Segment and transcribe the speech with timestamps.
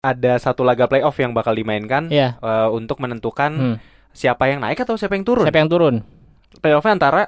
[0.00, 2.38] ada satu laga playoff yang bakal dimainkan Iya.
[2.38, 3.76] eh, untuk menentukan Hmm.
[4.14, 5.42] siapa yang naik atau siapa yang turun.
[5.42, 5.94] Siapa yang turun?
[6.58, 7.22] Playoffnya antara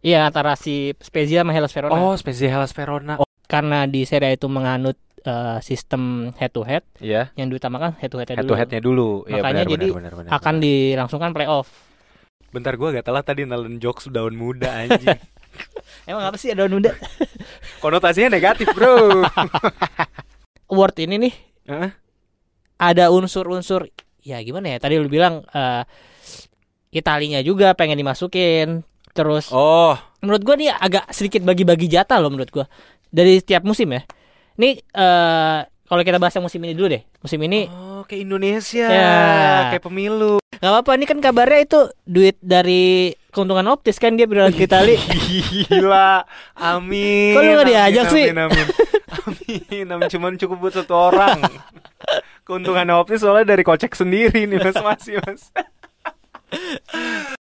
[0.00, 1.92] Iya antara si Spezia sama Hellas Verona.
[1.94, 3.20] oh Spezia Hellas Verona.
[3.44, 8.08] Karena di Serie A itu menganut eh, sistem head to head, Iya, yang diutamakan head
[8.08, 9.28] to head head to headnya dulu.
[9.28, 10.64] Iya, Makanya benar, jadi benar, benar, benar, akan benar.
[10.64, 11.68] dilangsungkan playoff.
[12.50, 15.04] Bentar gua gak telat tadi nelen jokes daun muda anjing.
[16.08, 16.96] Emang apa sih ada muda?
[17.78, 19.28] Konotasinya negatif, Bro.
[20.72, 21.34] Award ini nih
[21.68, 21.90] Heeh.
[22.80, 23.92] Ada unsur-unsur
[24.24, 24.78] ya gimana ya?
[24.80, 25.84] Tadi lu bilang eh
[26.90, 28.82] Italinya juga pengen dimasukin.
[29.12, 32.66] Terus oh, menurut gua nih agak sedikit bagi-bagi jatah loh menurut gua
[33.12, 34.02] dari setiap musim ya.
[34.56, 35.58] Ini eh
[35.90, 37.02] kalau kita bahas yang musim ini dulu deh.
[37.20, 39.12] Musim ini oh kayak Indonesia, Ya.
[39.74, 40.40] kayak pemilu.
[40.60, 40.90] nggak apa-apa.
[40.96, 44.94] Ini kan kabarnya itu duit dari keuntungan optis kan dia berangkat ke Itali.
[45.68, 46.26] Gila,
[46.58, 47.34] amin.
[47.34, 48.24] Kok lu nggak amin, diajak sih?
[48.30, 48.66] Amin, amin.
[49.26, 50.08] amin, amin.
[50.10, 51.38] Cuman cukup buat satu orang.
[52.50, 55.54] Keuntungan optis soalnya dari kocek sendiri nih mas masih mas.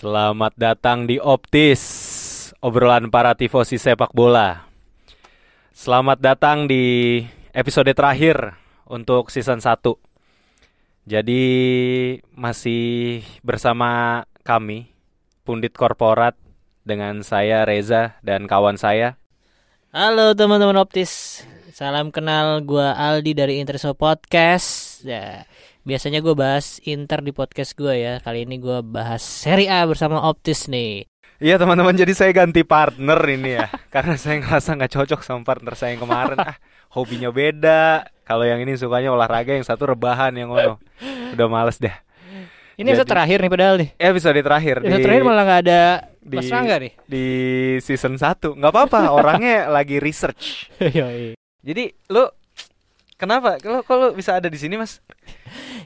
[0.00, 1.82] Selamat datang di Optis,
[2.64, 4.64] obrolan para tifosi sepak bola.
[5.76, 7.20] Selamat datang di
[7.52, 8.56] episode terakhir
[8.88, 9.76] untuk season 1.
[11.04, 11.44] Jadi
[12.32, 14.88] masih bersama kami,
[15.44, 16.32] Pundit Korporat
[16.80, 19.20] dengan saya Reza dan kawan saya.
[19.92, 21.44] Halo teman-teman optis,
[21.76, 25.04] salam kenal gua Aldi dari Interso Podcast.
[25.04, 25.44] Ya,
[25.90, 28.14] biasanya gue bahas Inter di podcast gue ya.
[28.22, 31.10] Kali ini gua bahas Serie A bersama optis nih.
[31.40, 35.72] Iya teman-teman, jadi saya ganti partner ini ya, karena saya ngerasa nggak cocok sama partner
[35.74, 36.36] saya yang kemarin.
[36.36, 36.54] Ah,
[36.92, 38.06] hobinya beda.
[38.22, 40.76] Kalau yang ini sukanya olahraga, yang satu rebahan, yang ono.
[41.34, 41.90] Udah males deh.
[42.76, 43.90] Ini episode Jadi- terakhir nih padahal nih.
[43.96, 45.80] Episode terakhir Episode di terakhir malah nggak ada
[46.20, 46.92] di- Mas Rangga nih.
[47.08, 47.26] di
[47.80, 50.68] season 1 nggak apa-apa, orangnya lagi research.
[51.66, 52.24] Jadi lu
[53.20, 53.60] kenapa?
[53.60, 55.04] Kalau kalau bisa ada di sini mas?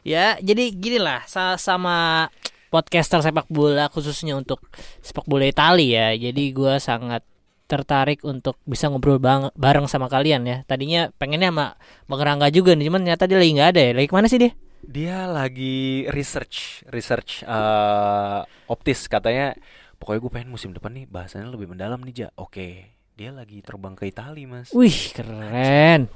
[0.06, 2.30] ya, jadi gini lah sa- sama
[2.70, 4.62] podcaster sepak bola khususnya untuk
[5.02, 6.30] sepak bola Italia ya.
[6.30, 7.26] Jadi gua sangat
[7.64, 10.56] tertarik untuk bisa ngobrol bang- bareng sama kalian ya.
[10.68, 11.66] Tadinya pengennya sama
[12.06, 13.92] Bang Rangga juga nih, cuman ternyata dia lagi nggak ada ya.
[13.96, 14.52] Lagi ke mana sih dia?
[14.84, 19.56] Dia lagi research, research eh, optis katanya.
[19.96, 22.28] Pokoknya gue pengen musim depan nih bahasanya lebih mendalam nih ja.
[22.36, 24.68] Oke, dia lagi terbang ke Italia mas.
[24.76, 26.12] Wih, keren.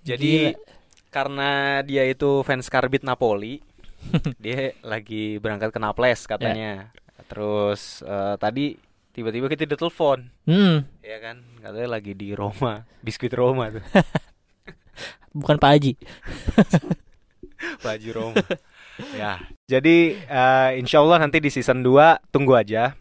[0.00, 0.58] Jadi Gila.
[1.12, 1.50] karena
[1.84, 3.60] dia itu fans karbit Napoli,
[4.42, 6.88] dia lagi berangkat ke Naples katanya.
[7.28, 8.74] Terus eh, tadi
[9.12, 11.42] tiba-tiba kita ditelepon, Hmm, ya kan?
[11.60, 13.84] Katanya lagi di Roma, biskuit Roma tuh,
[15.38, 15.92] bukan Pak Haji.
[17.84, 18.44] baju Roma.
[19.12, 19.36] ya,
[19.68, 22.96] jadi eh, insya Allah nanti di season 2 tunggu aja.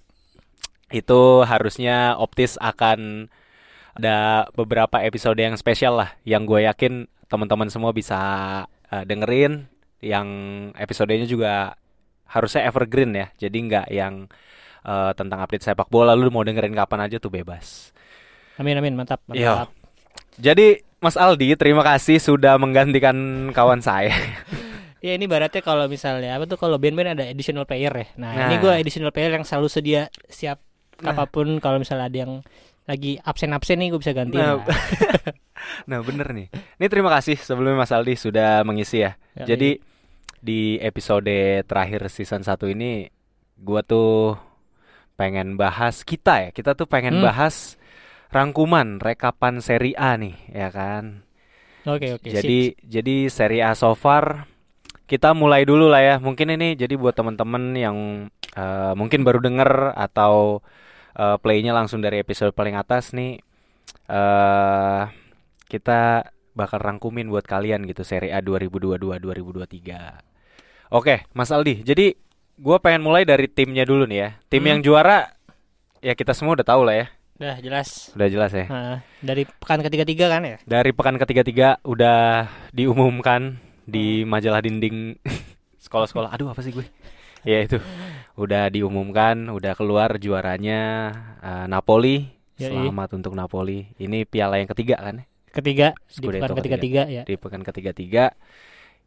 [0.89, 3.29] Itu harusnya Optis akan
[3.99, 8.19] ada beberapa episode yang spesial lah, yang gue yakin teman-teman semua bisa
[8.89, 9.67] eh, dengerin.
[9.99, 10.27] Yang
[10.79, 11.75] episodenya juga
[12.23, 14.31] harusnya evergreen ya, jadi nggak yang
[14.87, 16.15] eh, tentang update sepak bola.
[16.15, 17.91] Lu mau dengerin kapan aja tuh bebas.
[18.55, 19.19] Amin amin, mantap.
[19.31, 19.67] Iya.
[19.67, 19.69] mantap.
[20.39, 20.67] Jadi
[20.99, 23.15] Mas Aldi, terima kasih sudah menggantikan
[23.51, 24.15] kawan saya.
[24.99, 28.07] Ya ini baratnya kalau misalnya apa tuh kalau band-band ada additional player ya.
[28.19, 28.61] Nah, ini Nah.
[28.67, 30.59] gue additional player yang selalu sedia siap
[30.99, 31.15] Nah.
[31.15, 32.43] apa pun kalau misalnya ada yang
[32.85, 34.39] lagi absen-absen nih gue bisa gantiin.
[34.39, 34.65] Nah, lah.
[35.91, 36.47] Nah bener nih.
[36.79, 39.19] Ini terima kasih sebelumnya Mas Aldi sudah mengisi ya.
[39.35, 39.75] Ya, Jadi
[40.39, 41.27] di episode
[41.67, 43.11] terakhir season 1 ini
[43.59, 44.39] gua tuh
[45.19, 46.49] pengen bahas kita ya.
[46.55, 47.27] Kita tuh pengen Hmm.
[47.27, 47.75] bahas
[48.31, 51.27] rangkuman rekapan Serie A nih, ya kan.
[51.83, 52.27] Oke oke.
[52.27, 54.47] jadi jadi Serie A so far
[55.05, 56.15] kita mulai dulu lah ya.
[56.23, 57.97] Mungkin ini jadi buat teman-teman yang
[58.55, 60.63] eh, mungkin baru denger atau
[61.13, 63.37] eh, playnya langsung dari episode paling atas nih
[64.05, 65.01] eh
[65.65, 70.89] kita bakal rangkumin buat kalian gitu Serie A 2022-2023.
[70.89, 71.85] Oke, Mas Aldi.
[71.85, 72.17] Jadi
[72.57, 74.29] gua pengen mulai dari timnya dulu nih ya.
[74.49, 74.69] Tim Hmm.
[74.75, 75.29] yang juara
[76.01, 77.05] ya kita semua udah tahu lah ya.
[77.39, 78.11] Udah jelas.
[78.17, 78.65] Udah jelas ya.
[78.67, 80.57] Nah, dari pekan ketiga-tiga kan ya.
[80.65, 85.15] Dari pekan ketiga-tiga udah diumumkan di majalah dinding
[85.85, 86.33] sekolah-sekolah.
[86.35, 86.83] Aduh, apa sih gue?
[87.47, 87.79] Ya itu.
[88.39, 91.11] Udah diumumkan, udah keluar juaranya
[91.43, 92.27] eh, Napoli.
[92.59, 92.71] Yoi.
[92.71, 93.87] Selamat untuk Napoli.
[93.99, 95.23] Ini piala yang ketiga kan?
[95.23, 95.25] ya?
[95.49, 97.23] ketiga di Scudetto pekan ketiga tiga ya.
[97.25, 98.37] Di pekan ketiga-tiga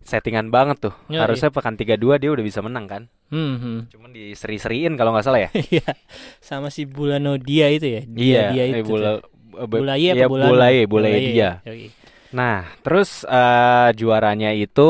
[0.03, 0.95] settingan banget tuh.
[1.07, 1.23] Yoi.
[1.23, 3.03] Harusnya pekan 32 dia udah bisa menang kan.
[3.31, 3.79] Hmm, hmm.
[3.95, 5.51] Cuman diseri-seriin kalau nggak salah ya.
[5.79, 5.95] Iya.
[6.43, 8.03] Sama si Bulano dia itu ya.
[8.05, 8.91] Dia Iya, dia eh, itu.
[8.91, 8.99] tuh.
[8.99, 10.51] eh, Bulaye apa iya, Bulano?
[10.53, 11.51] Bulaye, Bulaye dia.
[11.63, 11.89] Yoi.
[12.33, 14.89] Nah, terus eh, juaranya itu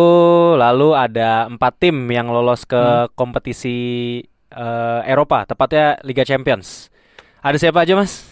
[0.55, 3.11] lalu ada empat tim yang lolos ke Hmm.
[3.12, 3.77] kompetisi
[4.49, 6.93] eh, Eropa, tepatnya Liga Champions.
[7.41, 8.29] Ada siapa aja, Mas?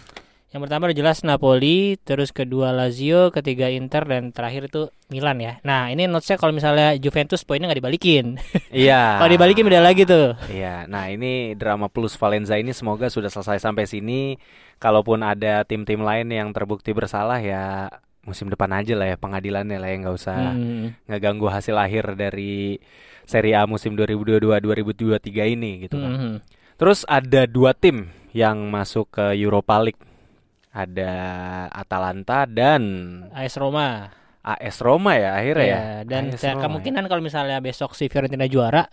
[0.50, 5.62] Yang pertama udah jelas Napoli, terus kedua Lazio, ketiga Inter dan terakhir itu Milan ya.
[5.62, 8.34] Nah, ini notesnya kalau misalnya Juventus poinnya nggak dibalikin.
[8.74, 9.14] Iya.
[9.22, 10.34] kalau dibalikin beda lagi tuh.
[10.50, 14.42] Iya, nah ini drama plus Valenza ini semoga sudah selesai sampai sini.
[14.82, 17.86] Kalaupun ada tim-tim lain yang terbukti bersalah ya
[18.20, 20.92] musim depan aja lah ya pengadilannya lah ya nggak usah Hmm.
[21.08, 22.76] ngeganggu hasil akhir dari
[23.24, 26.12] Serie A musim 2022-2023 ini gitu kan.
[26.12, 26.36] Hmm.
[26.76, 30.00] Terus ada dua tim yang masuk ke Europa League.
[30.70, 31.12] Ada
[31.74, 32.82] Atalanta dan
[33.34, 34.06] AS Roma.
[34.40, 35.74] AS Roma ya akhirnya ya.
[35.74, 36.62] Ya, dan AS Roma ya.
[36.62, 38.86] kemungkinan kalau misalnya besok si Fiorentina juara,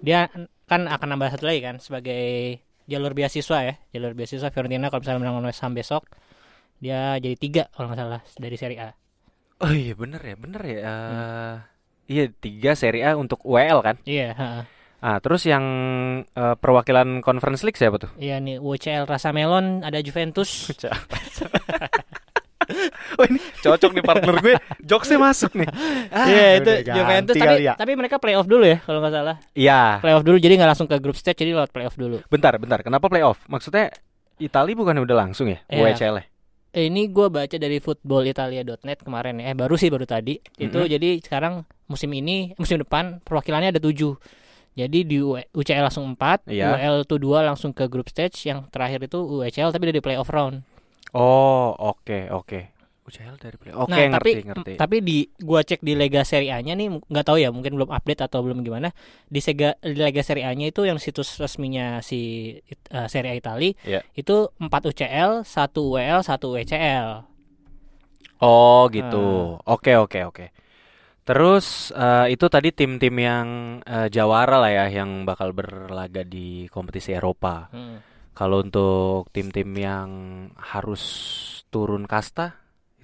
[0.00, 0.32] dia
[0.64, 2.56] kan akan nambah satu lagi kan sebagai
[2.88, 3.74] jalur beasiswa ya.
[3.92, 6.08] Jalur beasiswa Fiorentina kalau misalnya menang West Ham besok,
[6.80, 8.90] dia jadi tiga kalau nggak salah dari Serie A.
[9.60, 10.78] Oh iya bener ya, bener ya.
[10.80, 11.54] Eh,
[12.10, 13.94] Iya tiga Serie A untuk UEL kan.
[14.02, 14.66] Iya, ha.
[15.00, 15.62] Ah, terus yang
[16.26, 18.10] eh, perwakilan Conference League siapa tuh?
[18.18, 20.50] Iya nih UCL Rasa Melon ada Juventus.
[23.18, 24.54] oh ini cocok nih partner gue.
[24.84, 25.68] Jokesnya masuk nih.
[26.12, 27.74] Ah, Iya itu udah Juventus tapi ya.
[27.78, 29.36] tapi mereka playoff dulu ya kalau nggak salah.
[29.54, 32.20] Iya, Playoff dulu jadi nggak langsung ke grup stage jadi lewat playoff dulu.
[32.26, 32.82] bentar, bentar.
[32.82, 33.40] Kenapa playoff?
[33.46, 33.94] Maksudnya
[34.36, 35.62] Itali bukan udah langsung ya?
[35.70, 35.94] Iya.
[35.94, 36.24] UECL -nya?
[36.70, 39.50] Eh, ini gue baca dari footballitalia.net kemarin ya.
[39.50, 40.38] Eh baru sih baru tadi.
[40.54, 40.88] Itu Mhm.
[40.90, 44.14] jadi sekarang musim ini musim depan perwakilannya ada tujuh.
[44.78, 45.18] Jadi di
[45.50, 46.78] UCL langsung 4, Iya.
[46.78, 50.30] UL itu 2 langsung ke grup stage, yang terakhir itu UCL tapi udah di playoff
[50.30, 50.62] round.
[51.10, 52.70] Oh, oke, oke.
[53.10, 53.90] UCL dari playoff.
[53.90, 54.72] Oke, nah, ngerti, tapi ngerti.
[54.78, 58.30] tapi di gua cek di Lega Serie A-nya nih nggak tahu ya, mungkin belum update
[58.30, 58.94] atau belum gimana.
[59.26, 63.74] Di Sega di Lega Serie A-nya itu yang situs resminya si eh, Serie A Itali
[63.82, 64.06] Iya.
[64.14, 67.08] itu 4 UCL, 1 UEL, 1 UCL.
[68.40, 69.58] Oh, gitu.
[69.68, 70.46] Oke, oke, oke.
[71.20, 73.48] Terus eh, itu tadi tim-tim yang
[73.84, 77.68] eh, jawara lah ya yang bakal berlaga di kompetisi Eropa.
[77.70, 78.00] Hmm.
[78.32, 80.08] Kalau untuk tim-tim yang
[80.56, 81.02] harus
[81.68, 82.56] turun kasta,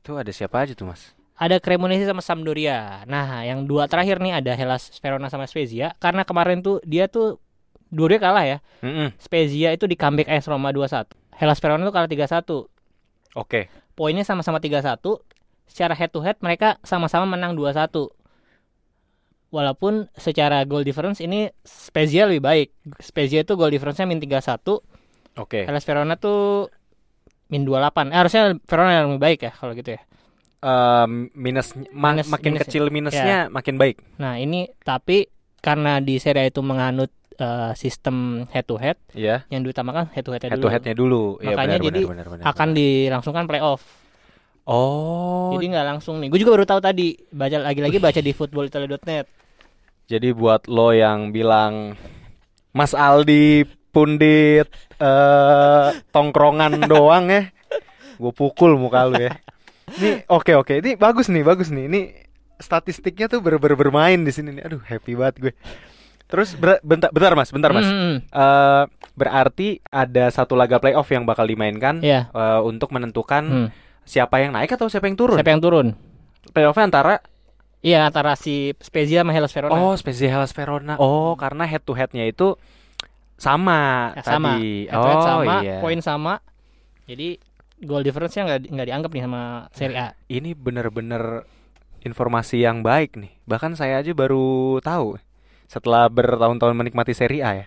[0.06, 1.10] itu ada siapa aja tuh, Mas?
[1.34, 3.02] Ada Cremonese sama Sampdoria.
[3.10, 5.92] Nah, yang dua terakhir nih ada Hellas Verona sama Spezia.
[5.98, 7.42] Karena kemarin tuh dia tuh
[7.90, 8.58] dua-duanya kalah ya.
[8.86, 9.12] Mm-mm.
[9.18, 11.10] Spezia itu di comeback AS Roma 2-1.
[11.36, 13.36] Hellas Verona tuh kalah 3-1.
[13.36, 13.68] Oke.
[13.98, 15.02] Poinnya sama-sama 3-1.
[15.66, 18.08] Secara head to head mereka sama-sama menang 2-1.
[19.52, 22.68] Walaupun secara goal difference ini Spezia lebih baik.
[23.02, 24.62] Spezia itu goal difference-nya min 3-1.
[25.36, 25.68] Oke.
[25.68, 26.72] Hellas Verona tuh
[27.46, 28.08] min 28.
[28.08, 30.00] Eh, harusnya Verona yang lebih baik ya kalau gitu ya.
[30.58, 34.02] Eh, minus, ma- Minus- makin minus- kecil minusnya makin baik.
[34.16, 35.28] Nah, ini tapi
[35.58, 39.44] karena di Serie A itu menganut eh, sistem head to head Iya.
[39.46, 41.36] yang diutamakan head to head Head to headnya dulu.
[41.38, 42.78] Iya, Makanya benar, jadi benar, benar, benar, akan benar.
[42.80, 43.82] dilangsungkan playoff.
[44.64, 46.26] Oh, Jadi nggak langsung nih.
[46.26, 47.14] Gue juga baru tahu tadi.
[47.28, 49.26] Baca lagi-lagi baca di footballitalia.net.
[50.06, 51.94] Jadi buat lo yang bilang
[52.72, 53.62] Mas Aldi
[53.96, 57.48] pundit eh tongkrongan doang ya,
[58.14, 59.32] gue pukul muka lu ya.
[59.88, 61.88] Ini oke oke, ini bagus nih bagus nih.
[61.88, 62.00] Ini
[62.56, 64.64] statistiknya tuh ber, ber- bermain di sini nih.
[64.64, 65.52] Aduh happy banget gue.
[66.26, 67.86] Terus ber- bentar bentar mas, bentar mas.
[67.86, 68.84] Hmm, Eh,
[69.14, 72.28] berarti ada satu laga playoff yang bakal dimainkan Iya.
[72.28, 73.68] eh, untuk menentukan Hmm.
[74.02, 75.38] siapa yang naik atau siapa yang turun.
[75.38, 75.86] Siapa yang turun?
[76.50, 77.14] Playoffnya antara
[77.78, 79.78] Iya antara si Spezia sama Hellas Verona.
[79.78, 80.98] Oh, Spezia Hellas Verona.
[80.98, 82.58] Oh, karena head to headnya itu
[83.36, 84.56] sama Ya, sama.
[84.56, 84.88] tadi.
[84.88, 85.78] Head oh, sama, iya.
[85.84, 86.34] poin sama.
[87.06, 87.38] Jadi
[87.84, 89.42] goal difference-nya nggak nggak dianggap nih sama
[89.76, 90.08] Serie A.
[90.32, 91.44] Ini bener-bener
[92.02, 93.32] informasi yang baik nih.
[93.44, 95.20] Bahkan saya aja baru tahu
[95.66, 97.66] setelah bertahun-tahun menikmati Serie A ya.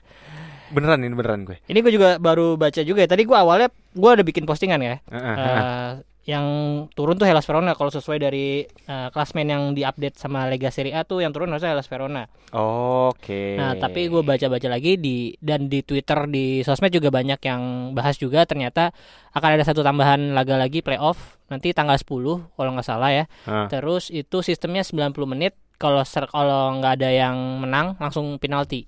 [0.70, 1.58] Beneran ini beneran gue.
[1.66, 3.10] Ini gue juga baru baca juga ya.
[3.10, 4.96] Tadi gue awalnya gue ada bikin postingan ya.
[5.10, 5.62] Heeh, heeh.
[5.66, 5.92] Eh,
[6.30, 6.46] yang
[6.94, 11.02] turun tuh Hellas Verona kalau sesuai dari eh, klasmen yang diupdate sama Lega Serie A
[11.02, 12.30] tuh yang turun harusnya Hellas Verona.
[12.54, 13.58] Oke.
[13.58, 17.62] Nah, tapi gue baca-baca lagi di dan di Twitter di sosmed juga banyak yang
[17.98, 18.94] bahas juga ternyata
[19.34, 22.06] akan ada satu tambahan laga lagi playoff nanti tanggal 10
[22.54, 23.26] kalau nggak salah ya.
[23.50, 23.66] Hah.
[23.66, 28.86] Terus itu sistemnya 90 menit kalau ser- kalau nggak ada yang menang langsung penalti.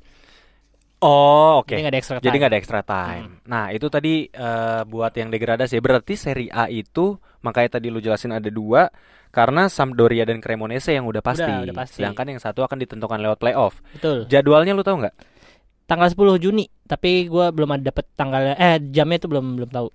[1.01, 1.73] Oh, oke.
[1.73, 2.37] Jadi nggak ada extra Jadi time.
[2.37, 3.29] nggak ada extra time.
[3.49, 5.81] Nah, itu tadi eh, buat yang degradasi.
[5.81, 8.85] Berarti Serie A itu makanya tadi lu jelasin ada dua
[9.33, 11.49] karena Sampdoria dan Cremonese yang udah pasti.
[11.49, 12.05] Udah, udah pasti.
[12.05, 13.81] Sedangkan yang satu akan ditentukan lewat playoff.
[13.97, 14.29] Betul.
[14.29, 15.15] Jadwalnya lu tahu nggak?
[15.89, 19.87] Tanggal 10 Juni, tapi gua belum ada dapet tanggal eh jamnya itu belum belum tahu.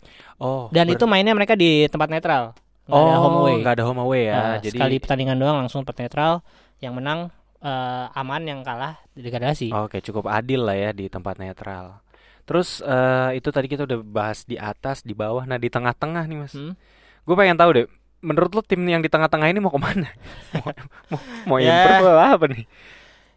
[0.42, 0.66] Oh.
[0.74, 2.52] Dan ber- itu mainnya mereka di tempat netral.
[2.86, 3.54] nggak ada home away.
[3.62, 4.34] nggak ada home away ya.
[4.34, 6.42] Nah, Jadi sekali pertandingan doang langsung empat netral.
[6.82, 7.20] Yang menang
[7.66, 9.74] eh, aman, yang kalah degradasi.
[9.74, 11.98] Oke, cukup adil lah ya di tempat netral.
[12.46, 16.38] Terus eh, itu tadi kita udah bahas di atas, di bawah, nah di tengah-tengah nih
[16.38, 16.54] mas.
[16.54, 16.78] Hmm.
[17.26, 17.86] Gue pengen tahu deh,
[18.22, 20.06] menurut lo tim yang di tengah-tengah ini mau ke mana?
[20.54, 20.70] mau
[21.10, 21.18] mau,
[21.50, 21.74] mau Ya.
[21.98, 22.64] improve apa nih?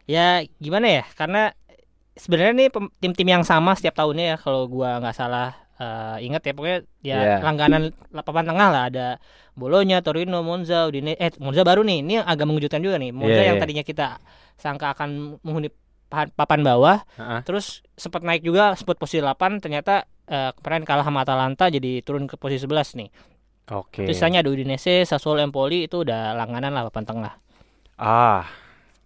[0.05, 1.03] Ya gimana ya?
[1.17, 1.50] Karena
[2.13, 2.69] sebenarnya nih
[3.00, 7.17] tim-tim yang sama setiap tahunnya ya kalau gua nggak salah eh, ingat ya pokoknya ya
[7.19, 7.36] Iya.
[7.41, 9.07] langganan papan tengah lah ada
[9.55, 12.00] Bolonya, Torino, Monza, Udine eh Monza baru nih.
[12.03, 13.12] Ini agak mengejutkan juga nih.
[13.12, 13.63] Monza Iya, yang iya.
[13.63, 14.07] tadinya kita
[14.55, 15.71] sangka akan menghuni
[16.09, 17.45] papan, bawah Heeh.
[17.45, 22.25] terus sempat naik juga sempat posisi 8 ternyata eh, kemarin kalah sama Atalanta jadi turun
[22.25, 23.09] ke posisi 11 nih.
[23.69, 24.01] Oke.
[24.09, 27.33] Terus sisanya ada Udinese, Sassuolo, Empoli itu udah langganan lah papan tengah.
[28.00, 28.50] Ah,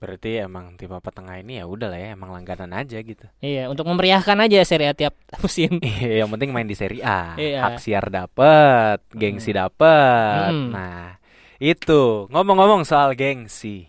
[0.04, 3.24] berarti emang tim papan tengah ini ya udah lah ya, emang langganan aja gitu.
[3.40, 5.80] Iya, untuk memeriahkan aja Serie A tiap musim.
[5.80, 7.40] Iya, yang penting main di Serie A.
[7.40, 7.64] Iya.
[7.64, 10.52] Hak siar dapet, gengsi dapet.
[10.52, 10.76] Hmm.
[10.76, 11.16] Nah,
[11.56, 13.88] itu ngomong-ngomong soal gengsi.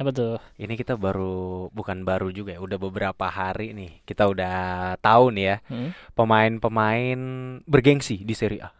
[0.00, 0.40] Apa tuh?
[0.56, 4.56] Ini kita baru bukan baru juga ya, udah beberapa hari nih kita udah
[4.96, 5.92] tahu nih ya Hmm?
[6.16, 7.20] pemain-pemain
[7.68, 8.72] bergengsi di Serie A.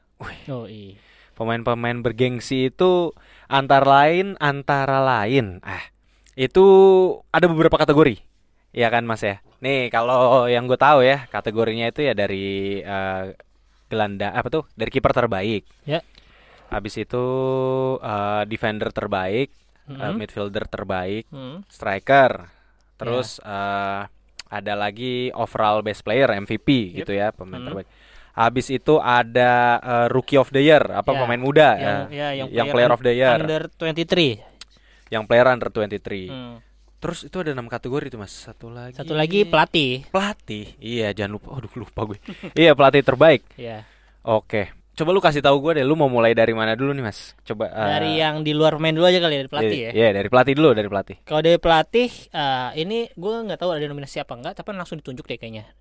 [0.48, 0.96] Oh iya.
[1.36, 3.12] Pemain-pemain bergengsi itu
[3.52, 5.89] antara lain antara lain ah
[6.40, 6.64] itu
[7.28, 8.16] ada beberapa kategori.
[8.72, 9.44] Iya kan Mas ya?
[9.60, 13.36] Nih kalau yang gue tahu ya kategorinya itu ya dari eh,
[13.92, 14.64] gelanda apa tuh?
[14.72, 15.68] Dari kiper terbaik.
[15.84, 16.00] Ya.
[16.72, 17.24] Habis itu
[18.00, 19.52] eh, defender terbaik,
[19.90, 20.16] eh, Hmm?
[20.16, 21.60] midfielder terbaik, Hmm.
[21.68, 22.48] striker.
[22.96, 24.00] Terus eh,
[24.50, 26.96] ada lagi overall best player MVP Yep.
[27.04, 27.68] gitu ya, pemain Hmm.
[27.68, 27.88] terbaik.
[28.30, 32.44] Habis itu ada eh, rookie of the year, apa Ya, pemain muda Yang, ya, ya,
[32.48, 34.40] yang player of the year, Under 23.
[35.10, 36.30] Yang player under 23.
[36.30, 36.56] Hmm.
[37.00, 38.32] Terus itu ada enam kategori tuh Mas.
[38.32, 38.94] Satu lagi.
[38.94, 40.06] Satu lagi pelatih.
[40.12, 40.76] pelatih.
[40.78, 41.48] Iya, jangan lupa.
[41.58, 42.18] Aduh, lupa gue.
[42.60, 43.42] iya, pelatih terbaik.
[43.58, 43.84] Ya.
[44.22, 44.70] Oke.
[44.94, 47.32] Coba lu kasih tahu gue deh, lu mau mulai dari mana dulu nih, Mas?
[47.40, 49.92] Coba eh, Dari yang di luar pemain dulu aja kali ya, dari pelatih iya, ya.
[49.96, 51.16] Iya, dari pelatih dulu, dari pelatih.
[51.24, 55.24] Kalau dari pelatih eh, ini gue nggak tahu ada nominasi apa enggak, tapi langsung ditunjuk
[55.24, 55.72] deh kayaknya.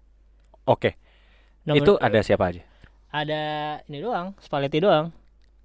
[0.64, 0.96] Oke.
[1.68, 2.64] Nomin- Itu ada siapa aja?
[3.10, 3.42] ada
[3.90, 5.10] ini doang, Spalletti doang.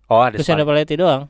[0.09, 1.29] Oh, ada Luciano Spalletti doang.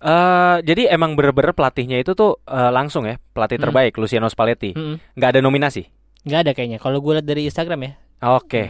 [0.00, 3.64] Eh, jadi emang bener-bener pelatihnya itu tuh eh, langsung ya pelatih Hmm.
[3.68, 4.72] terbaik Luciano Spalletti.
[4.72, 4.96] Mm-mm.
[5.12, 5.84] Nggak ada nominasi.
[6.24, 6.78] Nggak ada kayaknya.
[6.80, 7.92] Kalau gue lihat dari Instagram ya.
[8.32, 8.62] Oke.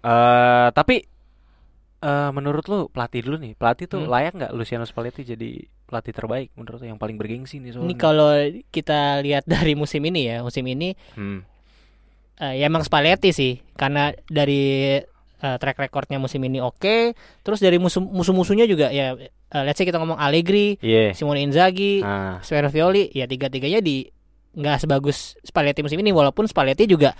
[0.00, 1.02] Eh, tapi
[2.00, 4.08] eh, menurut lu pelatih dulu nih, pelatih tuh Hmm.
[4.08, 5.50] layak nggak Luciano Spalletti jadi
[5.84, 7.90] pelatih terbaik menurut lu yang paling bergengsi nih soalnya?
[7.90, 8.30] Ini kalau
[8.70, 11.42] kita lihat dari musim ini ya, musim ini Hmm.
[12.38, 14.96] eh, ya emang Spalletti sih, karena dari
[15.40, 19.28] eh, track recordnya musim ini oke, terus dari musuh musuh-musuhnya juga ya, eh,
[19.62, 21.12] let's say kita ngomong Allegri, Iya.
[21.12, 24.04] Simone Inzaghi, Ah, Spervioli, ya tiga-tiganya di
[24.50, 27.14] nggak sebagus Spalletti musim ini, walaupun Spalletti juga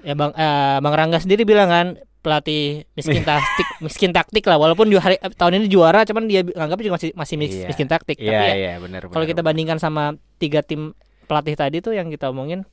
[0.00, 1.86] ya bang eh, bang Rangga sendiri bilang kan
[2.20, 6.80] pelatih miskin taktik, miskin taktik lah, walaupun di hari tahun ini juara, cuman dia anggap
[6.80, 7.68] juga masih masih mis- Iya.
[7.68, 8.16] miskin taktik.
[8.16, 10.92] Iya, Tapi ya, iya, benar kalau kita bandingkan sama tiga tim
[11.24, 12.64] pelatih tadi tuh yang kita omongin,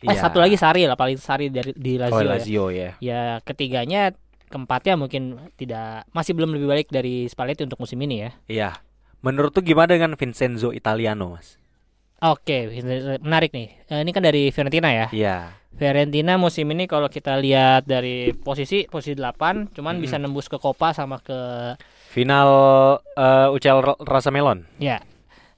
[0.00, 0.18] eh Iya.
[0.20, 2.14] satu lagi Sari lah paling Sari dari di Lazio.
[2.14, 2.28] Oh, ya.
[2.28, 2.90] Lazio ya.
[2.98, 4.14] ya ketiganya
[4.48, 8.30] keempatnya mungkin tidak masih belum lebih baik dari Spalletti untuk musim ini ya.
[8.48, 8.70] Iya.
[9.20, 11.54] Menurut tuh gimana dengan Vincenzo Italiano, Mas?
[12.18, 12.66] Oke,
[13.22, 13.68] menarik nih.
[13.86, 15.06] Eh, Ini kan dari Fiorentina ya.
[15.14, 15.36] Iya.
[15.78, 20.02] Fiorentina musim ini kalau kita lihat dari posisi posisi 8 cuman Mm-mm.
[20.02, 21.38] bisa nembus ke Copa sama ke
[22.10, 22.50] Final
[23.14, 24.66] eh, UCL Ra- Rasa Melon.
[24.80, 24.98] ya.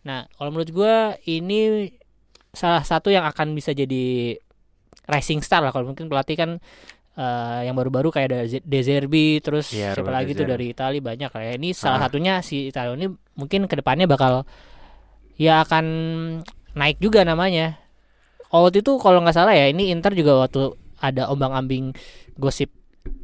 [0.04, 1.88] Nah, kalau menurut gua ini
[2.52, 4.36] salah satu yang akan bisa jadi
[5.06, 6.50] rising star lah kalau mungkin pelatih kan
[7.20, 10.98] eh, yang baru-baru kayak ada Z- De Zerbi terus Iya, siapa lagi tuh dari Italia
[10.98, 12.02] banyak kayak ini salah Ah.
[12.02, 14.48] satunya si Italia ini mungkin ke depannya bakal
[15.36, 15.84] ya akan
[16.72, 17.76] naik juga namanya.
[18.48, 21.92] Oh, waktu itu kalau nggak salah ya ini Inter juga waktu ada ombang-ambing
[22.34, 22.72] gosip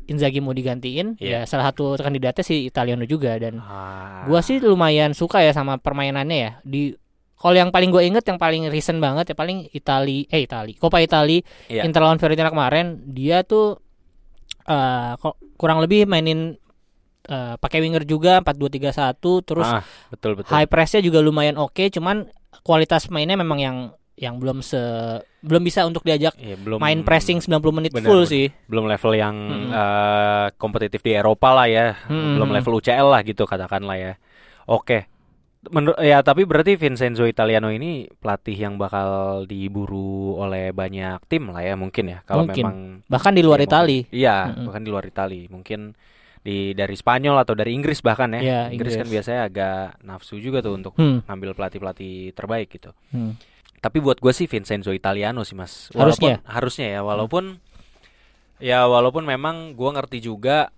[0.07, 1.43] Inzaghi mau digantiin Iya.
[1.43, 4.23] ya salah satu kandidatnya si Italiano juga dan Ah.
[4.25, 6.95] gua sih lumayan suka ya sama permainannya ya di
[7.37, 10.99] kalau yang paling gue inget yang paling recent banget ya paling Itali eh Itali Coppa
[10.99, 11.85] Itali Iya.
[11.85, 13.76] Inter lawan Fiorentina kemarin dia tuh
[14.67, 16.59] eh kok kurang lebih mainin
[17.27, 20.51] eh, pakai winger juga 4-2-3-1 terus Ah, betul betul.
[20.53, 22.27] high pressnya juga lumayan oke cuman
[22.63, 23.77] kualitas mainnya memang yang
[24.17, 24.81] yang belum se
[25.45, 29.13] belum bisa untuk diajak Iya, belum main pressing 90 menit Benar, full sih belum level
[29.13, 29.71] yang Mm-mm.
[29.71, 32.41] eh, kompetitif di Eropa lah ya, Mm-mm.
[32.41, 34.13] belum level UCL lah gitu katakanlah ya.
[34.67, 35.07] Oke.
[35.69, 41.61] Menurut ya tapi berarti Vincenzo Italiano ini pelatih yang bakal diburu oleh banyak tim lah
[41.61, 42.63] ya mungkin ya kalau Mungkin.
[42.63, 44.65] memang bahkan di luar ya, Itali mungkin- Iya, Mm-mm.
[44.65, 45.41] bahkan di luar Itali.
[45.47, 45.81] Mungkin
[46.41, 48.41] di dari Spanyol atau dari Inggris bahkan ya.
[48.41, 52.95] Iya, Inggris, kan biasanya agak nafsu juga tuh untuk Hmm, ngambil pelatih-pelatih terbaik gitu.
[53.11, 53.35] hmm.
[53.77, 55.91] Tapi buat gue sih Vincenzo Italiano sih mas.
[55.91, 56.39] Harusnya?
[56.39, 57.01] Walaupun- harusnya ya.
[57.03, 57.45] Walaupun
[58.57, 60.73] ya walaupun memang gue ngerti juga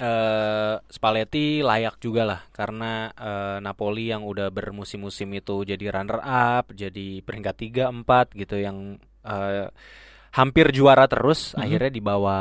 [0.00, 6.72] eh Spalletti layak juga lah karena eh, Napoli yang udah bermusim-musim itu jadi runner up,
[6.72, 9.68] jadi peringkat 3 4 gitu yang eh,
[10.32, 11.60] hampir juara terus Mhm.
[11.60, 12.38] akhirnya dibawa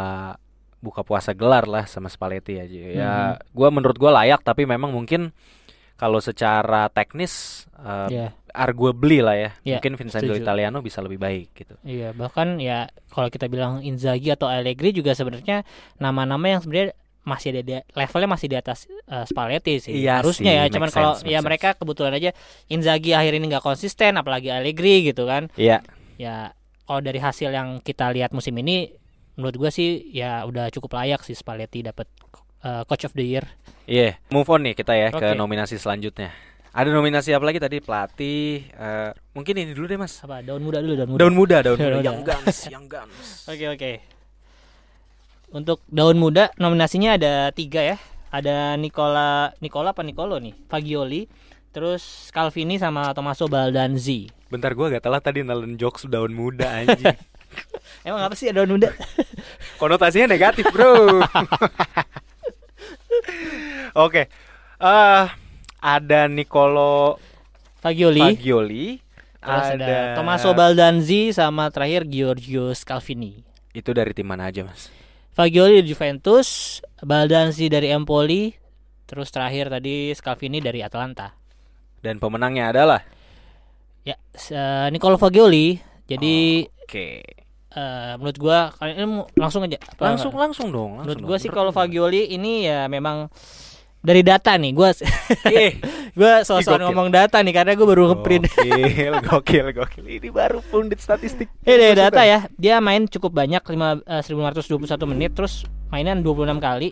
[0.79, 2.79] buka puasa gelar lah sama Spalletti aja.
[2.79, 3.51] Ya, Mhm.
[3.51, 5.35] gua menurut gua layak tapi memang mungkin
[5.99, 9.51] kalau secara teknis eh, Ya, arguably lah ya.
[9.61, 10.43] Iya, mungkin Vincenzo setuju.
[10.43, 11.75] Italiano bisa lebih baik gitu.
[11.83, 17.51] iya bahkan ya kalau kita bilang Inzaghi atau Allegri juga sebenarnya nama-nama yang sebenarnya masih
[17.51, 21.11] ada di levelnya masih di atas eh, Spalletti sih Iya harusnya sih, ya cuman kalau
[21.21, 21.45] ya sense.
[21.45, 22.31] mereka kebetulan aja
[22.67, 25.83] Inzaghi akhir ini nggak konsisten apalagi Allegri gitu kan Iya.
[26.15, 28.89] ya kalau dari hasil yang kita lihat musim ini
[29.35, 32.07] menurut gua sih ya udah cukup layak sih Spalletti dapat
[32.59, 33.45] eh, coach of the year
[33.83, 35.33] Iya, move on nih kita ya ke Oke.
[35.33, 36.29] nominasi selanjutnya.
[36.69, 37.81] Ada nominasi apa lagi tadi?
[37.81, 38.69] Pelatih.
[38.69, 40.21] eh, mungkin ini dulu deh mas.
[40.21, 41.97] apa daun muda dulu daun muda Daun muda, daun Daun muda.
[41.97, 42.05] muda.
[42.05, 43.25] Yang guns, yang guns.
[43.49, 43.91] Oke oke.
[45.49, 47.97] Untuk daun muda nominasinya ada tiga ya.
[48.29, 50.53] Ada Nicola Nicola apa Nicolo nih?
[50.69, 51.25] Fagioli,
[51.73, 54.29] terus Calvini sama Tommaso Baldanzi.
[54.53, 57.17] Bentar gua gak telah tadi nelen jokes daun muda anjing.
[58.05, 58.93] Emang apa sih daun muda?
[59.81, 61.25] Konotasinya negatif bro.
[64.05, 64.29] Oke.
[64.79, 65.25] eh
[65.79, 67.17] ada Nicolo
[67.81, 68.85] Fagioli, Fagioli.
[69.39, 73.41] terus ada, Tommaso Baldanzi sama terakhir Giorgio Scalvini.
[73.71, 74.91] Itu dari tim mana aja mas?
[75.33, 78.51] Fagioli dari Juventus, Baldanzi dari Empoli,
[79.07, 81.31] terus terakhir tadi Scalvini dari Atalanta.
[81.99, 83.01] Dan pemenangnya adalah.
[84.03, 85.79] Ya, eh, Nicolo Fagioli.
[86.09, 87.21] Jadi Oke.
[87.69, 89.05] eh, menurut gua kalian ini
[89.37, 89.77] langsung aja.
[90.01, 91.03] Langsung langsung dong.
[91.03, 91.43] Menurut Langsung gue dong.
[91.43, 93.29] sih kalau Fagioli ini ya memang
[93.99, 94.89] dari data nih, gue
[96.19, 98.47] gue soal ngomong data nih karena gue baru ngeprint.
[98.47, 100.05] Gokil, gokil, gokil.
[100.07, 101.51] Ini baru pundit statistik.
[101.67, 106.59] Eh dari data ya, dia main cukup banyak lima eh, 1521 menit, terus mainan 26
[106.63, 106.89] kali,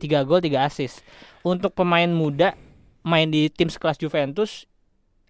[0.00, 1.04] 3 gol, 3 assist.
[1.46, 2.56] Untuk pemain muda
[3.06, 4.66] main di tim sekelas Juventus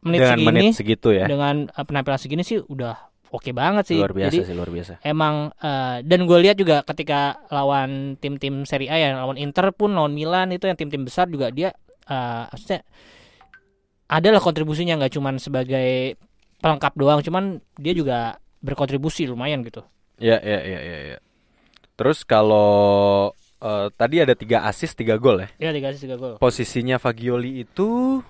[0.00, 1.26] menit Dengan segini menit segitu ya.
[1.28, 2.96] dengan eh, penampilan segini sih udah
[3.36, 4.00] oke banget sih.
[4.00, 4.92] Luar biasa Jadi sih, luar biasa.
[5.04, 9.92] emang eh, dan gue lihat juga ketika lawan tim-tim Serie A ya lawan Inter pun
[9.92, 12.80] lawan Milan itu yang tim-tim besar juga dia eh maksudnya
[14.06, 16.14] adalah kontribusinya nggak cuman sebagai
[16.62, 18.18] pelengkap doang cuman dia juga
[18.62, 19.84] berkontribusi lumayan gitu
[20.16, 21.18] Iya, iya, iya, iya, iya.
[21.92, 23.28] Terus kalau
[23.60, 25.48] eh, tadi ada tiga assist, tiga gol ya.
[25.60, 28.20] ya dikasih tiga gol Posisinya Fagioli itu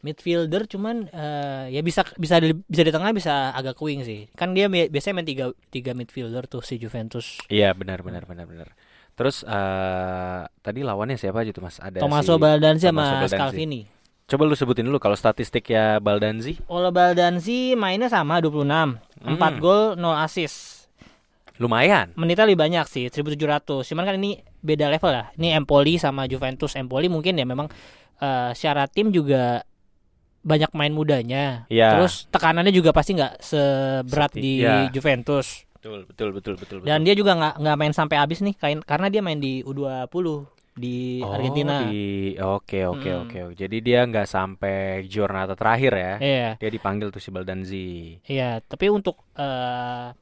[0.00, 4.52] midfielder cuman eh, ya bisa bisa di, bisa di tengah bisa agak wing sih kan
[4.52, 8.68] dia bi- biasanya main tiga tiga midfielder tuh si Juventus Iya, benar, benar, benar, benar.
[9.12, 11.76] Terus eh tadi lawannya siapa aja tuh Mas?
[11.78, 13.24] Ada Tommaso si Baldanzi sama.
[13.24, 13.88] Scalvini
[14.26, 16.58] Coba lu sebutin dulu kalau statistik ya Baldanzi.
[16.60, 19.56] Kalau Baldanzi mainnya sama 26 4 Hmm.
[19.56, 20.90] gol 0 assist
[21.56, 22.12] Lumayan.
[22.12, 26.76] menitnya lebih banyak sih 1700 cuman kan ini beda level lah ini Empoli sama Juventus
[26.76, 27.72] Empoli mungkin ya memang
[28.18, 29.64] eh, secara tim juga
[30.46, 31.98] banyak main mudanya Iya.
[31.98, 34.86] terus tekanannya juga pasti nggak seberat Seti- di iya.
[34.88, 36.86] Juventus Betul, betul, betul, betul, betul.
[36.86, 40.46] dan dia juga nggak nggak main sampai habis nih kain karena dia main di U20
[40.76, 43.38] di Oh, Argentina di- Oke, oke, oke.
[43.54, 46.12] Jadi dia nggak sampai giornata terakhir ya.
[46.20, 48.20] iya Dia dipanggil tuh si Baldanzi.
[48.28, 50.12] Iya, tapi untuk eh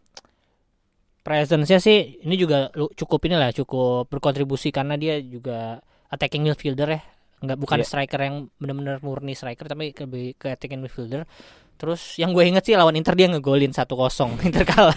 [1.24, 7.02] presence-nya sih ini juga cukup inilah cukup berkontribusi karena dia juga attacking midfielder ya.
[7.44, 7.86] Enggak bukan Iya.
[7.86, 11.28] striker yang benar-benar murni striker tapi lebih ke attacking midfielder.
[11.74, 13.84] Terus yang gue inget sih lawan Inter dia ngegolin 1-0
[14.46, 14.96] Inter kalah.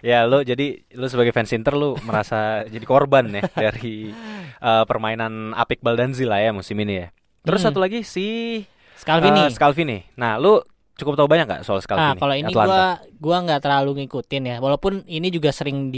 [0.00, 2.38] Ya lo jadi lo sebagai fans Inter lo merasa
[2.72, 4.14] jadi korban ya dari
[4.56, 7.08] eh, permainan apik Baldanzi lah ya musim ini ya.
[7.42, 7.68] Terus Hmm.
[7.68, 8.62] satu lagi si
[8.94, 9.40] Scalvini.
[9.42, 9.98] eh, Scalvini.
[10.14, 10.62] Nah lo
[10.94, 12.18] cukup tahu banyak nggak soal Nah, Scalvini?
[12.18, 14.56] kalau ini gua gua nggak terlalu ngikutin ya.
[14.58, 15.90] Walaupun ini juga sering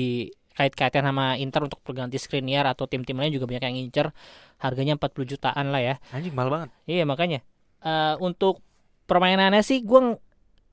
[0.61, 4.11] dikait-kaitkan sama Inter untuk pengganti Skriniar atau tim-tim lain juga banyak yang ngincer.
[4.59, 5.95] Harganya 40 jutaan lah ya.
[6.11, 6.69] anjing mahal banget.
[6.85, 7.47] Iya makanya
[7.79, 8.59] Eh untuk
[9.07, 10.19] permainannya sih gue ng-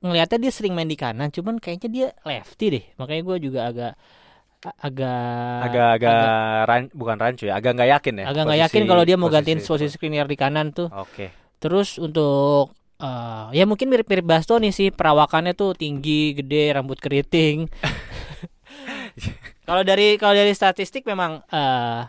[0.02, 2.84] ngelihatnya dia sering main di kanan, cuman kayaknya dia lefty deh.
[2.96, 3.94] Makanya gue juga agak
[4.64, 6.18] a- agak Agak-agak
[6.66, 8.26] ran- bukan rancu ya, agak nggak yakin ya.
[8.26, 10.90] agak nggak posisi- yakin kalau dia mau gantiin posisi- posisi Skriniar di kanan tuh.
[10.90, 11.30] Oke.
[11.58, 17.70] Terus untuk eh, ya mungkin mirip-mirip Bastoni sih perawakannya tuh tinggi, gede, rambut keriting.
[19.66, 22.02] kalau dari kalau dari statistik memang eh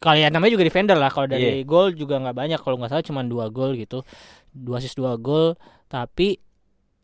[0.00, 1.12] kalau ya namanya juga defender lah.
[1.12, 2.58] Kalau dari gol juga nggak banyak.
[2.58, 4.00] Kalau nggak salah cuma dua gol gitu,
[4.48, 5.54] dua assist dua gol.
[5.86, 6.40] Tapi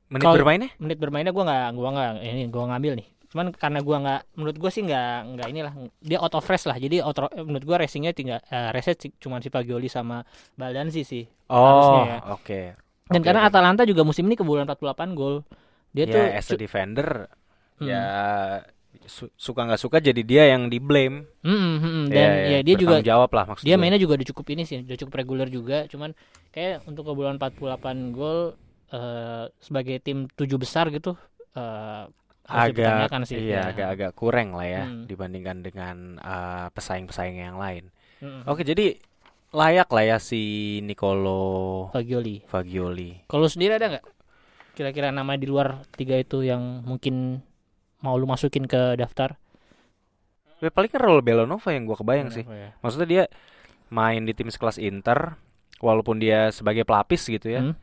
[0.07, 0.71] Menit Kalau- bermainnya?
[0.79, 3.09] menit bermainnya gua nggak gua nggak ini gua ngambil nih.
[3.27, 6.79] Cuman karena gua nggak menurut gua sih nggak nggak inilah dia out of race lah.
[6.79, 10.23] Jadi out of- menurut gua racingnya tinggal uh, race cuma si Fagioli sama
[10.55, 11.27] Baldanzi sih.
[11.51, 12.23] Oh, ya.
[12.23, 12.79] oke.
[13.11, 13.51] Dan Oke, karena oke.
[13.51, 15.43] Atalanta juga musim ini kebobolan 48 gol.
[15.91, 17.27] Dia ya tuh as a defender
[17.77, 17.91] Hmm.
[17.91, 18.03] ya
[19.05, 21.29] su- suka nggak suka jadi dia yang di blame.
[21.45, 22.05] Mm, mm, mm.
[22.09, 24.99] dan ya, dia juga jawab lah maksud dia mainnya juga udah cukup ini sih udah
[24.99, 26.17] cukup reguler juga cuman
[26.51, 28.57] kayak untuk kebobolan 48 gol
[28.91, 31.15] eh, sebagai tim tujuh besar gitu
[32.47, 33.71] harus agak sih iya ya.
[33.75, 35.05] agak-agak kurang lah ya Hmm.
[35.11, 37.91] dibandingkan dengan eh, pesaing-pesaing yang lain.
[38.23, 38.97] Mm, Oke, jadi
[39.53, 40.43] layak lah ya si
[40.85, 43.27] Nicolo Fagioli Fagioli.
[43.29, 44.05] kalau sendiri ada nggak
[44.77, 47.41] kira-kira nama di luar tiga itu yang mungkin
[48.01, 49.37] mau lu masukin ke daftar
[50.57, 52.41] Ya, paling kan Raul Belanova yang gua kebayang sih.
[52.41, 52.71] Apa ya?
[52.81, 53.23] Maksudnya dia
[53.93, 55.37] main di tim sekelas Inter
[55.85, 57.61] walaupun dia sebagai pelapis gitu ya.
[57.61, 57.77] Hmm.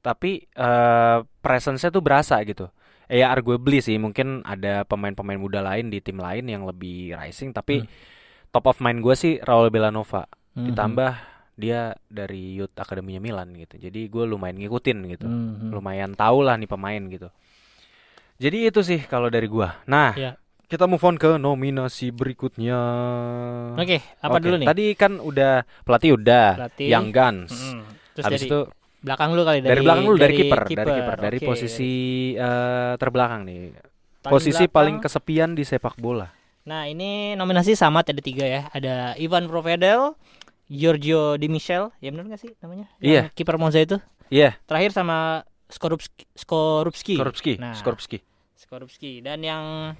[0.00, 2.72] Tapi eh presence-nya tuh berasa gitu.
[3.12, 7.52] Eh, ya arguably sih mungkin ada pemain-pemain muda lain di tim lain yang lebih rising
[7.52, 7.88] tapi Hmm.
[8.48, 10.24] top of mind gue sih Raul Belanova.
[10.56, 10.72] Mhm.
[10.72, 11.12] Ditambah
[11.60, 13.76] dia dari youth akademinya Milan gitu.
[13.76, 15.28] Jadi gue lumayan ngikutin gitu.
[15.28, 15.68] Mhm.
[15.76, 17.28] Lumayan tahu lah nih pemain gitu.
[18.44, 19.80] Jadi itu sih kalau dari gua.
[19.86, 20.36] Nah, Ya.
[20.66, 22.76] kita move on ke nominasi berikutnya.
[23.74, 24.66] Oke, apa Oke, dulu nih?
[24.66, 26.86] Tadi kan udah pelatih udah, Pelatih.
[26.86, 27.52] Young Guns.
[27.52, 27.80] Mm-mm.
[28.12, 28.58] Terus Habis dari itu
[29.00, 31.16] belakang lu kali dari, dari belakang dulu dari kiper, dari kiper.
[31.18, 31.92] dari Oke, posisi
[32.32, 33.60] eh, terbelakang nih.
[34.20, 34.72] paling posisi belakang.
[34.72, 36.28] paling kesepian di sepak bola.
[36.64, 38.62] Nah, ini nominasi sama ada tiga ya.
[38.70, 40.16] Ada Ivan Provedel,
[40.66, 42.88] Giorgio Di Michel, ya benar nggak sih namanya?
[42.98, 43.28] Iya.
[43.28, 43.96] Yang Kiper Monza itu.
[44.28, 46.24] Iya, Terakhir sama Skorupski.
[46.32, 47.14] Skorupski.
[47.14, 47.76] Skorupski, Nah.
[47.76, 48.18] Skorupski.
[48.74, 49.22] Skorupski.
[49.22, 49.94] Dan yang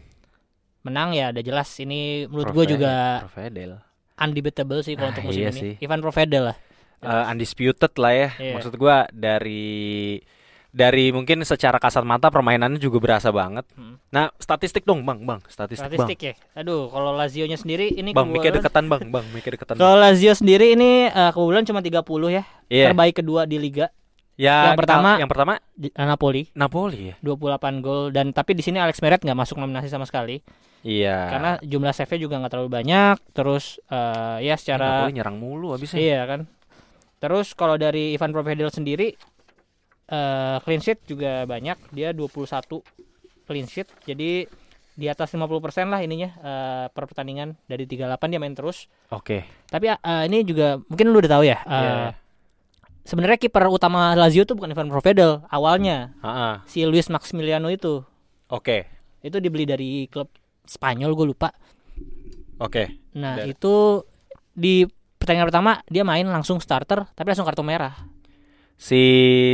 [0.83, 3.79] menang ya udah jelas ini menurut gue juga Provedel.
[4.15, 5.61] undebatable sih kalau Ah, untuk musim iya ini.
[5.63, 5.73] sih.
[5.79, 6.57] Ivan Provedel lah.
[6.99, 8.29] Eh, undisputed lah ya.
[8.35, 8.53] Iya.
[8.59, 10.19] Maksud gua dari
[10.75, 13.63] dari mungkin secara kasat mata permainannya juga berasa banget.
[13.79, 13.95] Hmm.
[14.11, 15.39] Nah, statistik dong, Bang, Bang.
[15.47, 16.35] Statistik, Statistik ya.
[16.59, 18.27] Aduh, kalau Lazio-nya sendiri ini Bang.
[18.27, 19.07] Bang, mikir deketan, Bang.
[19.07, 19.79] Bang, mikir deketan.
[19.79, 22.43] Kalau Lazio sendiri ini eh, kebobolan cuma 30 ya.
[22.67, 22.91] Iya.
[22.91, 23.87] Terbaik kedua di liga
[24.35, 26.51] Ya, yang pertama- yang pertama di eh, Napoli.
[26.53, 27.17] Napoli ya.
[27.21, 30.43] 28 gol dan tapi di sini Alex Meret nggak masuk nominasi sama sekali
[30.83, 31.31] Iya.
[31.31, 35.97] karena jumlah save-nya juga nggak terlalu banyak terus eh, ya secara Napoli nyerang mulu abisnya.
[35.97, 36.51] iya kan
[37.17, 39.15] terus kalau dari Ivan Provedel sendiri
[40.05, 42.85] eh clean sheet juga banyak dia 21
[43.45, 44.45] clean sheet jadi
[44.95, 45.49] di atas 50%
[45.87, 49.47] lah ininya eh, per pertandingan dari 38 dia main terus Oke.
[49.65, 52.09] tapi eh, ini juga mungkin lu udah tahu ya eh, Iya.
[53.05, 56.55] Sebenarnya kiper utama Lazio tuh bukan Ivan Provedel awalnya Heeh.
[56.65, 58.01] si Luis Maximiliano itu
[58.49, 58.89] Oke.
[59.21, 60.29] itu dibeli dari klub
[60.65, 61.53] Spanyol gue lupa
[62.59, 63.01] Oke.
[63.13, 64.05] nah Dan- itu
[64.51, 67.93] di pertandingan pertama dia main langsung starter tapi langsung kartu merah
[68.75, 68.99] Si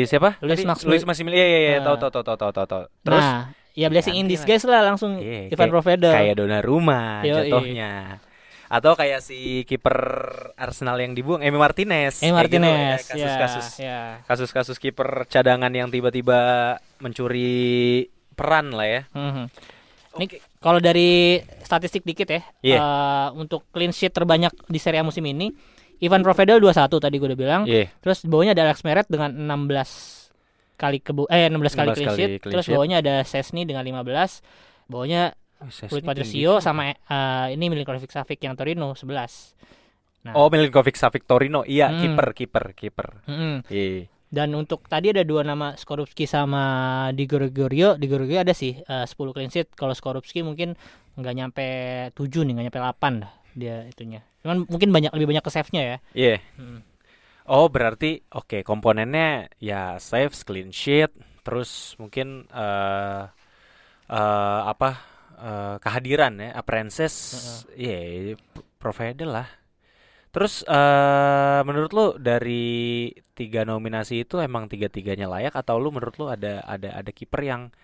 [0.09, 0.41] siapa?
[0.41, 0.65] Luis Tadi?
[0.65, 1.05] Maximil- Luis.
[1.29, 1.93] Iya, iya, iya, Nah.
[1.93, 2.83] tahu tahu tahu tahu tahu tahu.
[3.05, 7.53] Terus nah ya blessing in disguise lah langsung Iya, Ivan Provedel kayak Donnarumma Yoi.
[7.53, 8.17] jatuhnya.
[8.71, 9.99] Atau kayak si kiper
[10.55, 12.23] Arsenal yang dibuang Emi Martinez.
[12.23, 14.01] Kayak gitu, Martinez ya, kasus-kasus ya, ya.
[14.25, 16.39] kasus-kasus kiper cadangan yang tiba-tiba
[17.03, 19.03] mencuri peran lah ya.
[19.11, 19.45] Mhm.
[20.11, 20.27] Ini
[20.59, 22.79] kalau dari statistik dikit ya, Iya.
[22.79, 25.51] eh, untuk clean sheet terbanyak di Serie A musim ini,
[26.01, 27.63] Ivan Provedel 21 tadi gue udah bilang.
[27.67, 27.91] Iya.
[27.99, 30.31] Terus bawahnya ada Alex Meret dengan 16
[30.75, 32.31] kali kebo eh 16 kali 16 clean kali sheet.
[32.41, 32.75] clean Terus sheet.
[32.75, 34.41] bawahnya ada Sesni dengan 15.
[34.87, 40.25] Bawahnya Rui Patricio sama eh, ini Milinkovic Savic yang Torino 11.
[40.25, 41.65] Nah, Oh, Milinkovic Savic Torino.
[41.65, 42.01] Iya, Hmm.
[42.01, 43.09] kiper, kiper, kiper.
[43.29, 43.55] mm-mm.
[43.69, 44.09] Iya.
[44.31, 46.63] Dan untuk tadi ada dua nama Skorupski sama
[47.13, 47.99] Di Gregorio.
[47.99, 49.75] Di Gregorio ada sih eh, 10 clean sheet.
[49.75, 50.79] Kalau Skorupski mungkin
[51.19, 51.67] nggak nyampe
[52.15, 54.23] 7 nih, nggak nyampe 8 dah dia itunya.
[54.47, 55.97] Cuman mungkin banyak lebih banyak ke save-nya ya.
[56.15, 56.37] Iya.
[56.57, 56.81] Mm.
[57.51, 61.11] Oh, berarti oke, komponennya ya saves, clean sheet,
[61.43, 63.23] terus mungkin eh
[64.07, 65.03] eh, apa?
[65.41, 67.15] Eh, kehadiran ya, appearances.
[67.73, 68.37] Iya,
[68.77, 69.49] provider lah.
[70.31, 76.31] Terus eh menurut lu dari tiga nominasi itu emang tiga-tiganya layak atau lu menurut lu
[76.31, 77.75] ada ada ada kiper yang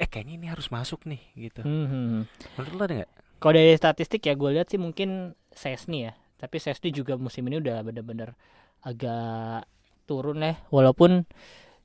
[0.00, 1.60] eh kayaknya ini harus masuk nih gitu.
[1.60, 2.24] Mhm.
[2.56, 3.10] Menurut lu ada nggak?
[3.36, 6.16] Kalau dari statistik ya gue lihat sih mungkin Sesni ya.
[6.40, 8.32] Tapi Sesni juga musim ini udah bener-bener
[8.80, 9.68] agak
[10.08, 10.56] turun ya.
[10.72, 11.28] Walaupun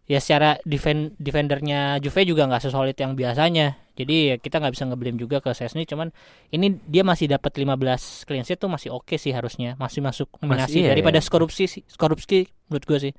[0.07, 3.75] ya secara defend defendernya Juve juga nggak sesolid yang biasanya.
[3.95, 5.87] Jadi ya kita nggak bisa ngeblame juga ke Sesni.
[5.87, 6.11] Cuman
[6.51, 9.79] ini dia masih dapat 15 clean sheet tuh masih oke sih harusnya.
[9.79, 11.25] Masih masuk nominasi iya, daripada iya.
[11.25, 11.65] Skorupsi.
[11.87, 13.13] Skorupski menurut gue sih.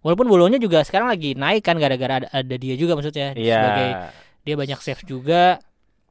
[0.00, 3.54] Walaupun bolonya juga sekarang lagi naik kan gara-gara ada, ada dia juga maksudnya Iya.
[3.60, 3.88] sebagai
[4.46, 5.60] dia banyak save juga.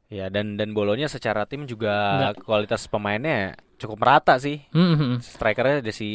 [0.07, 4.61] Ya dan dan bolonya secara tim juga kualitas pemainnya cukup merata sih.
[4.71, 5.19] Mhm.
[5.19, 6.09] Strikernya ada si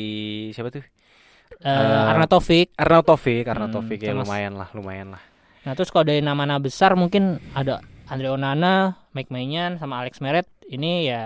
[0.55, 0.85] siapa tuh?
[1.62, 5.23] Eh, Arnautovic Arnaud Taufik, Arnaud Hmm, ya lumayan lah, lumayan lah.
[5.62, 7.79] Nah terus kalau dari nama-nama besar mungkin ada
[8.11, 10.46] Andre Onana, Mike Maignan, sama Alex Meret.
[10.66, 11.22] Ini ya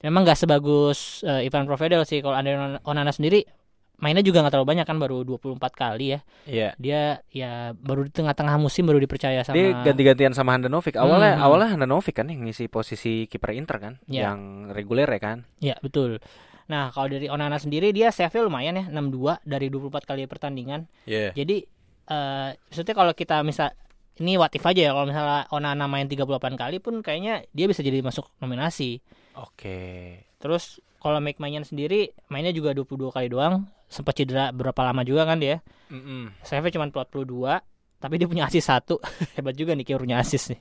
[0.00, 2.20] memang nggak sebagus eh, Ivan Provedel sih.
[2.20, 3.44] Kalau Andre Onana sendiri
[3.94, 6.20] mainnya juga nggak terlalu banyak kan baru 24 kali ya.
[6.44, 6.68] Iya.
[6.76, 10.98] Dia ya baru di tengah-tengah musim baru dipercaya sama Dia ganti-gantian sama Handanovic.
[10.98, 11.44] Awalnya Hmm.
[11.46, 14.32] awalnya Handanovic kan yang ngisi posisi kiper Inter kan, Iya.
[14.32, 14.40] yang
[14.72, 15.38] reguler ya kan.
[15.62, 16.18] Ya betul.
[16.66, 20.88] Nah kalau dari Onana sendiri dia save lumayan ya 62 dari 24 kali pertandingan.
[21.06, 21.30] Iya.
[21.36, 21.62] Jadi
[22.04, 23.72] eh maksudnya kalau kita misal
[24.20, 27.82] ini what if aja ya kalau misalnya Onana main 38 kali pun kayaknya dia bisa
[27.82, 29.02] jadi masuk nominasi.
[29.34, 29.78] Oke.
[30.38, 35.26] Terus kalau Mike Maignan sendiri mainnya juga 22 kali doang, sempat cedera berapa lama juga
[35.26, 35.58] kan dia.
[35.90, 36.30] Mm-mm.
[36.46, 37.26] Save cuma 42
[37.98, 39.00] tapi dia punya assist satu.
[39.34, 40.60] Hebat juga nih punya assist nih.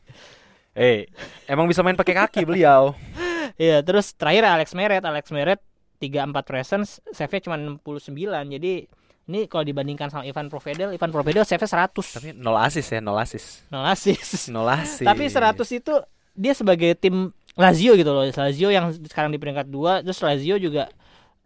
[0.74, 1.00] Eh,
[1.46, 2.94] emang bisa main pakai kaki beliau.
[3.54, 5.62] Iya, terus terakhir Alex Meret, Alex Meret
[6.02, 8.10] 34 presence, save cuma 69.
[8.50, 8.90] Jadi
[9.24, 11.96] ini kalau dibandingkan sama Ivan Provedel, Ivan Provedel save 100.
[11.96, 13.64] Tapi nol asis ya, nol asis.
[13.72, 14.52] nol assist.
[14.52, 15.08] Nol asis.
[15.10, 15.94] Tapi 100 itu
[16.36, 18.26] dia sebagai tim Lazio gitu loh.
[18.28, 20.90] Lazio yang sekarang di peringkat 2, terus Lazio juga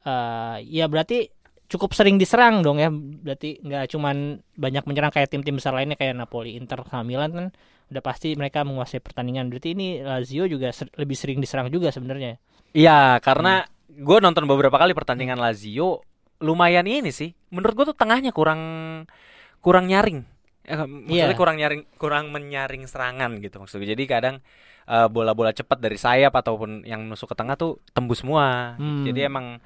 [0.08, 1.28] eh ya berarti
[1.68, 2.90] cukup sering diserang dong ya.
[2.90, 7.48] Berarti nggak cuman banyak menyerang kayak tim-tim besar lainnya kayak Napoli, Inter, sama Milan kan
[7.88, 9.48] udah pasti mereka menguasai pertandingan.
[9.52, 12.40] Berarti ini Lazio juga ser- lebih sering diserang juga sebenarnya.
[12.76, 16.04] Iya, karena gue nonton beberapa kali pertandingan Lazio,
[16.40, 17.34] lumayan ini sih.
[17.50, 18.62] Menurut gue tuh tengahnya kurang
[19.60, 20.22] kurang nyaring.
[20.68, 21.40] Eh, maksudnya Iya.
[21.40, 23.96] kurang nyaring, kurang menyaring serangan gitu maksudnya.
[23.96, 24.36] Jadi kadang
[24.84, 28.76] eh, bola-bola cepat dari sayap ataupun yang nusuk ke tengah tuh tembus semua.
[28.80, 29.04] Hmm.
[29.04, 29.60] Jadi emang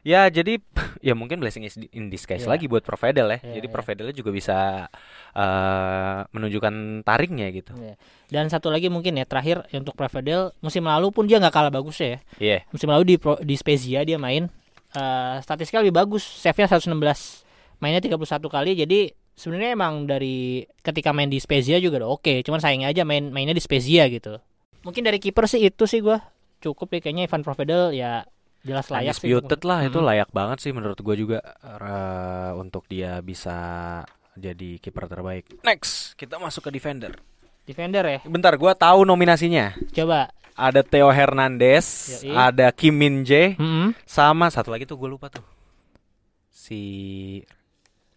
[0.00, 0.56] ya jadi
[1.06, 2.50] ya mungkin blessing is in disguise Iya.
[2.50, 3.38] lagi buat Provedel ya.
[3.42, 3.74] Iya, jadi iya.
[3.74, 4.86] Provedelnya juga bisa
[5.34, 7.72] eh, menunjukkan taringnya gitu.
[7.76, 7.94] Iya.
[8.30, 11.98] Dan satu lagi mungkin ya terakhir untuk Provedel musim lalu pun dia nggak kalah bagus
[11.98, 12.18] ya.
[12.38, 12.62] Iya.
[12.70, 14.46] Musim lalu di Pro- di Spezia dia main
[14.90, 17.46] eh statistiknya lebih bagus, save-nya 116.
[17.78, 19.00] Mainnya 31 kali jadi
[19.32, 23.54] sebenarnya emang dari ketika main di Spezia juga udah oke, cuman sayangnya aja main mainnya
[23.54, 24.36] di Spezia gitu.
[24.82, 26.20] Mungkin dari kiper sih itu sih gua
[26.60, 28.24] cukup ya kayaknya Ivan Provedel ya
[28.60, 29.32] jelas layak sih.
[29.32, 30.08] Undisputed lah itu Hmm.
[30.08, 33.56] layak banget sih menurut gue juga eh, untuk dia bisa
[34.36, 35.64] jadi kiper terbaik.
[35.64, 37.16] Next kita masuk ke defender.
[37.64, 38.20] Defender ya.
[38.26, 39.72] Bentar, gue tahu nominasinya.
[39.94, 40.28] Coba.
[40.60, 41.86] Ada Theo Hernandez,
[42.20, 42.36] Yoi.
[42.36, 43.96] ada Kim Min Jae, Mm-mm.
[44.04, 45.40] sama satu lagi tuh gue lupa tuh
[46.52, 46.82] si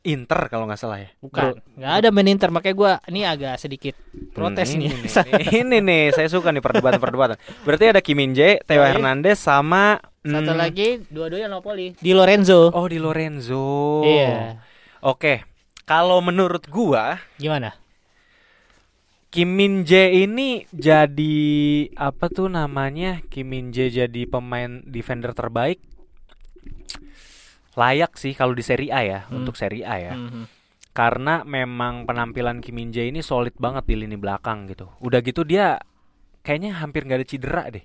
[0.04, 1.10] Inter kalau nggak salah ya.
[1.24, 1.64] Bukan.
[1.80, 3.96] Nggak ada main Inter makanya gua ini agak sedikit
[4.36, 4.92] protes Hmm, nih.
[4.92, 7.40] Ini nih, ini nih, saya suka nih perdebatan-perdebatan.
[7.64, 8.84] Berarti ada Kim Min Jae, Theo.
[8.84, 11.96] Hernandez sama Satu hmm, lagi dua-duanya Napoli.
[11.96, 12.68] Di Lorenzo.
[12.76, 14.04] Oh di Lorenzo.
[14.04, 14.60] Iya.
[15.08, 15.48] Oke,
[15.88, 17.72] kalau menurut gua Gimana?
[19.34, 21.36] Kim Min Jae ini jadi
[21.98, 23.18] apa tuh namanya?
[23.34, 25.82] Kim Min Jae jadi pemain defender terbaik.
[27.74, 29.42] Layak sih kalau di Serie A ya, Hmm.
[29.42, 30.14] untuk Serie A ya.
[30.14, 30.46] Mhm.
[30.94, 34.94] Karena memang penampilan Kim Min Jae ini solid banget di lini belakang gitu.
[35.02, 35.82] Udah gitu dia
[36.46, 37.82] kayaknya hampir nggak ada cedera deh.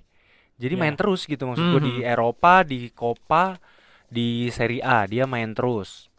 [0.61, 0.81] Jadi Ya.
[0.85, 2.05] main terus gitu maksud gua di Mhm.
[2.05, 3.57] Eropa, di Copa,
[4.05, 6.13] di Serie A dia main terus.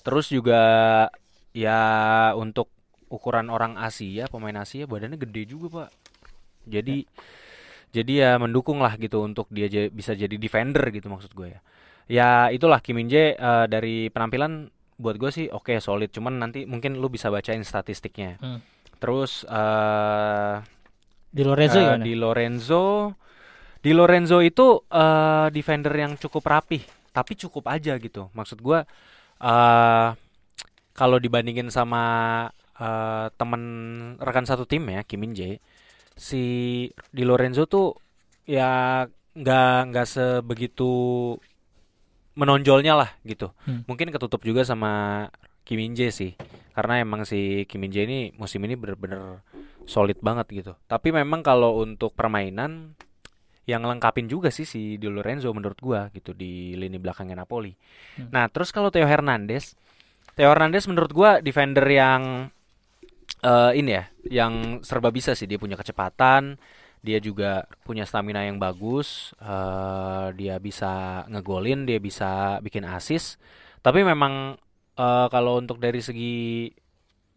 [0.00, 0.62] Terus juga
[1.52, 1.82] ya
[2.32, 2.72] untuk
[3.08, 5.90] ukuran orang Asia, pemain Asia badannya gede juga, Pak.
[6.66, 7.06] Jadi
[7.94, 11.60] jadi ya mendukung lah gitu untuk dia bisa jadi defender gitu maksud gue ya.
[12.06, 16.64] Ya itulah Kim Min Jae eh, dari penampilan buat gue sih oke solid, cuman nanti
[16.68, 18.36] mungkin lu bisa bacain statistiknya.
[18.42, 18.60] Hmm.
[18.98, 20.54] Terus eh
[21.30, 22.00] Di Lorenzo gimana?
[22.00, 22.82] di Lorenzo
[23.84, 26.82] di Lorenzo itu eh, defender yang cukup rapih,
[27.14, 28.28] tapi cukup aja gitu.
[28.34, 28.82] Maksud gua
[29.40, 30.08] eh
[30.96, 32.02] kalau dibandingin sama
[32.80, 33.62] eh, temen
[34.20, 35.60] rekan satu tim ya, Kim Min Jae,
[36.16, 36.42] si
[37.12, 37.96] di Lorenzo tuh
[38.46, 39.04] ya
[39.36, 40.90] nggak nggak sebegitu
[42.36, 43.52] menonjolnya lah gitu.
[43.64, 43.84] Hmm.
[43.88, 45.26] Mungkin ketutup juga sama
[45.64, 46.32] Kim Min Jae sih,
[46.76, 49.40] karena emang si Kim Min Jae ini musim ini bener-bener
[49.88, 50.72] solid banget gitu.
[50.86, 52.92] Tapi memang kalau untuk permainan
[53.66, 57.74] yang lengkapin juga sih si Di Lorenzo menurut gua gitu di lini belakangnya Napoli.
[58.14, 58.30] Hmm.
[58.30, 59.74] Nah, terus kalau Theo Hernandez,
[60.38, 62.46] Theo Hernandez menurut gua defender yang
[63.44, 66.56] eh ini ya, yang serba bisa sih dia punya kecepatan,
[67.04, 73.40] dia juga punya stamina yang bagus, eh dia bisa ngegolin, dia bisa bikin assist.
[73.84, 74.56] Tapi memang
[74.96, 76.70] eh kalau untuk dari segi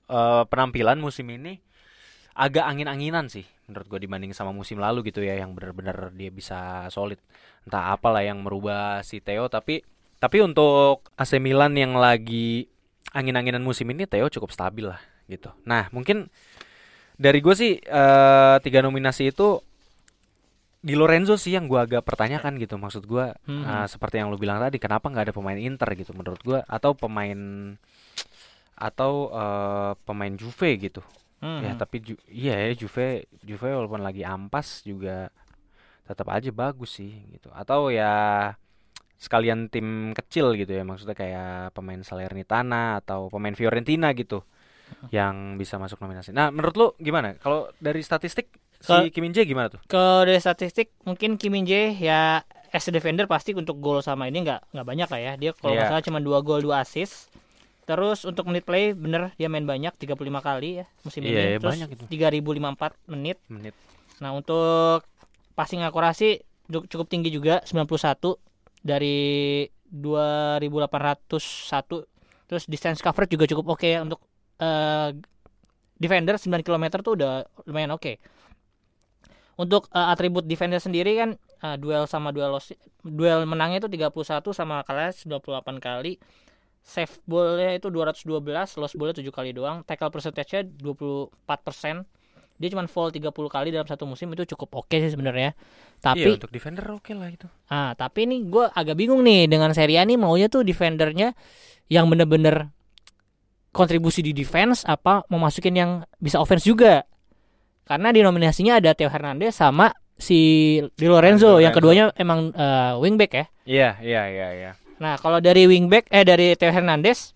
[0.09, 1.59] eh penampilan musim ini
[2.39, 6.87] agak angin-anginan sih menurut gue dibanding sama musim lalu gitu ya yang benar-benar dia bisa
[6.89, 7.19] solid
[7.67, 9.83] entah apalah yang merubah si Theo tapi
[10.17, 12.65] tapi untuk AC Milan yang lagi
[13.13, 16.27] angin-anginan musim ini Theo cukup stabil lah gitu nah mungkin
[17.15, 19.61] dari gue sih eh, tiga nominasi itu
[20.79, 23.63] di Lorenzo sih yang gue agak pertanyakan gitu maksud gue Mhm.
[23.63, 26.95] eh, seperti yang lu bilang tadi kenapa nggak ada pemain Inter gitu menurut gue atau
[26.95, 27.39] pemain
[28.75, 31.03] atau eh, pemain Juve gitu
[31.39, 31.59] Mhm.
[31.63, 35.31] Ya tapi Ju- iya ya Juve Juve walaupun lagi ampas juga
[36.03, 37.47] tetap aja bagus sih gitu.
[37.55, 38.11] Atau ya
[39.15, 44.43] sekalian tim kecil gitu ya maksudnya kayak pemain Salernitana atau pemain Fiorentina gitu
[45.09, 46.29] yang bisa masuk nominasi.
[46.29, 47.35] Nah, menurut lu gimana?
[47.35, 48.47] Kalau dari statistik
[48.79, 49.77] Kalau- si Kim Min Jae gimana tuh?
[49.85, 54.25] Kalau dari statistik mungkin Kim Min Jae ya as a defender pasti untuk gol sama
[54.25, 55.31] ini nggak nggak banyak lah ya.
[55.35, 55.87] Dia kalau Iya.
[55.87, 57.27] salah cuma dua gol dua assist.
[57.83, 61.33] Terus untuk menit play bener dia main banyak 35 kali ya musim Iya, ini.
[61.33, 62.03] iya, Terus banyak itu.
[62.07, 63.37] 3054 menit.
[63.49, 63.73] Menit.
[64.19, 65.03] Nah, untuk
[65.53, 68.37] passing akurasi cu- cukup tinggi juga 91
[68.79, 72.05] dari 2801.
[72.45, 74.19] Terus distance coverage juga cukup oke ya untuk
[74.59, 75.09] eh,
[75.95, 77.31] defender 9 km tuh udah
[77.65, 78.19] lumayan oke.
[79.59, 82.71] Untuk eh, atribut defender sendiri kan eh, duel sama duel loss,
[83.03, 84.15] duel menangnya itu 31
[84.51, 85.39] sama kalah 98
[85.79, 86.15] kali.
[86.79, 88.39] Save ball-nya itu 212,
[88.79, 89.83] loss ball-nya 7 kali doang.
[89.83, 92.07] Tackle percentage-nya 24%.
[92.59, 95.55] Dia cuma foul 30 kali dalam satu musim itu cukup oke sih sebenarnya.
[95.55, 97.47] Iya, Tapi untuk defender oke lah itu.
[97.67, 101.35] ah tapi ini gue agak bingung nih dengan Serie A nih maunya tuh defendernya
[101.87, 102.67] yang bener-bener
[103.69, 107.05] kontribusi di defense apa mau masukin yang bisa offense juga.
[107.85, 113.31] Karena di nominasinya ada Theo Hernandez sama si Di Lorenzo, yang keduanya emang eh, wingback
[113.33, 113.45] ya.
[113.65, 114.71] Iya, iya, iya, iya.
[114.99, 117.33] Nah, kalau dari wingback eh dari Theo Hernandez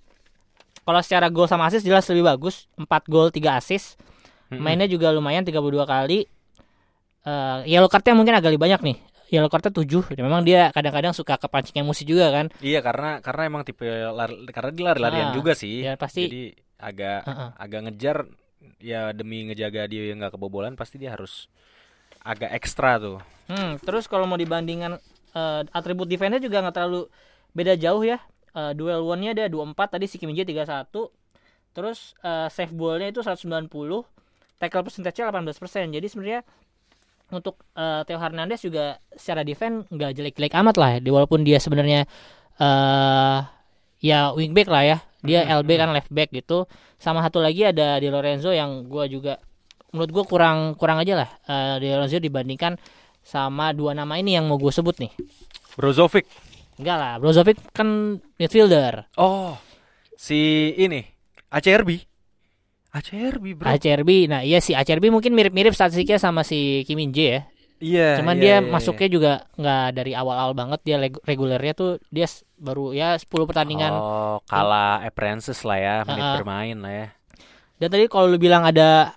[0.83, 3.95] kalau secara gol sama assist jelas lebih bagus, 4 gol 3 assist.
[4.53, 6.29] Mainnya juga lumayan 32 kali.
[7.23, 8.97] Eh yellow cardnya mungkin agak lebih banyak nih.
[9.33, 10.13] Yellow cardnya 7.
[10.21, 12.53] Memang dia kadang-kadang suka kepancing emosi juga kan.
[12.61, 15.81] Iya, karena karena emang tipe lari, karena dia lari-larian Ah, juga sih.
[15.81, 16.43] ya pasti- Jadi
[16.77, 17.49] agak Heeh.
[17.57, 18.17] agak ngejar
[18.77, 21.49] ya demi ngejaga dia yang nggak kebobolan pasti dia harus
[22.21, 23.17] agak ekstra tuh.
[23.49, 25.01] Hmm, terus kalau mau dibandingkan
[25.33, 27.09] eh, atribut defense juga nggak terlalu
[27.51, 28.21] beda jauh ya.
[28.53, 31.09] Eh, duel one-nya ada 24 tadi si Jae 31.
[31.73, 34.05] Terus eh, save ball-nya itu 190.
[34.61, 35.89] Tackle percentage-nya 18%.
[35.89, 36.45] Jadi sebenarnya
[37.33, 40.91] untuk eh, Theo Hernandez juga secara defense nggak jelek-jelek amat lah.
[41.01, 42.05] Di walaupun dia sebenarnya
[42.61, 43.39] eh
[43.99, 44.97] ya wingback lah ya.
[45.23, 46.69] Dia Mhm, LB kan left back gitu.
[46.99, 49.39] Sama satu lagi ada Di Lorenzo yang gua juga
[49.95, 51.29] menurut gua kurang kurang aja lah.
[51.49, 52.77] Eh Di Lorenzo dibandingkan
[53.23, 55.15] sama dua nama ini yang mau gue sebut nih.
[55.79, 56.27] Brozovic.
[56.75, 59.07] Enggak lah, Brozovic kan midfielder.
[59.15, 59.55] Oh,
[60.19, 61.07] si ini
[61.47, 62.12] ACRB.
[62.93, 63.65] ACRB, Bro.
[63.65, 64.29] ACRB.
[64.29, 67.41] Nah, iya sih ACRB mungkin mirip-mirip statistiknya sama si Kim Min Jae ya.
[67.83, 68.09] Iya.
[68.23, 70.79] Cuman iya, dia iya, masuknya juga nggak dari awal-awal banget.
[70.87, 73.91] Dia regulernya tuh dia baru ya 10 pertandingan.
[73.91, 76.33] Oh, kalah appearances lah ya, menit ah.
[76.39, 77.07] bermain lah ya.
[77.81, 79.11] Dan tadi kalau lu bilang ada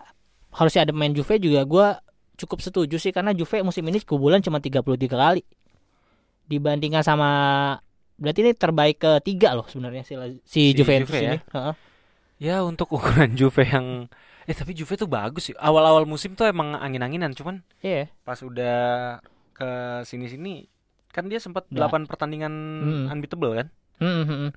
[0.50, 1.86] harusnya ada main Juve juga gua
[2.34, 5.46] cukup setuju sih karena Juve musim ini kebobolan cuma 33 kali.
[6.50, 7.30] Dibandingkan sama
[8.18, 11.32] berarti ini terbaik ketiga loh sebenarnya si, si, Si Juventus Juve ya?
[11.36, 11.38] ini.
[11.54, 11.74] Heeh.
[12.36, 14.08] Ya untuk ukuran Juve yang
[14.46, 15.54] eh tapi Juve tuh bagus sih.
[15.58, 18.06] Awal-awal musim tuh emang angin-anginan, cuman Iya.
[18.22, 19.18] pas udah
[19.50, 19.68] ke
[20.04, 20.68] sini-sini
[21.10, 22.04] kan dia sempat Nggak.
[22.04, 22.52] 8 pertandingan
[22.84, 23.04] Hmm.
[23.10, 23.66] unbeatable kan?
[23.98, 24.48] Hmm, hmm.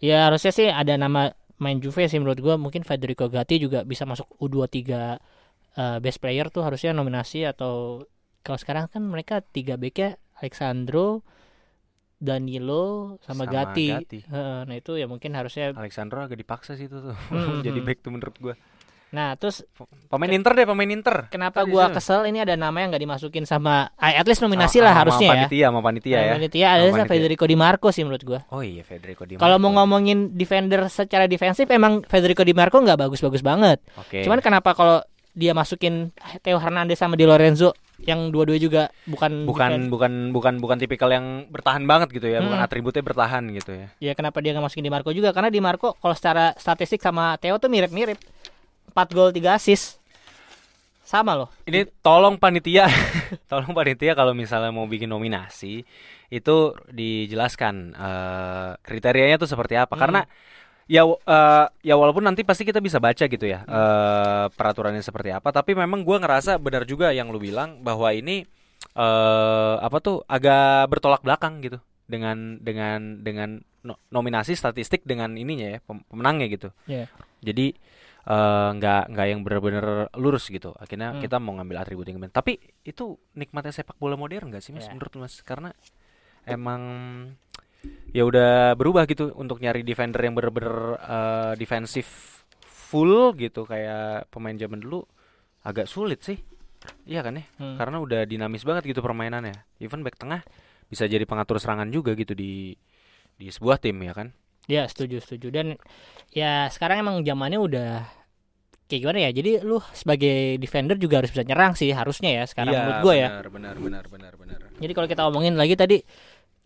[0.00, 4.08] Ya harusnya sih ada nama main Juve sih menurut gua mungkin Federico Gatti juga bisa
[4.08, 5.18] masuk U23
[5.76, 8.02] eh, best player tuh harusnya nominasi atau
[8.42, 11.22] kalau sekarang kan mereka tiga backnya Alexandro,
[12.18, 13.88] Danilo sama, Sama Gatti.
[13.88, 14.18] Gatti.
[14.24, 15.70] Heeh, nah itu ya mungkin harusnya.
[15.72, 17.14] Alexandro agak dipaksa sih itu tuh.
[17.30, 18.54] Hmm, Jadi back tuh menurut gua.
[19.08, 19.64] Nah terus
[20.04, 21.32] Pemain Inter deh, pemain Inter.
[21.32, 24.84] kenapa Tadi gua kesel ini ada nama yang nggak dimasukin sama at least nominasi Sama-
[24.84, 25.32] lah sama harusnya ya.
[25.32, 26.20] Panitia, sama panitia ya.
[26.20, 27.12] Nah, Panitia ada Sama sama panitia.
[27.16, 28.40] Federico Di Marco sih menurut gua.
[28.50, 29.78] Oh iya Federico Di Kalau mau Marco.
[29.80, 33.80] ngomongin defender secara defensif emang Federico Di Marco nggak bagus-bagus banget.
[33.96, 34.20] Oke.
[34.20, 35.00] Cuman kenapa kalau
[35.38, 36.10] dia masukin
[36.42, 41.10] Theo Hernandez sama Di Lorenzo yang dua-dua juga bukan bukan defense, bukan bukan bukan tipikal
[41.10, 42.66] yang bertahan banget gitu ya, bukan Hmm.
[42.66, 43.86] atributnya bertahan gitu ya.
[43.98, 47.38] ya kenapa dia nggak masukin Di Marco juga karena Di Marco kalau secara statistik sama
[47.38, 48.18] Theo tuh mirip-mirip
[48.90, 49.98] 4 gol 3 assist
[51.02, 52.84] sama loh Ini tolong panitia,
[53.50, 55.82] tolong panitia kalau misalnya mau bikin nominasi
[56.28, 56.56] itu
[56.92, 59.96] dijelaskan eh, kriterianya tuh seperti apa.
[59.96, 60.02] Hmm.
[60.04, 60.20] Karena
[60.88, 65.52] ya eh, ya walaupun nanti pasti kita bisa baca gitu ya eh, peraturannya seperti apa.
[65.52, 68.48] Tapi memang gua ngerasa benar juga yang lu bilang bahwa ini
[68.98, 75.76] eh apa tuh agak bertolak belakang gitu dengan dengan dengan no- nominasi statistik dengan ininya
[75.76, 76.68] ya pem- pemenangnya gitu.
[76.88, 77.04] Iya.
[77.38, 77.76] Jadi
[78.28, 80.72] eh, nggak nggak yang benar-benar lurus gitu.
[80.74, 81.20] Akhirnya Hmm.
[81.20, 82.32] kita mau ngambil atribut yang benar.
[82.32, 84.88] Tapi itu nikmatnya sepak bola modern nggak sih mas?
[84.88, 84.96] Iya.
[84.96, 85.40] Menurut mas?
[85.42, 85.70] Karena
[86.44, 86.82] emang
[88.10, 92.06] ya udah berubah gitu untuk nyari defender yang benar-benar eh, defensif
[92.64, 95.04] full gitu kayak pemain zaman dulu
[95.62, 96.40] agak sulit sih.
[97.04, 97.44] Iya kan ya?
[97.60, 97.76] Hmm.
[97.76, 99.66] Karena udah dinamis banget gitu permainannya.
[99.82, 100.40] Even back tengah
[100.88, 102.72] bisa jadi pengatur serangan juga gitu di
[103.36, 104.32] di sebuah tim ya kan?
[104.68, 105.66] Ya setuju setuju dan
[106.32, 107.90] ya sekarang emang zamannya udah
[108.88, 112.72] kayak gimana ya jadi lu sebagai defender juga harus bisa nyerang sih harusnya ya sekarang
[112.72, 114.60] Iya, menurut gue ya Benar, benar, benar, benar, benar.
[114.80, 116.00] jadi kalau kita ngomongin lagi tadi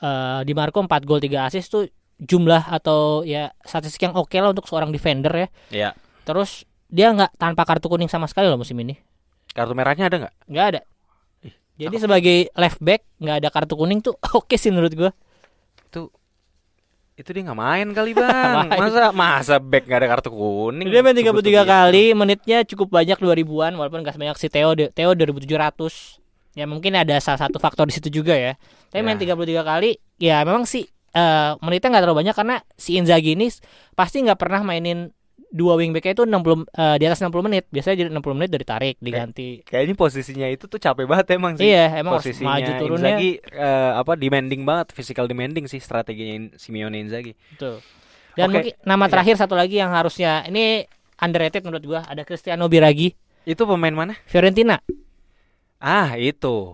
[0.03, 1.87] eh, Di Marco 4 gol 3 assist tuh
[2.19, 5.49] jumlah atau ya statistik yang oke lah untuk seorang defender ya.
[5.71, 5.91] Ya.
[6.27, 8.99] Terus dia nggak tanpa kartu kuning sama sekali loh musim ini.
[9.55, 10.35] Kartu merahnya ada nggak?
[10.51, 10.81] nggak ada.
[11.73, 15.11] Jadi sebagai left back nggak ada kartu kuning tuh oke sih menurut gua.
[17.13, 18.51] Itu dia nggak main kali bang.
[18.67, 18.81] Main.
[18.81, 20.89] masa masa back nggak ada kartu kuning?
[20.89, 25.13] Dia main 33 Tunggu-tunggu kali, menitnya cukup banyak 2000-an walaupun nggak sebanyak si Theo Theo
[25.13, 26.57] 2700.
[26.57, 28.57] Ya mungkin ada salah satu faktor di situ juga ya.
[28.93, 29.33] Tapi main Ya.
[29.33, 29.91] 33 kali,
[30.21, 33.49] ya memang sih eh, menitnya nggak terlalu banyak karena si Inzaghi ini
[33.93, 35.09] pasti nggak pernah mainin
[35.53, 37.65] dua wingbacknya itu 60 eh, di atas 60 menit.
[37.69, 39.61] Biasanya jadi 60 menit dari tarik diganti.
[39.65, 41.69] Kayaknya posisinya itu tuh capek banget emang sih.
[41.69, 43.17] Iya, emang posisinya maju turunnya.
[43.17, 47.37] Inzaghi eh, apa demanding banget, physical demanding sih strateginya In- Simeone Inzaghi.
[47.53, 47.85] Betul.
[48.33, 48.53] Dan Oke.
[48.57, 49.13] mungkin nama Iya.
[49.13, 50.89] terakhir satu lagi yang harusnya ini
[51.21, 53.13] underrated menurut gua ada Cristiano Biraghi
[53.45, 54.17] Itu pemain mana?
[54.25, 54.81] Fiorentina.
[55.77, 56.73] Ah, itu.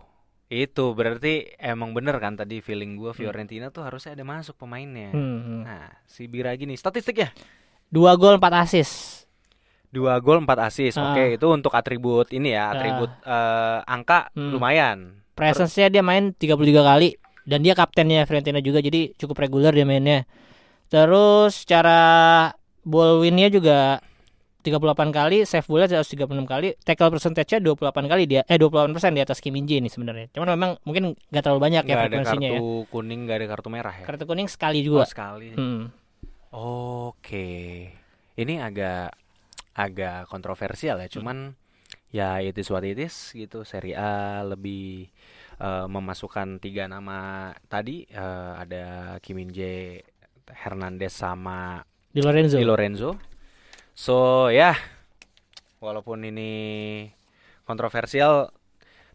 [0.48, 2.98] Itu berarti emang bener kan tadi feeling Hmm.
[2.98, 5.12] gua Fiorentina tuh harusnya ada masuk pemainnya.
[5.12, 5.62] Hmm.
[5.62, 7.32] Nah, si Biragi nih statistiknya
[7.86, 9.24] Dua gol 4 assist.
[9.88, 10.96] dua gol 4 assist.
[10.96, 11.12] Ah.
[11.12, 14.52] Oke, itu untuk atribut ini ya, atribut eh, angka Hmm.
[14.52, 14.98] lumayan.
[15.32, 20.28] Presence-nya dia main 33 kali dan dia kaptennya Fiorentina juga jadi cukup reguler dia mainnya.
[20.88, 22.00] Terus secara
[22.82, 24.00] ball win-nya juga
[24.58, 24.74] 38
[25.10, 29.54] kali, save ball-nya 136 kali, tackle percentage-nya 28 kali dia eh 28% di atas Kim
[29.54, 30.26] Min Jae nih sebenarnya.
[30.30, 32.90] Cuman memang mungkin gak terlalu banyak ya Nggak ada frekuensinya kartu ya.
[32.90, 34.04] kuning, nggak ada kartu merah ya.
[34.04, 35.04] Kartu kuning sekali Oh, juga.
[35.04, 35.54] sekali.
[35.54, 35.94] Hmm.
[36.50, 37.48] Oke.
[38.34, 39.14] Ini agak
[39.72, 41.54] agak kontroversial ya, cuman
[42.10, 43.62] ya it is what it is gitu.
[43.62, 45.06] Serie A lebih
[45.56, 48.84] eh, memasukkan tiga nama tadi eh, ada
[49.18, 50.02] Kim Min Jae,
[50.50, 52.56] Hernandez sama Di Lorenzo.
[52.56, 53.10] Di Lorenzo.
[53.98, 54.78] So ya,
[55.82, 56.50] walaupun ini
[57.66, 58.54] kontroversial,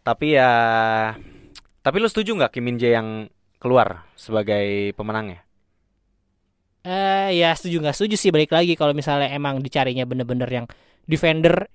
[0.03, 0.51] tapi ya,
[1.79, 3.31] tapi lu setuju nggak Kim Min Jae yang
[3.63, 5.39] keluar sebagai pemenangnya?
[6.83, 10.65] Eh ya setuju nggak setuju sih balik lagi kalau misalnya emang dicarinya bener-bener yang
[11.07, 11.71] defender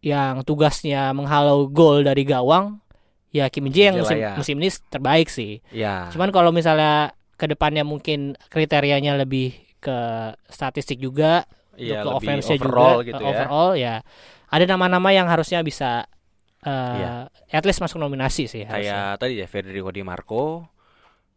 [0.00, 2.80] yang tugasnya menghalau gol dari gawang
[3.28, 4.40] ya Kim Min Jae yang musim, Jelaya.
[4.40, 5.60] musim ini terbaik sih.
[5.68, 6.08] Ya.
[6.16, 9.52] Cuman kalau misalnya ke depannya mungkin kriterianya lebih
[9.84, 11.44] ke statistik juga
[11.78, 13.30] Iya, untuk lebih offense-nya overall juga gitu eh, ya.
[13.30, 13.94] overall ya
[14.48, 16.04] ada nama-nama yang harusnya bisa
[16.58, 17.12] eh Iya.
[17.54, 19.14] at least masuk nominasi sih harusnya.
[19.14, 20.66] Kayak tadi ya Federico Di Marco.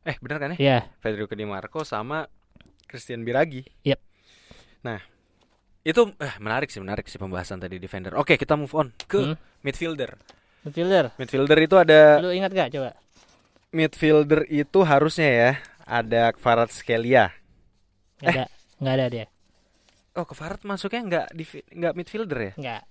[0.02, 0.58] Eh, bener kan ya?
[0.58, 0.78] Iya.
[0.98, 2.26] Federico Di Marco sama
[2.90, 3.62] Christian Biragi.
[3.86, 4.00] Yep.
[4.82, 4.98] Nah,
[5.82, 8.18] itu eh, menarik sih, menarik sih pembahasan tadi defender.
[8.18, 9.38] Oke, kita move on ke Hmm.
[9.62, 10.18] midfielder.
[10.66, 11.14] Midfielder.
[11.18, 12.98] Midfielder itu ada Lu ingat gak coba?
[13.70, 15.52] midfielder itu harusnya ya
[15.86, 17.32] ada Kvaratskhelia.
[18.22, 18.46] Ada,
[18.78, 19.26] nggak ada dia.
[20.12, 22.54] Oh, Kvarat masuknya nggak di nggak midfielder ya?
[22.60, 22.82] Enggak.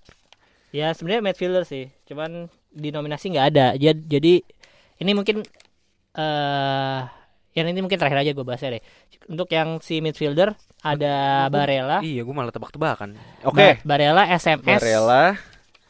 [0.71, 3.67] Ya sebenarnya midfielder sih, cuman di nominasi nggak ada.
[3.77, 4.33] Jadi, jadi
[5.03, 5.43] ini mungkin
[6.17, 6.99] eh
[7.51, 8.83] yang ini mungkin terakhir aja gue bahasnya deh.
[9.27, 13.13] Untuk yang si midfielder ada Barella, Iya, gue malah tebak-tebakan.
[13.45, 13.83] Oke.
[13.83, 15.35] Ba- Barella SMS, Barella,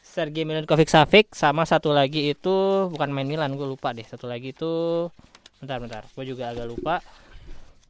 [0.02, 2.54] Sergei Milinkovic Savic sama satu lagi itu
[2.92, 4.04] bukan main Milan, gue lupa deh.
[4.04, 5.08] Satu lagi itu
[5.62, 6.98] bentar bentar, gue juga agak lupa.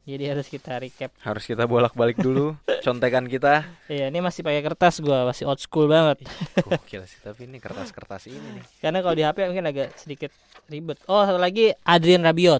[0.03, 1.15] Jadi harus kita recap.
[1.23, 3.63] harus kita bolak-balik dulu contekan kita.
[3.87, 6.27] Iya, ini masih pakai kertas gue, masih old school banget.
[6.59, 8.65] Gokil sih, tapi ini kertas-kertas ini nih.
[8.83, 10.35] Karena kalau di HP mungkin agak sedikit
[10.67, 10.99] ribet.
[11.07, 12.59] Oh, satu lagi Adrian Rabiot.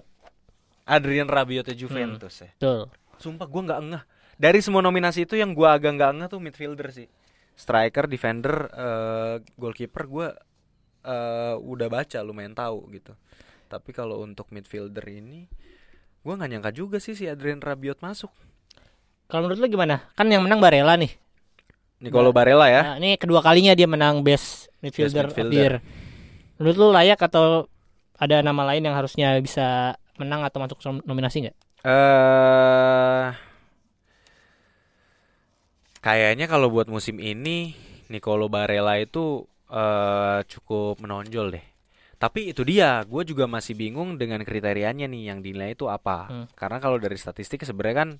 [0.88, 2.48] Adrian Rabiot Juventus ya.
[2.56, 2.88] Betul.
[3.20, 4.02] Sumpah gue nggak ngeh.
[4.40, 7.08] Dari semua nominasi itu yang gue agak nggak ngeh tuh midfielder sih.
[7.54, 10.28] Striker, defender, eh, goalkeeper gue
[11.04, 13.12] eh, udah baca lumayan tahu gitu.
[13.68, 15.44] Tapi kalau untuk midfielder ini,
[16.24, 18.32] gue nggak nyangka juga sih si Adrian Rabiot masuk.
[19.28, 20.04] Kalau menurut lu gimana?
[20.16, 21.12] Kan yang menang Barella nih.
[22.00, 22.82] Nicolo Barella ya.
[22.84, 25.72] Nah, ini kedua kalinya dia menang best midfielder, Best midfielder.
[26.60, 27.68] Menurut lu layak atau
[28.16, 31.56] ada nama lain yang harusnya bisa menang atau masuk nom- nominasi nggak?
[31.84, 33.28] Eh
[36.04, 37.74] kayaknya kalau buat musim ini
[38.12, 41.64] Nicolo Barella itu eh cukup menonjol deh.
[42.18, 46.30] Tapi itu dia, gue juga masih bingung dengan kriterianya nih yang dinilai itu apa.
[46.30, 46.46] Hmm.
[46.54, 48.10] Karena kalau dari statistik sebenarnya kan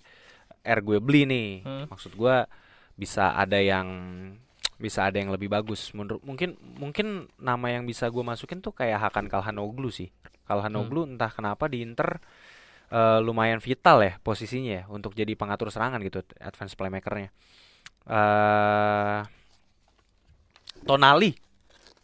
[0.65, 1.49] R gue beli nih.
[1.63, 1.85] Hmm.
[1.89, 2.37] Maksud gue
[2.95, 3.89] bisa ada yang
[4.79, 5.95] bisa ada yang lebih bagus.
[5.95, 10.11] Menurut mungkin mungkin nama yang bisa gue masukin tuh kayak Hakan Kalhanoglu sih.
[10.45, 12.21] Kalhanoglu entah kenapa di Inter
[12.93, 17.31] eh, lumayan vital ya posisinya ya untuk jadi pengatur serangan gitu, advance playmakernya.
[18.05, 19.21] eh
[20.85, 21.33] Tonali,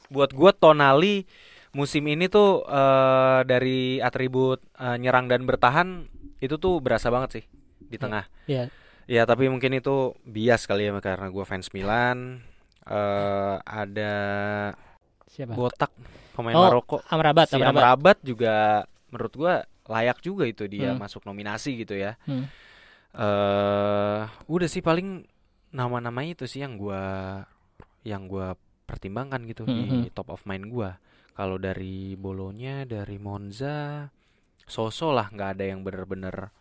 [0.09, 1.29] buat gue Tonali
[1.73, 6.07] musim ini tuh eh, dari atribut eh, nyerang dan bertahan
[6.41, 7.45] itu tuh berasa banget sih
[7.81, 8.01] di Ya.
[8.01, 8.25] tengah.
[8.47, 8.65] Iya.
[9.11, 12.43] Ya tapi mungkin itu bias kali ya karena gue fans Milan.
[12.81, 14.15] eh ada
[15.31, 15.53] Siapa?
[15.55, 15.93] Botak
[16.35, 16.97] pemain Oh, Maroko.
[17.07, 17.77] Amrabat, Si Amrabat.
[17.77, 19.55] Amrabat juga menurut gua
[19.87, 20.99] layak juga itu dia Hmm.
[20.99, 22.19] masuk nominasi gitu ya.
[22.25, 22.47] Hmm.
[23.13, 25.27] eh udah sih paling
[25.71, 27.03] nama-nama itu sih yang gua
[28.03, 28.55] yang gua
[28.87, 30.15] pertimbangkan gitu Hmm, di hmm.
[30.15, 30.99] top of mind gua.
[31.41, 34.05] Kalau dari Bolonya, dari Monza,
[34.69, 36.53] Soso lah nggak ada yang bener-bener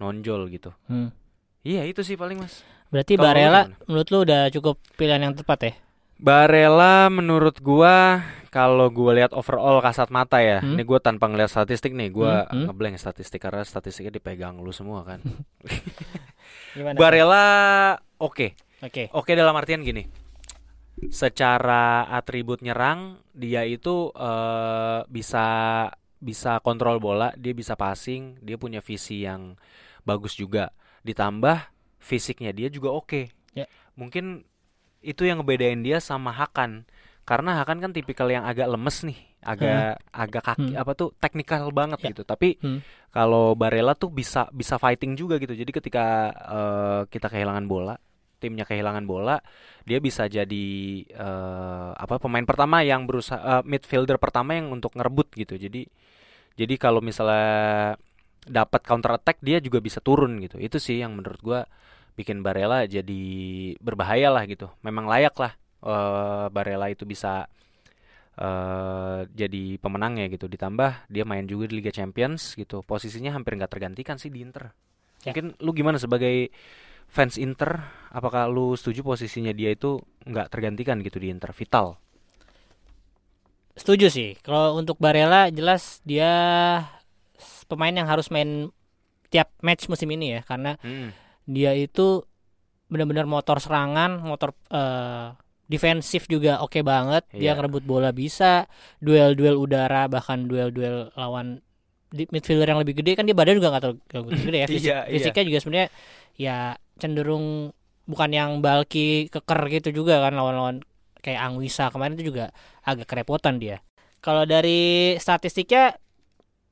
[0.00, 0.72] nonjol gitu.
[0.88, 1.12] Hmm.
[1.60, 2.64] Iya itu sih paling mas.
[2.88, 3.84] Berarti lu Barella gimana?
[3.84, 5.72] menurut lu udah cukup pilihan yang tepat ya?
[6.16, 10.64] Barella menurut gua kalau gua lihat overall kasat mata ya.
[10.64, 10.80] Hmm.
[10.80, 12.64] Ini gua tanpa ngeliat statistik nih, gua Hmm, hmm.
[12.72, 15.20] ngeblank statistik karena statistiknya dipegang lu semua kan.
[16.72, 16.96] Gimana?
[16.96, 17.44] Barella
[18.16, 18.56] oke.
[18.80, 19.12] Oke.
[19.12, 20.21] Oke dalam artian gini.
[21.10, 25.46] Secara atribut nyerang dia itu eh, bisa
[26.22, 29.58] bisa kontrol bola, dia bisa passing, dia punya visi yang
[30.06, 30.70] bagus juga.
[31.02, 31.66] Ditambah
[31.98, 33.26] fisiknya dia juga oke.
[33.58, 33.66] Ya.
[33.98, 34.46] Mungkin
[35.02, 36.86] itu yang ngebedain dia sama Hakan.
[37.26, 40.82] Karena Hakan kan tipikal yang agak lemes nih, agak agak kaki Hmm.
[40.82, 42.08] apa tuh teknikal banget Ya.
[42.14, 42.22] gitu.
[42.22, 42.82] Tapi Hmm.
[43.14, 45.54] kalau Barella tuh bisa bisa fighting juga gitu.
[45.54, 47.94] Jadi ketika eh, kita kehilangan bola,
[48.42, 49.38] timnya kehilangan bola,
[49.86, 50.66] dia bisa jadi
[51.06, 55.54] eh, apa pemain pertama yang berusaha eh, midfielder pertama yang untuk ngerebut gitu.
[55.54, 55.86] Jadi
[56.58, 57.94] jadi kalau misalnya
[58.42, 60.58] dapat counter attack dia juga bisa turun gitu.
[60.58, 61.60] Itu sih yang menurut gua
[62.18, 63.22] bikin Barella jadi
[63.78, 64.66] berbahaya lah gitu.
[64.82, 65.52] Memang layak lah
[65.86, 67.46] eh, Barella itu bisa
[68.32, 70.48] eh jadi pemenangnya gitu.
[70.48, 72.80] Ditambah dia main juga di Liga Champions gitu.
[72.82, 74.72] Posisinya hampir nggak tergantikan sih di Inter.
[75.22, 75.30] Ya.
[75.30, 76.50] Mungkin lu gimana sebagai
[77.12, 77.84] fans Inter?
[78.08, 81.52] Apakah lu setuju posisinya dia itu nggak tergantikan gitu di Inter?
[81.52, 81.96] Vital.
[83.72, 84.36] Setuju sih.
[84.44, 86.28] Kalau untuk Barella jelas dia
[87.68, 88.68] pemain yang harus main
[89.32, 91.08] tiap match musim ini ya karena Hmm.
[91.48, 92.20] dia itu
[92.92, 95.32] benar-benar motor serangan, motor eh,
[95.64, 97.24] defensif juga oke banget.
[97.32, 97.56] Dia Iya.
[97.56, 98.68] ngerebut bola bisa,
[99.00, 101.64] duel-duel udara bahkan duel-duel lawan
[102.12, 104.66] di midfielder yang lebih gede kan dia badan juga nggak terlalu gede ya.
[104.68, 105.12] Fisik- Iya, iya.
[105.16, 105.88] Fisiknya juga sebenarnya
[106.36, 106.56] ya
[107.02, 107.74] cenderung
[108.06, 110.86] bukan yang bulky keker gitu juga kan lawan-lawan
[111.22, 112.54] kayak Angwisa kemarin itu juga
[112.86, 113.82] agak kerepotan dia.
[114.22, 115.98] Kalau dari statistiknya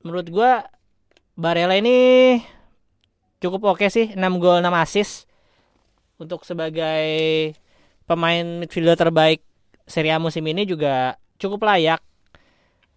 [0.06, 0.70] menurut gua
[1.34, 2.38] Barella ini
[3.42, 5.26] cukup oke sih 6 gol 6 assist
[6.20, 7.02] untuk sebagai
[8.04, 9.40] pemain midfielder terbaik
[9.88, 11.98] Serie A musim ini juga cukup layak.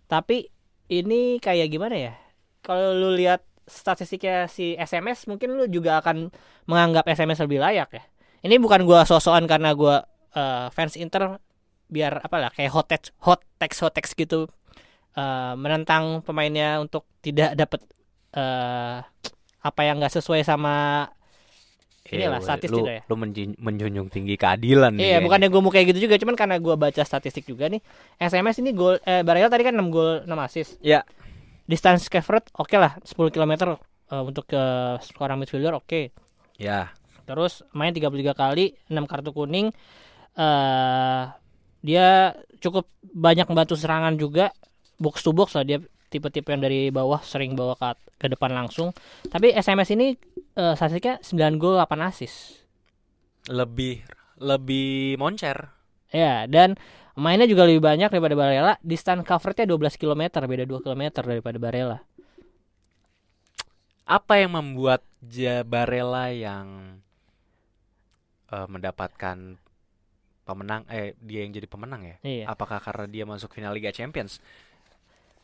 [0.06, 0.52] Tapi
[0.92, 2.14] ini kayak gimana ya?
[2.62, 6.30] Kalau lu lihat statistiknya si SMS mungkin lu juga akan
[6.66, 8.04] menganggap SMS lebih layak ya.
[8.44, 11.40] Ini bukan gua sosokan karena gua eh, fans Inter
[11.88, 14.50] biar apalah kayak hot text hot text hot text gitu
[15.14, 17.82] eh, menentang pemainnya untuk tidak dapat
[18.34, 18.98] eh
[19.64, 21.08] apa yang nggak sesuai sama
[22.04, 23.02] Inilah, Iya, statis lu, juga ya.
[23.08, 25.20] lu menjun- menjunjung tinggi keadilan Iya, kayaknya.
[25.24, 27.80] bukannya gue mau kayak gitu juga, cuman karena gue baca statistik juga nih.
[28.20, 30.76] SMS ini gol eh Barella tadi kan 6 gol 6 assist.
[30.84, 31.08] Ya.
[31.64, 33.80] Distance covered oke lah 10 km
[34.12, 34.64] eh, untuk ke
[35.00, 36.12] seorang midfielder oke.
[36.60, 36.92] Ya.
[37.24, 39.72] Terus main 33 kali, 6 kartu kuning.
[40.34, 41.24] eh
[41.84, 42.32] dia
[42.64, 44.56] cukup banyak membantu serangan juga
[44.98, 48.96] box to box lah dia tipe-tipe yang dari bawah sering bawa ke, ke depan langsung.
[49.28, 50.16] Tapi SMS ini
[50.58, 52.66] eh statistiknya 9 gol 8 assist.
[53.52, 54.04] Lebih
[54.40, 55.74] lebih moncer.
[56.14, 56.78] Ya, dan
[57.16, 58.74] mainnya juga lebih banyak daripada Barella.
[58.82, 61.98] Distance coverage-nya 12 km, beda 2 km daripada Barella.
[64.04, 67.00] Apa yang membuat Jabarella yang
[68.52, 69.56] eh, mendapatkan
[70.44, 72.16] pemenang eh dia yang jadi pemenang ya?
[72.20, 72.46] Iya.
[72.52, 74.44] Apakah karena dia masuk final Liga Champions?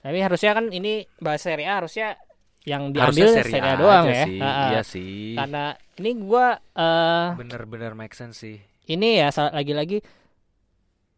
[0.03, 2.19] Tapi harusnya kan ini bahas Serie A harusnya
[2.67, 4.23] yang Harusnya diambil Serie Serie A A doang ya.
[4.27, 4.39] sih.
[4.43, 4.51] Ha.
[4.75, 5.35] Iya sih.
[5.39, 5.63] Karena
[5.95, 6.45] ini gua
[6.75, 8.59] eh Bener-bener make sense sih.
[8.89, 10.03] ini ya lagi-lagi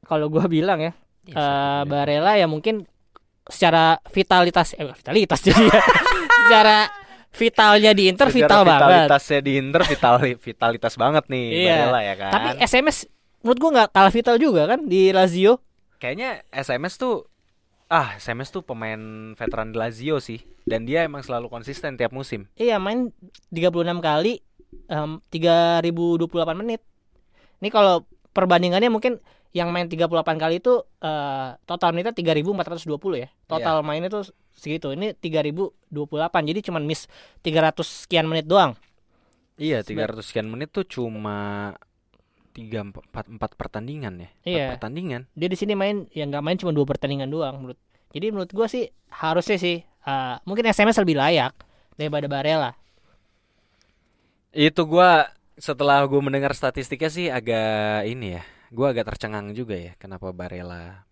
[0.03, 0.91] kalau gua bilang ya,
[1.25, 2.85] eh sih, Barella ya mungkin
[3.43, 5.81] secara vitalitas eh vitalitas jadi ya.
[6.45, 6.77] secara
[7.31, 8.81] vitalnya di Inter Secara vital banget.
[8.81, 11.73] Vitalitasnya di Inter vital vitalitas banget nih Iya.
[11.87, 12.31] Barella ya kan.
[12.31, 12.97] Tapi SMS
[13.41, 15.61] menurut gua nggak kalah vital juga kan di Lazio.
[15.97, 17.29] Kayaknya SMS tuh
[17.87, 18.99] ah SMS tuh pemain
[19.33, 22.47] veteran di Lazio sih dan dia emang selalu konsisten tiap musim.
[22.55, 23.11] Iya main
[23.51, 24.39] 36 kali
[24.87, 26.25] em, 3028
[26.57, 26.81] menit.
[27.59, 29.19] Ini kalau perbandingannya mungkin
[29.51, 30.07] yang main 38
[30.39, 32.87] kali itu eh, total menitnya 3420
[33.19, 33.29] ya.
[33.45, 34.95] Total mainnya tuh segitu.
[34.95, 35.91] Ini 3028
[36.47, 37.07] jadi cuman miss
[37.41, 38.75] 300 sekian menit doang.
[39.59, 41.71] Iya, Seba- 300 sekian menit tuh cuma
[42.51, 44.29] tiga empat empat pertandingan ya.
[44.31, 44.65] Empat Iya.
[44.75, 45.21] pertandingan.
[45.35, 47.79] Dia di sini main yang nggak main cuma dua pertandingan doang menurut.
[48.11, 51.53] Jadi menurut gua sih harusnya sih eh, mungkin SMS lebih layak
[51.95, 52.71] daripada Barella.
[54.51, 58.43] Itu gua setelah gua mendengar statistiknya sih agak ini ya.
[58.71, 61.03] Gua agak tercengang juga ya kenapa Barella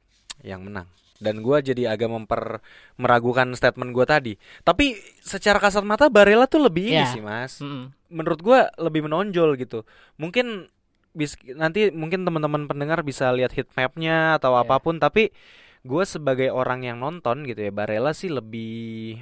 [0.42, 0.88] yang menang.
[1.20, 2.64] dan gua jadi agak memper
[2.96, 4.40] meragukan statement gua tadi.
[4.64, 7.12] Tapi secara kasat mata Barella tuh lebih ini Ya.
[7.12, 7.60] sih mas.
[7.60, 7.92] Mm-mm.
[8.08, 9.84] Menurut gua lebih menonjol gitu.
[10.16, 10.72] Mungkin
[11.12, 14.64] bis nanti mungkin teman-teman pendengar bisa lihat heat mapnya atau Ya.
[14.64, 14.96] apa pun.
[14.96, 15.36] Tapi
[15.84, 19.20] gua sebagai orang yang nonton gitu ya Barella sih lebih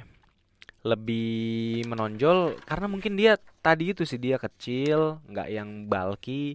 [0.86, 6.54] lebih menonjol karena mungkin dia tadi itu sih dia kecil, nggak yang bulky,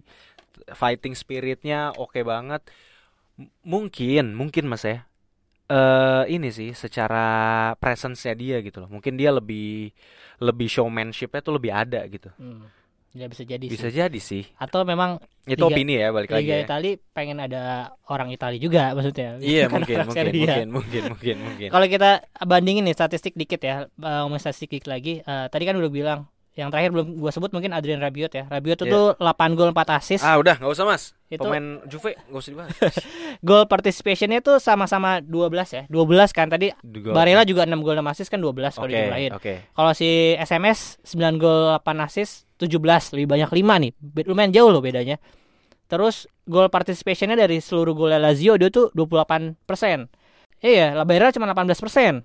[0.72, 2.62] fighting spiritnya oke banget.
[3.36, 5.02] M- Mungkin, mungkin mas ya.
[5.64, 7.24] eh ini sih secara
[7.80, 8.90] presence-nya dia gitu loh.
[8.92, 9.96] Mungkin dia lebih
[10.36, 12.28] lebih showmanship-nya tuh lebih ada gitu.
[12.36, 12.68] Hmm.
[13.14, 13.96] Ya bisa jadi Bisa sih.
[13.96, 14.44] jadi sih.
[14.58, 16.64] Atau memang Itu Liga- opini ya balik lagi Liga ya.
[16.66, 17.62] Itali pengen ada
[18.10, 19.38] orang Itali juga maksudnya.
[19.40, 20.44] Iya mungkin mungkin, Serbia.
[20.44, 21.68] mungkin mungkin mungkin mungkin.
[21.72, 22.10] Kalau kita
[22.42, 25.22] bandingin nih statistik dikit ya, ngomongin statistik dikit lagi.
[25.22, 26.20] Eh, tadi kan udah bilang
[26.54, 28.46] yang terakhir belum gua sebut mungkin Adrian Rabiot ya.
[28.46, 29.18] Rabiot itu Iya.
[29.18, 30.22] 8 gol 4 assist.
[30.22, 31.10] Ah udah nggak usah mas.
[31.26, 32.94] Itu- Pemain Juve nggak usah dibahas.
[33.42, 35.82] Gol participationnya tuh sama-sama 12 ya.
[35.90, 39.30] 12 kan tadi Dua- Barella juga 6 gol 6 assist kan 12 kalau Oke dijumlahin.
[39.34, 39.54] oke.
[39.68, 42.78] Kalau si SMS 9 gol 8 assist 17
[43.12, 43.92] lebih banyak 5 nih.
[44.24, 45.18] Lumayan jauh loh bedanya.
[45.84, 49.58] Terus gol participationnya dari seluruh gol Lazio dia tuh 28%.
[50.62, 52.22] Iya, Barella cuma 18%.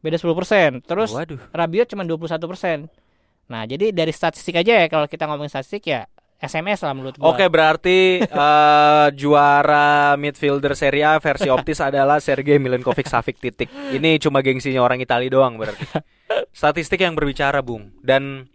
[0.00, 0.80] Beda 10%.
[0.80, 1.40] Terus Waduh.
[1.50, 2.86] Rabiot cuma 21%.
[3.48, 6.08] Nah, jadi dari statistik aja ya kalau kita ngomongin statistik ya
[6.44, 7.32] SMS lah menurut gua.
[7.32, 13.72] Oke berarti eh, juara midfielder Serie A versi optis adalah Sergei Milinkovic Savic titik.
[13.72, 15.84] Ini cuma gengsinya orang Italia doang berarti.
[16.52, 17.94] Statistik yang berbicara, Bung.
[18.02, 18.48] Dan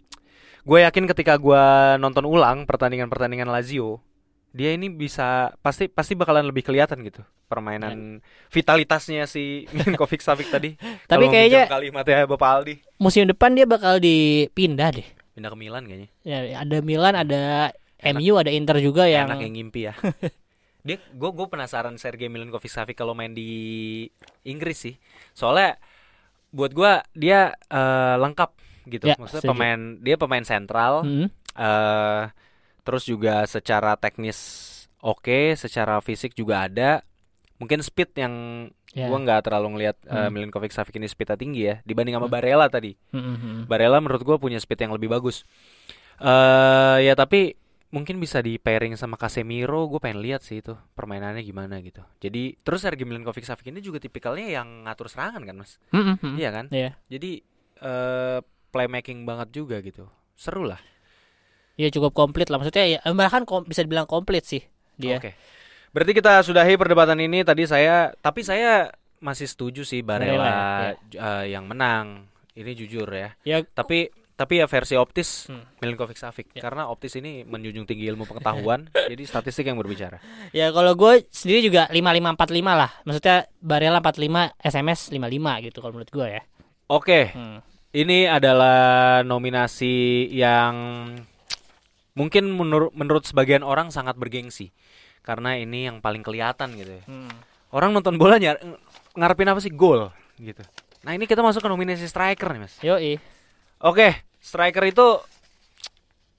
[0.64, 1.64] gue yakin ketika gue
[1.98, 4.04] nonton ulang pertandingan-pertandingan Lazio,
[4.50, 10.74] dia ini bisa pasti pasti bakalan lebih kelihatan gitu permainan vitalitasnya si Milinkovic Savic tadi.
[11.06, 15.06] Tapi Kalau kayaknya kalimatnya Bapak Aldi musim depan dia bakal dipindah deh.
[15.30, 16.08] pindah ke Milan kayaknya.
[16.22, 18.18] Ya, ada Milan, ada Enak.
[18.18, 19.94] MU, ada Inter juga yang Enak yang ngimpi ya.
[20.80, 24.08] Dia gue gue penasaran Sergei Milinkovic Savic kalau main di
[24.42, 24.94] Inggris sih.
[25.30, 25.76] Soalnya
[26.50, 28.50] buat gua dia eh, lengkap
[28.88, 29.04] gitu.
[29.06, 29.52] Ya, Maksudnya setuju.
[29.52, 31.28] pemain dia pemain sentral Hmm.
[31.52, 32.22] eh
[32.80, 34.38] terus juga secara teknis
[34.98, 37.00] oke, secara fisik juga ada.
[37.56, 38.34] Mungkin speed yang
[38.90, 39.06] Ya.
[39.06, 40.34] gua nggak terlalu ngelihat eh, Hmm.
[40.34, 42.90] Milinkovic Savic ini speednya tinggi ya dibanding sama Barella tadi.
[43.14, 43.60] Hmm, hmm, hmm.
[43.64, 45.46] Barella menurut gue punya speed yang lebih bagus.
[46.18, 47.54] eh ya tapi
[47.90, 49.86] mungkin bisa di pairing sama Casemiro.
[49.86, 52.02] Gue pengen lihat sih itu permainannya gimana gitu.
[52.18, 55.78] Jadi terus Sergei Milinkovic Savic ini juga tipikalnya yang ngatur serangan kan mas?
[55.90, 56.34] Hmm, hmm, hmm.
[56.34, 56.66] Iya kan?
[56.68, 56.90] Iya.
[57.06, 57.30] Jadi
[57.78, 58.38] eh
[58.70, 60.10] playmaking banget juga gitu.
[60.34, 60.80] Seru lah.
[61.80, 64.60] Iya cukup komplit lah maksudnya ya bahkan kom- bisa dibilang komplit sih
[64.94, 65.16] dia.
[65.16, 65.32] Oke.
[65.90, 67.40] Berarti kita sudahi perdebatan ini.
[67.40, 72.28] Tadi saya, tapi saya masih setuju sih Barella, ya, eh, yang menang.
[72.52, 73.32] Ini jujur ya.
[73.42, 75.64] Ya Tapi tapi ya versi optis Hmm.
[75.78, 76.60] Milinkovic Savic Ya.
[76.62, 80.16] karena optis ini menjunjung tinggi ilmu pengetahuan jadi statistik yang berbicara.
[80.50, 82.36] ya kalau gue sendiri juga 5545
[82.72, 82.90] lah.
[83.02, 86.42] Maksudnya Barella 45, SMS 55 gitu kalau menurut gue ya.
[86.88, 87.60] Oke, Hmm.
[87.92, 89.92] ini adalah nominasi
[90.30, 90.72] yang
[92.14, 94.74] mungkin menurut menurut sebagian orang sangat bergengsi
[95.20, 97.04] karena ini yang paling kelihatan gitu ya.
[97.06, 97.32] Hmm.
[97.70, 98.58] Orang nonton bola nyar
[99.14, 100.64] ngarepin apa sih gol gitu.
[101.00, 102.74] Nah, ini kita masuk ke nominasi striker nih, Mas.
[102.84, 103.16] Yoi.
[103.80, 105.20] Oke, striker itu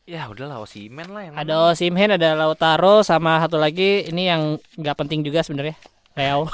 [0.06, 4.98] ya udahlah Osimhen lah yang Ada Osimhen, ada Lautaro sama satu lagi ini yang nggak
[4.98, 5.78] penting juga sebenarnya.
[6.14, 6.46] Leo.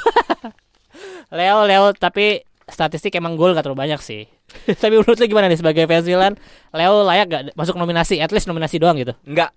[1.38, 4.30] Leo, Leo tapi statistik emang gol gak terlalu banyak sih.
[4.82, 6.34] tapi menurut lu gimana nih sebagai fans Milan?
[6.72, 8.20] Leo layak gak masuk nominasi?
[8.20, 9.12] At least nominasi doang gitu.
[9.28, 9.52] Enggak.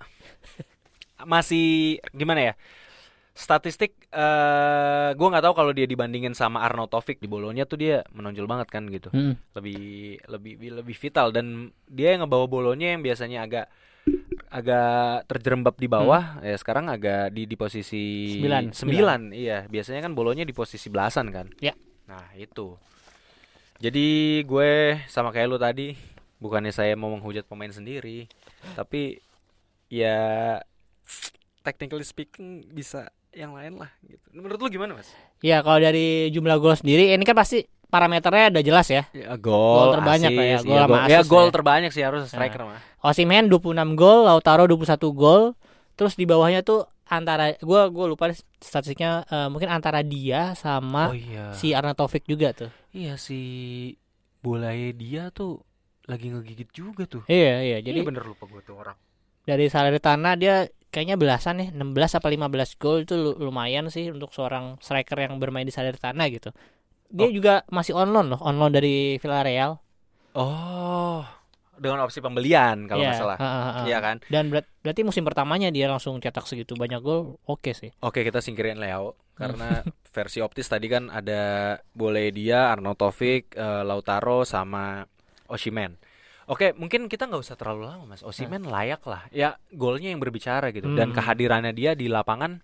[1.22, 2.54] Masih gimana ya?
[3.30, 8.44] Statistik eh gua nggak tahu kalau dia dibandingin sama Arnautovic di Bolonya tuh dia menonjol
[8.44, 9.08] banget kan gitu.
[9.14, 9.38] Hmm.
[9.54, 9.80] Lebih
[10.28, 13.66] lebih lebih vital dan dia yang ngebawa Bolonya yang biasanya agak
[14.50, 18.74] agak terjerembab di bawah ya sekarang agak di di posisi Sembilan.
[18.74, 21.70] sembilan iya biasanya kan bolonya di posisi belasan kan Ya.
[22.10, 22.74] nah itu
[23.80, 24.06] jadi
[24.44, 24.70] gue
[25.08, 25.96] sama kayak lu tadi
[26.36, 28.28] bukannya saya mau menghujat pemain sendiri
[28.76, 29.18] tapi
[29.88, 30.60] ya
[31.60, 35.08] technically speaking bisa yang lain lah gitu menurut lu gimana mas
[35.40, 39.08] Ya kalau dari jumlah gol sendiri ini kan pasti parameternya udah jelas ya.
[39.10, 41.52] ya, gol, Gol terbanyak lah ya, gol sama gol- ya gol ya.
[41.56, 45.56] terbanyak sih harus striker mah Osimhen 26 gol, Lautaro 21 gol.
[45.96, 48.28] Terus di bawahnya tuh antara gua gua lupa
[48.60, 52.70] statistiknya eh, mungkin antara dia sama oh iya si Arnautovic juga tuh.
[52.90, 53.38] Iya si
[54.40, 55.62] Bolaye dia tuh
[56.08, 57.22] lagi ngegigit juga tuh.
[57.30, 57.76] Iya, iya.
[57.78, 58.96] Jadi Jadi bener lupa gue tuh orang.
[59.40, 64.30] dari Salernitana dia kayaknya belasan nih 16 apa 15 gol itu lu- lumayan sih untuk
[64.30, 66.50] seorang striker yang bermain di Salernitana gitu
[67.10, 67.32] dia Oh.
[67.34, 69.80] juga masih on loan loh on loan dari Villarreal
[70.34, 71.26] Oh,
[71.80, 73.38] dengan opsi pembelian kalau Iya, nggak salah.
[73.82, 74.16] Iya kan?
[74.28, 77.88] Dan berat- berarti musim pertamanya dia langsung cetak segitu banyak gol, oke sih.
[77.98, 79.80] Oke, kita singkirin Leo karena
[80.14, 85.08] versi optis tadi kan ada boleh dia Arnautovic, eh, Lautaro sama
[85.48, 85.96] Osimen.
[86.44, 88.20] Oke, mungkin kita nggak usah terlalu lama, Mas.
[88.20, 89.22] Osimen layak lah.
[89.30, 91.16] Ya, golnya yang berbicara gitu dan Hmm.
[91.16, 92.58] kehadirannya dia di lapangan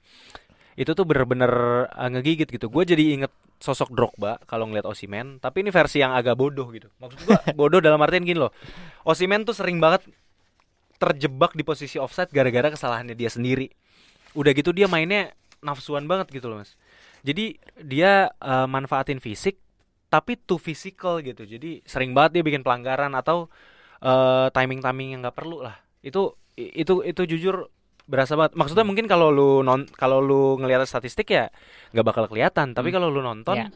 [0.76, 1.50] itu tuh bener-bener
[1.88, 2.68] eh, ngegigit gitu.
[2.68, 6.92] Gue jadi inget sosok Drogba kalau ngeliat Osimen, tapi ini versi yang agak bodoh gitu.
[7.00, 8.52] Maksud gue bodoh dalam artian gini loh.
[9.08, 10.04] Osimen tuh sering banget
[11.00, 13.72] terjebak di posisi offside gara-gara kesalahannya dia sendiri.
[14.36, 15.32] Udah gitu dia mainnya
[15.64, 16.76] nafsuan banget gitu loh, Mas.
[17.24, 19.56] Jadi dia eh, manfaatin fisik
[20.12, 21.48] tapi too physical gitu.
[21.48, 23.48] Jadi sering banget dia bikin pelanggaran atau
[24.04, 25.80] eh, timing-timing yang nggak perlu lah.
[26.04, 27.68] Itu itu itu jujur
[28.06, 28.54] berasa banget.
[28.54, 31.50] Maksudnya mungkin kalau lu non kalau lu ngelihat statistik ya
[31.90, 32.72] nggak bakal kelihatan.
[32.72, 32.96] Tapi Hmm.
[32.96, 33.68] kalau lu nonton, Ya.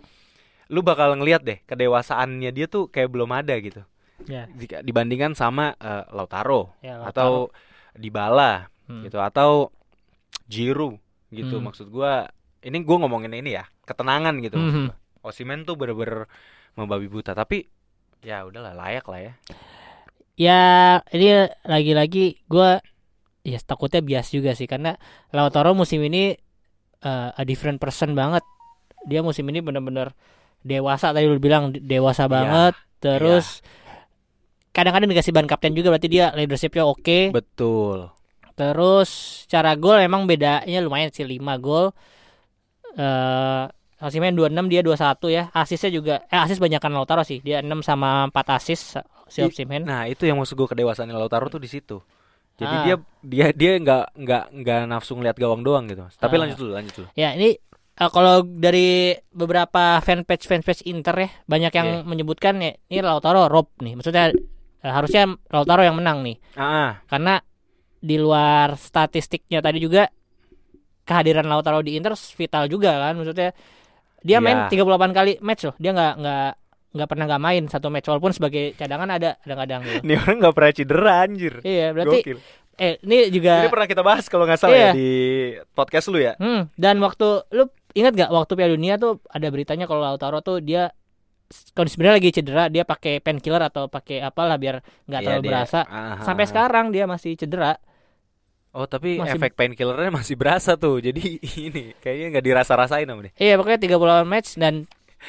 [0.71, 3.83] lu bakal ngelihat deh kedewasaannya dia tuh kayak belum ada gitu.
[4.25, 7.51] Jika dibandingkan sama eh, Lautaro Ya, atau
[7.97, 9.03] Dybala Hmm.
[9.03, 9.75] gitu atau
[10.47, 10.99] Giroud
[11.31, 11.59] gitu.
[11.59, 11.67] Hmm.
[11.67, 14.59] Maksud gua ini gua ngomongin ini ya, ketenangan gitu.
[14.59, 14.95] gua.
[15.21, 16.25] Osimen tuh bener-bener
[16.79, 17.67] membabi buta, tapi
[18.21, 19.33] ya udahlah layak lah ya.
[20.37, 20.61] Ya,
[21.13, 21.29] ini
[21.63, 22.81] lagi-lagi gua
[23.41, 24.97] ya takutnya bias juga sih karena
[25.33, 26.37] Lautaro musim ini
[27.01, 28.45] eh, a different person banget.
[29.09, 30.13] Dia musim ini bener-bener
[30.61, 32.75] dewasa tadi lu bilang de- dewasa Iya, banget.
[33.01, 33.65] Terus
[34.71, 37.33] kadang-kadang dikasih ban kapten juga berarti dia leadershipnya oke.
[37.33, 38.13] Betul.
[38.55, 39.11] Terus
[39.49, 41.97] cara gol emang bedanya lumayan sih 5 gol.
[42.99, 43.65] Eh
[44.01, 45.45] Osimhen 26 dia 21 ya.
[45.53, 47.45] Asisnya juga eh asis banyakan Lautaro sih.
[47.45, 48.97] Dia 6 sama 4 asis
[49.29, 49.85] si Osimhen.
[49.85, 52.01] Nah, itu yang maksud gua kedewasaan Lautaro tuh di situ.
[52.61, 52.85] Jadi Ah.
[52.85, 56.05] dia dia dia nggak nggak nggak nafsu ngeliat gawang doang gitu.
[56.05, 56.15] Mas.
[56.15, 56.41] Tapi Ah.
[56.45, 57.09] lanjut dulu, lanjut dulu.
[57.15, 57.57] Ya ini
[57.97, 62.05] eh, kalau dari beberapa fanpage fanpage Inter ya banyak yang Iya.
[62.05, 63.97] menyebutkan ya ini Lautaro rob nih.
[63.97, 64.33] Maksudnya
[64.79, 66.37] eh, harusnya Lautaro yang menang nih.
[66.55, 67.41] Ah, Karena
[67.97, 70.09] di luar statistiknya tadi juga
[71.03, 73.17] kehadiran Lautaro di Inter vital juga kan.
[73.17, 73.51] Maksudnya
[74.21, 74.85] dia main Iya.
[74.85, 75.77] 38 kali match loh.
[75.77, 76.49] Dia nggak nggak
[76.91, 80.03] nggak pernah nggak main satu match walaupun sebagai cadangan ada kadang-kadang gitu.
[80.03, 81.55] ini orang nggak pernah cedera anjir.
[81.61, 82.39] Iya, berarti Gokil.
[82.77, 84.85] eh ini juga Ini pernah kita bahas kalau nggak salah Iya.
[84.85, 85.11] ya di
[85.71, 86.35] podcast lu ya.
[86.37, 90.59] Hmm, dan waktu lu ingat gak waktu Piala Dunia tuh ada beritanya kalau Lautaro tuh
[90.59, 90.91] dia
[91.73, 95.51] kalau sebenarnya lagi cedera dia pakai painkiller atau pakai apalah biar nggak Iya, terlalu dia-
[95.53, 95.81] berasa.
[95.85, 97.75] Ah, Sampai sekarang dia masih cedera.
[98.71, 103.35] Oh tapi Masih- efek painkillernya masih berasa tuh Jadi ini kayaknya nggak dirasa-rasain sama dia
[103.37, 104.87] Iya, pokoknya 38 match dan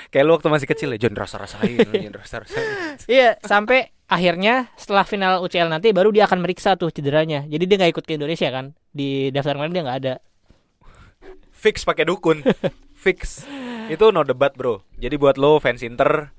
[0.09, 2.97] Kayak lu waktu masih kecil ya John rasa-rasain John rasa-rasain.
[3.07, 7.47] Iya sampai akhirnya setelah final UCL nanti baru dia akan meriksa tuh cederanya.
[7.47, 8.75] Jadi dia nggak ikut ke Indonesia kan.
[8.91, 10.13] Di daftar kemarin dia nggak ada.
[11.51, 12.43] Fix pakai dukun.
[13.03, 13.47] Fix.
[13.87, 14.83] Itu no debat bro.
[14.99, 16.31] Jadi buat lo fans Inter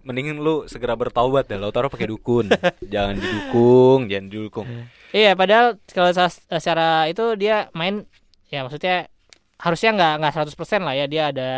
[0.00, 1.60] Mendingin lu segera bertaubat deh.
[1.60, 2.48] Lo taruh pakai dukun.
[2.92, 4.66] Jangan didukung Jangan didukung.
[5.12, 8.08] Iya, padahal kalau secara itu dia main
[8.48, 9.12] ya maksudnya
[9.60, 11.04] harusnya nggak nggak 100% lah ya.
[11.04, 11.50] Dia ada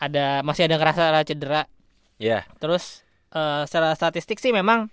[0.00, 1.68] ada masih ada ngerasa cedera
[2.16, 4.88] Ya Terus eh, secara statistik sih memang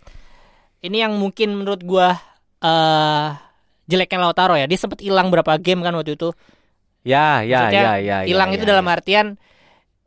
[0.80, 2.16] ini yang mungkin menurut gua
[2.60, 3.28] eh
[3.88, 4.68] jeleknya Lautaro ya.
[4.68, 6.36] Dia sempat hilang berapa game kan waktu itu.
[7.08, 8.94] Ya ya Maksudnya ya ya Hilang ya, itu ya, dalam ya.
[9.00, 9.26] artian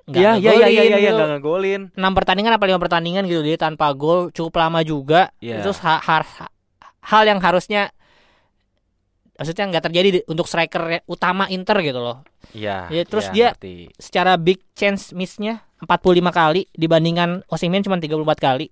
[0.04, 1.24] nggak Ya ya ya ya ngegolin ya ya gitu.
[1.32, 5.32] ngegolin 6 pertandingan apa 5 pertandingan gitu dia tanpa gol cukup lama juga.
[5.40, 5.64] Iya.
[5.64, 6.48] Itu ha- har-
[7.00, 7.88] hal yang harusnya
[9.40, 12.20] maksudnya nggak terjadi di- untuk striker utama Inter gitu loh.
[12.52, 13.88] Ya Ya, terus ya, dia- ngerti.
[13.96, 18.68] Secara big chance miss-nya 45 kali dibandingkan Osimhen cuma 34 kali.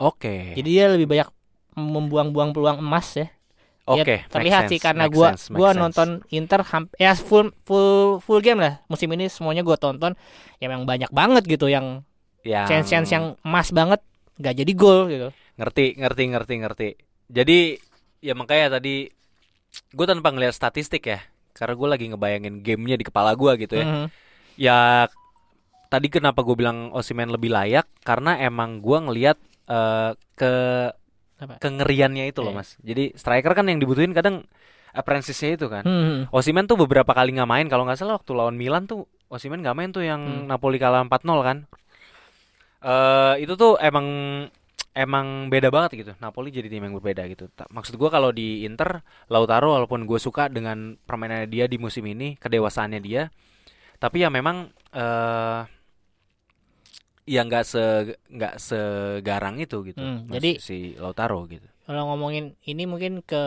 [0.00, 1.28] Oke Jadi dia lebih banyak
[1.76, 3.28] membuang-buang peluang emas ya.
[3.88, 5.80] Ya, Oke terlihat make sih sense, karena make gua sense, make gua sense.
[5.80, 6.60] nonton Inter
[7.00, 10.12] ya full full full game lah musim ini semuanya gua tonton
[10.60, 12.04] ya memang banyak banget gitu yang
[12.44, 14.00] yang chance chance yang emas banget
[14.36, 15.28] nggak jadi gol gitu.
[15.56, 16.88] ngerti ngerti ngerti ngerti
[17.32, 17.58] jadi
[18.20, 19.08] ya makanya tadi
[19.88, 21.20] gue tanpa ngeliat statistik ya
[21.52, 24.06] karena gue lagi ngebayangin gamenya di kepala gue gitu ya Mhm.
[24.56, 24.78] ya
[25.88, 30.52] tadi kenapa gue bilang Osimen lebih layak karena emang gue ngeliat eh, ke
[31.38, 31.54] Apa?
[31.58, 32.58] kengeriannya itu loh Iya.
[32.58, 34.44] mas jadi striker kan yang dibutuhin kadang
[34.90, 36.32] apprentice-nya itu kan Mhm.
[36.32, 39.76] Osimen tuh beberapa kali nggak main kalau nggak salah waktu lawan Milan tuh Osimen nggak
[39.76, 40.46] main tuh yang Hmm.
[40.46, 41.58] Napoli kalah 4-0 kan
[42.78, 44.06] eh itu tuh emang
[44.98, 49.06] emang beda banget gitu Napoli jadi tim yang berbeda gitu maksud gua kalau di Inter
[49.30, 53.30] Lautaro walaupun gue suka dengan permainannya dia di musim ini kedewasaannya dia
[54.02, 55.62] tapi ya memang eh
[57.28, 57.84] ya nggak se
[58.32, 63.44] nggak segarang itu gitu Hmm, Mas, jadi- si Lautaro gitu Kalau ngomongin ini mungkin ke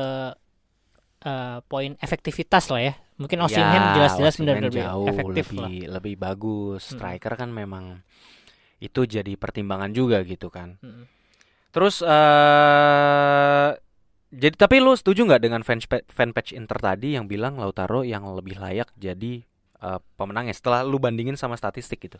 [1.21, 2.93] eh, poin efektivitas lah ya.
[3.21, 5.69] Mungkin Osimhen Ya, jelas-jelas Osimhen benar lebih jauh efektif lebih lah.
[6.01, 6.81] lebih bagus.
[6.81, 6.91] Mm.
[6.97, 8.01] Striker kan memang
[8.81, 10.81] itu jadi pertimbangan juga gitu kan.
[10.81, 11.05] Mm.
[11.71, 12.03] Terus
[12.71, 13.69] eh
[14.31, 18.55] jadi tapi lu setuju nggak dengan fan fanpage Inter tadi yang bilang Lautaro yang lebih
[18.57, 19.43] layak jadi
[19.77, 22.15] eh, pemenangnya setelah lu bandingin sama statistik gitu.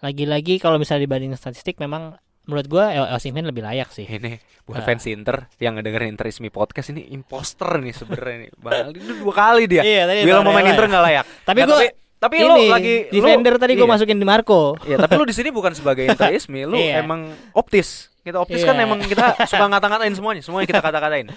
[0.00, 2.16] Lagi-lagi kalau misalnya dibanding statistik memang
[2.46, 4.06] menurut gua El Osimhen lebih layak sih.
[4.06, 4.86] Ini buat Ah.
[4.86, 8.50] fans Inter yang ngedengerin Interismi podcast ini imposter nih sebenarnya nih.
[8.56, 9.82] Bang, dua kali dia.
[9.82, 11.24] Iya, tadi Bilang pemain Inter nggak layak.
[11.42, 11.86] Tapi Nah, gua tapi,
[12.16, 13.92] tapi ini lu lagi lu- defender tadi gua iya.
[13.92, 14.74] masukin di Marco.
[14.82, 17.04] Iya, tapi lu di sini bukan sebagai Interismi, lu Iya.
[17.04, 18.08] emang optis.
[18.24, 18.88] Kita optis kan Iya.
[18.88, 21.28] emang kita suka ngata-ngatain semuanya, semuanya kita kata-katain.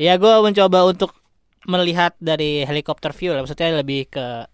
[0.00, 1.12] Ya gua mencoba untuk
[1.64, 3.40] melihat dari helikopter view lah.
[3.40, 4.48] Maksudnya lebih ke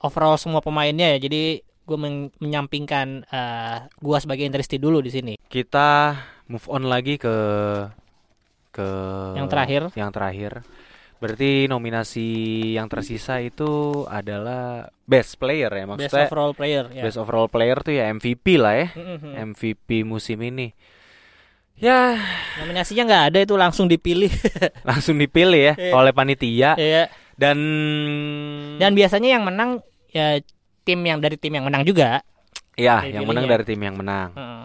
[0.00, 1.18] overall semua pemainnya ya.
[1.22, 1.98] Jadi gue
[2.38, 5.34] menyampingkan eh, gua sebagai Interisti dulu di sini.
[5.40, 6.14] Kita
[6.46, 7.34] move on lagi ke
[8.70, 8.86] ke
[9.34, 9.82] Yang terakhir.
[9.94, 10.52] Yang terakhir.
[11.20, 12.28] Berarti nominasi
[12.74, 13.68] yang tersisa itu
[14.08, 16.26] adalah best player ya Best maksudnya.
[16.26, 17.02] overall player ya.
[17.04, 18.88] Best overall player tuh ya MVP lah ya.
[18.96, 19.30] Mhm.
[19.52, 20.72] MVP musim ini.
[21.76, 22.12] Ya,
[22.60, 24.28] Nominasinya nggak ada itu langsung dipilih.
[24.88, 25.92] langsung dipilih ya Iya.
[25.94, 27.08] oleh panitia Iya.
[27.36, 27.56] dan
[28.76, 30.40] Dan biasanya yang menang ya
[30.82, 32.20] tim yang dari tim yang menang juga.
[32.76, 33.50] ya yang menang ya.
[33.50, 34.32] dari tim yang menang.
[34.32, 34.64] Heeh.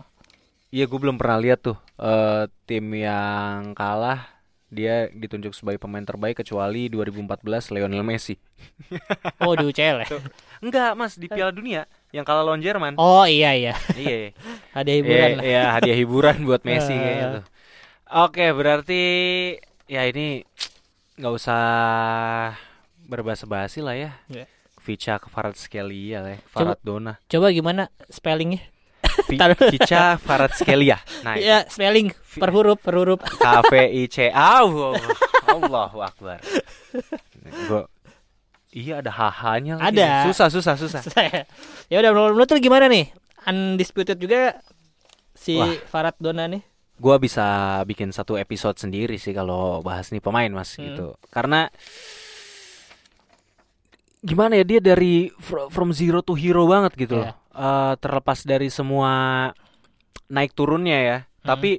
[0.71, 4.34] Iya, gue belum pernah lihat tuh eh, tim yang kalah
[4.67, 7.41] dia ditunjuk sebagai pemain terbaik kecuali 2014
[7.71, 8.35] Lionel Messi.
[9.39, 10.07] Oh di UCL ya.
[10.59, 12.95] Enggak, Mas, di Piala Dunia yang kalah lawan Jerman.
[12.97, 13.73] Oh iya iya.
[13.93, 14.31] Iya.
[14.79, 15.43] Ada hiburan Iya, lah.
[15.43, 16.97] iya, hadiah hiburan buat Messi Eh.
[16.97, 17.43] kayaknya tuh.
[18.25, 19.01] Oke, berarti
[19.85, 20.41] ya ini
[21.15, 21.61] nggak usah
[23.05, 24.11] berbahasa-basi lah ya.
[24.81, 26.37] Vica ke Kvaratskhelia ya.
[26.53, 27.17] Kvaratdona.
[27.25, 28.61] Coba gimana spellingnya?
[29.27, 30.97] Vica Kvaratskhelia.
[31.23, 31.35] Nah.
[31.35, 33.19] Ya spelling per huruf per huruf.
[33.19, 34.61] K V I C A.
[35.45, 36.39] Allahu Akbar.
[37.67, 37.87] Gua
[38.75, 39.87] Iya ada HH-nya lagi.
[39.95, 40.27] Ada.
[40.27, 40.99] Susah, susah, susah.
[41.91, 43.07] ya udah menurut menurut lu gimana nih?
[43.47, 44.59] Undisputed juga
[45.31, 45.71] si Wah.
[45.87, 46.59] Farad Dona nih.
[46.95, 47.43] Gua bisa
[47.83, 50.91] bikin satu episode sendiri sih kalau bahas nih pemain mas Hmm.
[50.91, 51.71] gitu karena
[54.19, 58.67] gimana ya dia dari fr- from zero to hero banget gitu loh Eh, terlepas dari
[58.67, 59.11] semua
[60.27, 61.55] naik turunnya ya Hmm.
[61.55, 61.71] tapi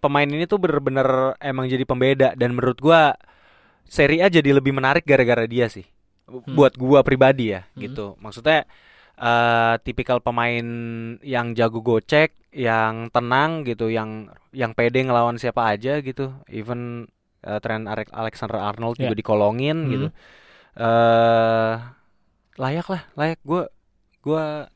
[0.00, 3.12] pemain ini tuh bener-bener emang jadi pembeda dan menurut gua
[3.84, 5.84] seri A jadi lebih menarik gara-gara dia sih
[6.24, 6.56] Hmm.
[6.56, 7.84] buat gua pribadi ya Hmm.
[7.84, 8.64] gitu maksudnya
[9.18, 10.64] eh tipikal pemain
[11.20, 16.32] yang jago gocek, yang tenang gitu, yang yang pede ngelawan siapa aja gitu.
[16.46, 17.10] Even
[17.42, 19.18] Trent Alex- Alexander Arnold juga Ya.
[19.18, 19.90] dikolongin Hmm.
[19.90, 20.06] gitu.
[20.78, 21.74] Eh
[22.56, 23.66] layak lah, layak gua
[24.22, 24.70] gua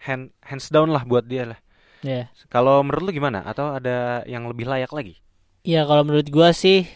[0.00, 1.60] hand hands down lah buat dia lah.
[2.00, 2.32] Ya.
[2.48, 3.44] Kalau menurut lu gimana?
[3.44, 5.20] Atau ada yang lebih layak lagi?
[5.60, 6.88] Ya kalau menurut gua sih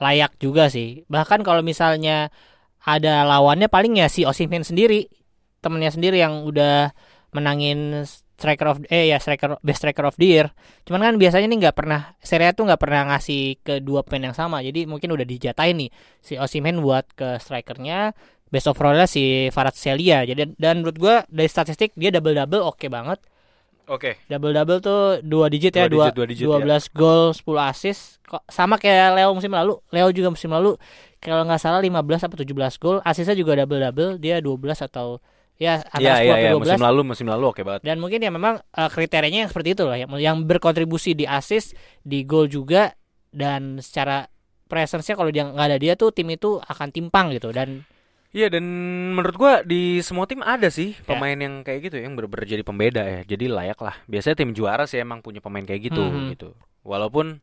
[0.00, 1.04] layak juga sih.
[1.08, 2.32] Bahkan kalau misalnya
[2.80, 5.12] ada lawannya paling ya si Osimhen sendiri,
[5.60, 6.96] temennya sendiri yang udah
[7.36, 10.46] menangin striker of eh ya striker best striker of the year.
[10.84, 14.30] Cuman kan biasanya nih nggak pernah Serie A tuh nggak pernah ngasih ke dua pemain
[14.32, 14.60] yang sama.
[14.60, 15.90] Jadi mungkin udah dijatain nih
[16.20, 18.12] si Osimhen buat ke strikernya
[18.50, 20.22] best overallnya si Farad Celia.
[20.22, 23.18] Jadi dan menurut gua dari statistik dia double double oke banget.
[23.86, 24.18] Oke.
[24.26, 28.18] Double double tuh dua digit ya, Dua dua, digit, dua 12 gol, 10 assist.
[28.26, 29.78] Kok sama kayak Leo musim lalu.
[29.94, 30.74] Leo juga musim lalu
[31.22, 35.22] kalau nggak salah 15 atau 17 gol, asisnya juga double double, dia 12 atau
[35.56, 36.60] ya Iya antara 10 iya atau iya 12.
[36.60, 37.80] musim lalu musim lalu oke banget.
[37.86, 41.78] Dan mungkin ya memang eh, kriterianya yang seperti itu lah yang, yang berkontribusi di assist,
[42.02, 42.92] di gol juga
[43.30, 44.26] dan secara
[44.66, 47.86] presence-nya kalau dia nggak ada dia tuh tim itu akan timpang gitu dan
[48.30, 48.64] Iya dan
[49.12, 51.04] menurut gua di semua tim ada sih Ya.
[51.04, 53.20] pemain yang kayak gitu yang bener-bener jadi pembeda ya.
[53.22, 53.96] Jadi layak lah.
[54.04, 56.34] Biasanya tim juara sih emang punya pemain kayak gitu Mhm.
[56.34, 56.48] gitu.
[56.82, 57.40] Walaupun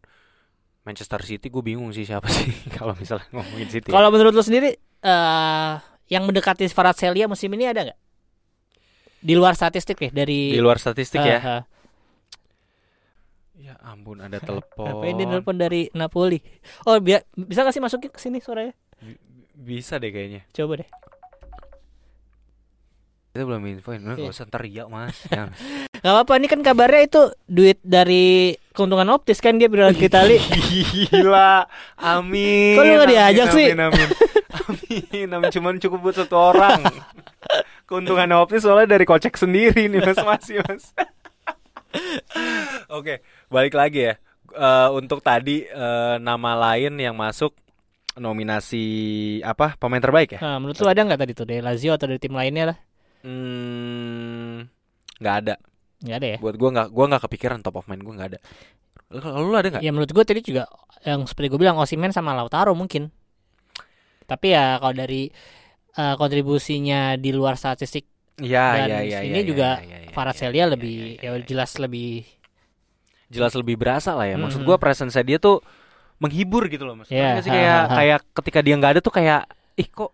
[0.83, 3.87] Manchester City gue bingung sih siapa sih kalau misalnya ngomongin City.
[3.87, 3.93] ya.
[3.93, 5.73] kalau menurut lo sendiri eh
[6.07, 7.99] yang mendekati Celia musim ini ada nggak?
[9.23, 11.39] Di luar statistik nih dari Di luar statistik ya.
[11.39, 11.63] Eh, eh.
[13.63, 14.83] Ya ampun ada telepon.
[14.83, 16.43] Apa ini telepon dari Napoli?
[16.83, 18.75] Oh, bi- bisa gak sih masukin ke sini suaranya?
[19.63, 20.43] Bisa deh kayaknya.
[20.51, 20.89] Coba deh.
[23.33, 24.03] Kita belum infoin.
[24.03, 24.27] Lu Iya.
[24.27, 25.15] gak usah teriak mas.
[25.31, 25.55] Jangan.
[26.03, 30.35] Gak apa-apa, ini kan kabarnya itu duit dari keuntungan optis kan dia bilang ke Itali.
[30.69, 31.63] Gila.
[31.95, 32.75] Amin.
[32.75, 33.67] Kok lu nggak Amin, diajak sih?
[33.71, 34.07] Amin, amin.
[34.67, 35.49] amin, amin.
[35.49, 36.83] Cuman cukup buat satu orang.
[37.87, 40.91] Keuntungan optis soalnya dari kocek sendiri nih mas masih mas.
[42.91, 44.13] Oke, balik lagi ya.
[44.51, 47.55] Eh, untuk tadi eh, nama lain yang masuk
[48.17, 48.85] nominasi
[49.41, 50.39] apa pemain terbaik ya?
[50.41, 52.77] Nah, menurut lu ada nggak tadi tuh dari Lazio atau dari tim lainnya lah?
[53.23, 54.67] Hmm,
[55.17, 55.55] nggak ada.
[56.03, 56.37] Nggak ada ya?
[56.43, 58.39] Buat gua nggak, gua nggak kepikiran top of mind gua nggak ada.
[59.13, 59.81] Kalau lu ada nggak?
[59.85, 60.65] Ya menurut gue tadi juga
[61.05, 63.13] yang seperti gue bilang Osimhen sama Lautaro mungkin.
[64.25, 65.29] Tapi ya kalau dari
[65.93, 68.09] eh, kontribusinya di luar statistik
[68.41, 69.19] Iya, dan iya, iya.
[69.21, 69.69] ini iya, juga
[70.09, 71.45] Farad iya, Celia iya, lebih iya, iya, ya iya.
[71.45, 72.25] jelas lebih
[73.29, 74.41] jelas lebih berasa lah ya.
[74.41, 75.61] Maksud gua presence dia tuh
[76.23, 77.95] menghibur gitu loh Iya, nggak sih kayak ha, ha.
[77.99, 79.41] kayak ketika dia nggak ada tuh kayak
[79.75, 80.11] ih kok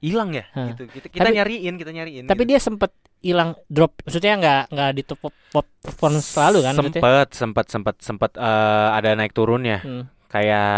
[0.00, 0.72] hilang ya Ha.
[0.72, 0.82] gitu.
[0.88, 2.24] Kita, kita Tapi- nyariin, kita nyariin.
[2.24, 2.50] Tapi gitu.
[2.50, 5.20] dia sempet hilang drop, maksudnya nggak nggak di top
[5.52, 6.72] pop performance selalu kan?
[6.74, 7.00] maksudnya?
[7.00, 9.80] sempet sempet sempet sempet eh, ada naik turunnya.
[9.80, 10.70] Hmm, Kayak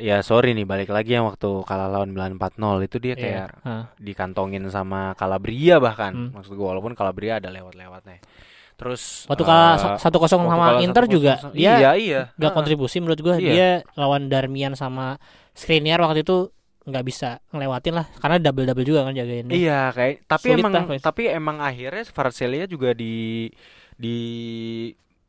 [0.00, 3.14] ya sorry nih balik lagi yang waktu kalah lawan Milan 4-0 itu dia iya.
[3.14, 3.74] kayak Ha.
[3.94, 6.12] dikantongin sama Calabria bahkan.
[6.12, 6.28] Hmm.
[6.32, 8.24] Maksud gua walaupun Calabria ada lewat-lewatnya.
[8.76, 12.52] Terus Waktu eh, kalah satu kosong sama Inter 1-0 juga sama- dia iya iya Ha.
[12.52, 13.50] kontribusi menurut gua Iya.
[13.50, 15.16] dia lawan Darmian sama
[15.50, 16.52] Skriniar waktu itu
[16.84, 19.48] nggak bisa ngelewatin lah karena double double juga kan jagain.
[19.48, 23.48] Iya kayak tapi Sulit emang lah, tapi emang akhirnya Kvaratskhelia juga di
[23.96, 24.16] di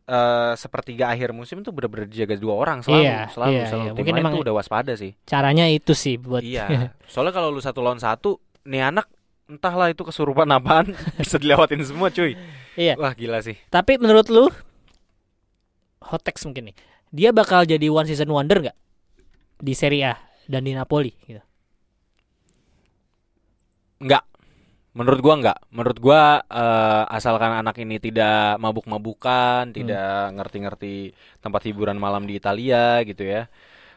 [0.05, 3.89] eh, sepertiga akhir musim tuh bener-bener dijaga dua orang selalu Iya, selalu iya, selalu iya.
[3.89, 6.65] tim Mungkin emang- udah waspada sih caranya itu sih buat iya
[7.11, 9.07] soalnya kalau lu satu lawan satu nih anak
[9.47, 10.91] entahlah itu kesurupan apaan
[11.23, 12.35] bisa dilewatin semua cuy
[12.77, 12.93] Iya.
[12.93, 14.45] wah gila sih Tapi menurut lu
[15.97, 16.75] hot text mungkin nih.
[17.09, 18.77] Dia bakal jadi one season wonder nggak
[19.57, 21.41] di Serie A dan di Napoli gitu.
[23.97, 24.23] Enggak.
[24.93, 25.59] Menurut gua enggak.
[25.69, 33.01] Menurut gua eh, asalkan anak ini tidak mabuk-mabukan, tidak ngerti-ngerti tempat hiburan malam di Italia
[33.05, 33.45] gitu ya.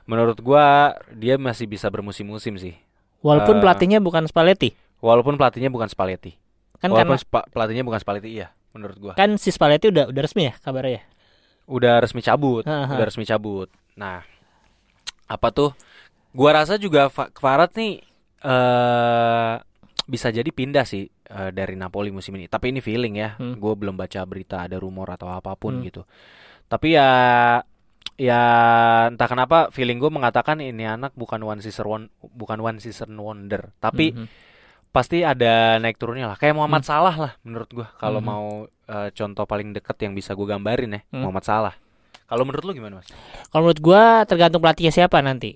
[0.05, 2.75] Menurut gua dia masih bisa bermusim-musim sih.
[3.21, 4.73] Walaupun Eh, pelatihnya bukan Spalletti.
[5.01, 6.37] Walaupun pelatihnya bukan Spalletti.
[6.77, 9.13] Kan Walaupun karena spa- pelatihnya bukan Spalletti iya, menurut gua.
[9.15, 11.03] kan si Spalletti udah udah resmi ya kabarnya ya.
[11.67, 12.95] Udah resmi cabut, Ha, ha.
[12.95, 13.69] udah resmi cabut.
[13.95, 14.25] Nah,
[15.27, 15.71] apa tuh?
[16.31, 18.01] Gua rasa juga Kvarat nih
[18.41, 19.55] eh
[20.05, 22.45] bisa jadi pindah sih eh, dari Napoli musim ini.
[22.45, 23.37] Tapi ini feeling ya.
[23.37, 23.55] Hmm.
[23.55, 25.85] Gue belum baca berita ada rumor atau apa pun Hmm.
[25.85, 26.03] gitu.
[26.67, 27.11] Tapi ya
[28.17, 28.41] ya
[29.07, 33.71] entah kenapa feeling gue mengatakan ini anak bukan one season one, bukan one season wonder.
[33.79, 34.27] Tapi Mhm.
[34.91, 36.37] Pasti ada naik turunnya lah.
[36.37, 36.91] Kayak Muhammad Hmm.
[36.91, 37.87] Salah lah menurut gua.
[37.97, 38.27] Kalau Mhm.
[38.27, 41.23] mau eh, contoh paling deket yang bisa gue gambarin ya, Hmm.
[41.23, 41.75] Muhammad Salah.
[42.27, 43.07] Kalau menurut lu gimana mas?
[43.49, 45.55] Kalau menurut gua tergantung pelatihnya siapa nanti.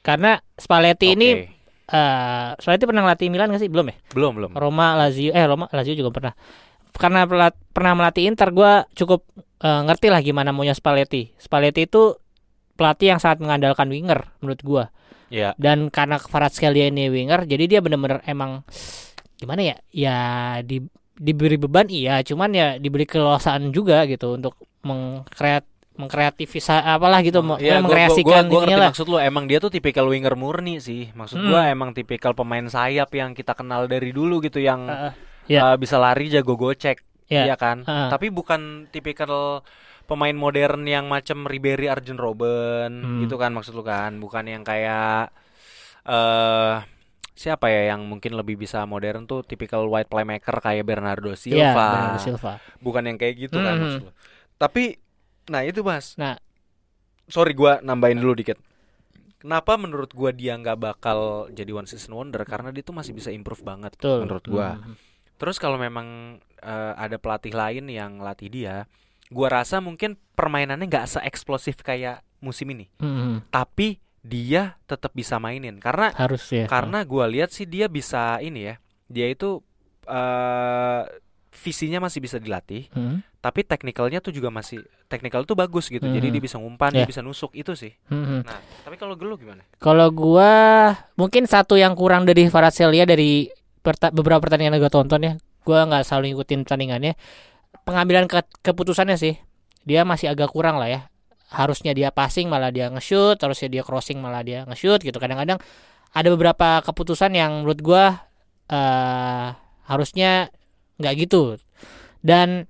[0.00, 1.46] Karena Spalletti ini Oke.
[1.88, 3.70] eh Spalletti pernah ngelatih Milan nggak sih?
[3.70, 3.96] Belum ya?
[4.10, 4.50] belum belum.
[4.54, 6.34] Roma, Lazio, eh Roma, Lazio juga pernah.
[6.94, 9.22] Karena pelat- pernah melatih Inter, gua cukup
[9.58, 11.34] eh, ngerti lah gimana maunya Spalletti.
[11.34, 12.14] Spalletti itu
[12.74, 14.84] pelatih yang sangat mengandalkan winger menurut gua.
[15.28, 15.52] Ya.
[15.54, 18.64] Dan karena Kvaratskhelia ini winger, jadi dia bener-bener emang
[19.34, 19.76] gimana ya?
[19.88, 20.18] Ya
[20.60, 20.82] di,
[21.14, 25.68] diberi beban iya, cuman ya diberi keleluasaan juga gitu untuk mengkreat
[25.98, 28.88] mengkreatifisa apalah gitu, mau Iya, gua- gua, gua, mengkreasikan gua ngerti lah.
[28.88, 29.16] maksud lu.
[29.18, 31.10] Emang dia tuh tipikal winger murni sih.
[31.10, 31.50] Maksud Hmm.
[31.50, 35.12] gua emang tipikal pemain sayap yang kita kenal dari dulu gitu yang Heeh.
[35.50, 35.60] iya.
[35.64, 37.02] eh, bisa lari jago gocek.
[37.26, 37.50] Iya.
[37.50, 37.82] Iya kan?
[37.82, 38.08] Heeh.
[38.08, 39.66] Tapi bukan tipikal
[40.08, 43.20] pemain modern yang macam Ribery, Arjen Robben Hmm.
[43.20, 44.16] gitu kan maksud lu kan?
[44.16, 45.28] Bukan yang kayak
[46.08, 46.76] eh
[47.38, 51.86] siapa ya yang mungkin lebih bisa modern tuh tipikal white playmaker kayak Bernardo Iya, Silva.
[51.92, 52.52] Bernardo Silva.
[52.80, 53.82] Bukan yang kayak gitu kan Mhm.
[53.84, 54.12] maksud lu.
[54.56, 54.96] Tapi
[55.46, 56.16] nah itu Mas.
[56.16, 56.40] Nah.
[57.28, 58.56] sorry gua nambahin dulu dikit.
[59.38, 63.28] Kenapa menurut gua dia nggak bakal jadi one season wonder karena dia tuh masih bisa
[63.28, 64.24] improve banget Betul.
[64.24, 64.80] menurut gua.
[64.80, 64.96] Mhm.
[65.36, 68.88] Terus kalau memang eh, ada pelatih lain yang latih dia,
[69.28, 72.86] gua rasa mungkin permainannya nggak se-eksplosif kayak musim ini.
[72.96, 73.48] Mhm.
[73.48, 76.66] Tapi dia tetap bisa mainin karena Harus ya.
[76.66, 78.74] karena gua lihat sih dia bisa ini ya.
[79.06, 79.62] Dia itu
[80.04, 81.02] eh
[81.50, 83.42] visinya masih bisa dilatih, Mhm.
[83.42, 86.06] tapi teknikalnya tuh juga masih teknikal tuh bagus gitu.
[86.06, 86.34] Jadi Mhm.
[86.36, 87.02] dia bisa ngumpan, Ya.
[87.02, 87.90] dia bisa nusuk itu sih.
[88.06, 88.46] Mhm.
[88.46, 89.66] Nah, tapi kalau gelu gimana?
[89.76, 90.52] Kalau gua
[91.16, 93.50] mungkin satu yang kurang dari Varatselia dari
[93.80, 95.32] perta- beberapa pertandingan yang gue tonton ya,
[95.64, 97.12] gua nggak selalu ngikutin pertandingannya.
[97.88, 99.40] Pengambilan ke- keputusannya sih,
[99.88, 101.00] dia masih agak kurang lah ya.
[101.48, 105.16] Harusnya dia passing malah dia nge-shoot, harusnya dia crossing malah dia nge-shoot gitu.
[105.16, 105.56] Kadang-kadang
[106.12, 108.04] ada beberapa keputusan yang menurut gua
[108.68, 109.56] eh
[109.88, 110.52] harusnya
[111.00, 111.56] nggak gitu.
[112.20, 112.68] Dan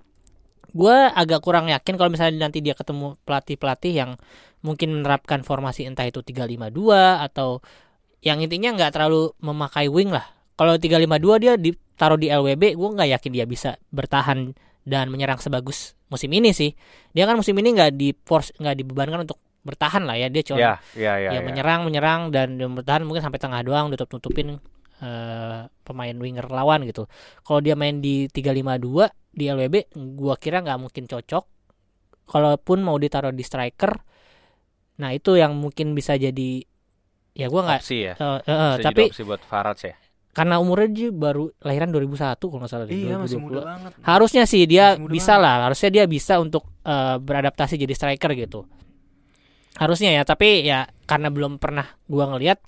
[0.71, 4.11] gua agak kurang yakin kalau misalnya nanti dia ketemu pelatih-pelatih yang
[4.63, 7.59] mungkin menerapkan formasi entah itu 352 atau
[8.23, 10.27] yang intinya nggak terlalu memakai wing lah.
[10.59, 14.55] Kalau 352 dia ditaruh di LWB, gue nggak yakin dia bisa bertahan
[14.85, 16.73] dan menyerang sebagus musim ini sih.
[17.13, 20.29] Dia kan musim ini nggak di force nggak dibebankan untuk bertahan lah ya.
[20.29, 21.29] Dia cuma Ya, ya, ya.
[21.29, 21.41] ya, ya.
[21.45, 24.57] menyerang menyerang dan bertahan mungkin sampai tengah doang tutup tutupin
[24.99, 27.07] eh, pemain winger lawan gitu.
[27.43, 31.45] Kalau dia main di 352 di LWB, gua kira nggak mungkin cocok.
[32.29, 33.93] Kalaupun mau ditaruh di striker,
[35.01, 36.61] nah itu yang mungkin bisa jadi
[37.33, 38.15] ya gua nggak ya.
[38.19, 39.95] eh, Bisa jadi tapi opsi buat Farad ya.
[40.39, 43.45] Karena umurnya dia baru lahiran 2001 kalau nggak salah Iya, masih 2020.
[43.45, 43.91] muda banget.
[44.01, 48.31] Harusnya sih dia Masih muda bisa lah, harusnya dia bisa untuk eh, beradaptasi jadi striker
[48.33, 48.63] gitu.
[49.75, 52.59] Harusnya ya, tapi ya karena belum pernah gua ngelihat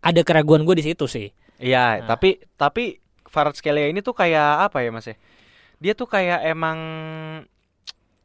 [0.00, 1.30] ada keraguan gue di situ sih.
[1.58, 2.14] Iya, Nah.
[2.14, 5.16] tapi tapi Farad Skelia ini tuh kayak apa ya Mas ya?
[5.82, 6.78] Dia tuh kayak emang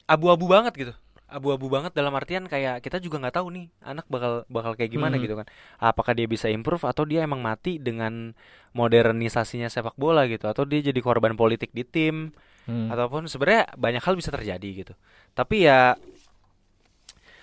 [0.06, 0.94] abu-abu banget gitu.
[1.32, 5.16] Abu-abu banget dalam artian kayak kita juga nggak tahu nih anak bakal bakal kayak gimana
[5.16, 5.24] Hmm.
[5.24, 5.48] gitu kan.
[5.80, 8.36] Apakah dia bisa improve atau dia emang mati dengan
[8.76, 12.36] modernisasinya sepak bola gitu atau dia jadi korban politik di tim
[12.68, 12.92] Hmm.
[12.94, 14.94] ataupun sebenarnya banyak hal bisa terjadi gitu.
[15.34, 15.96] Tapi ya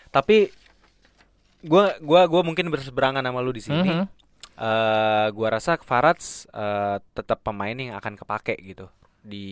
[0.09, 0.49] tapi
[1.64, 3.91] gua gua gua mungkin berseberangan sama lu di sini.
[3.91, 4.07] Mhm.
[4.59, 8.91] eh gua rasa Farats eh, tetap pemain yang akan kepake gitu
[9.22, 9.47] di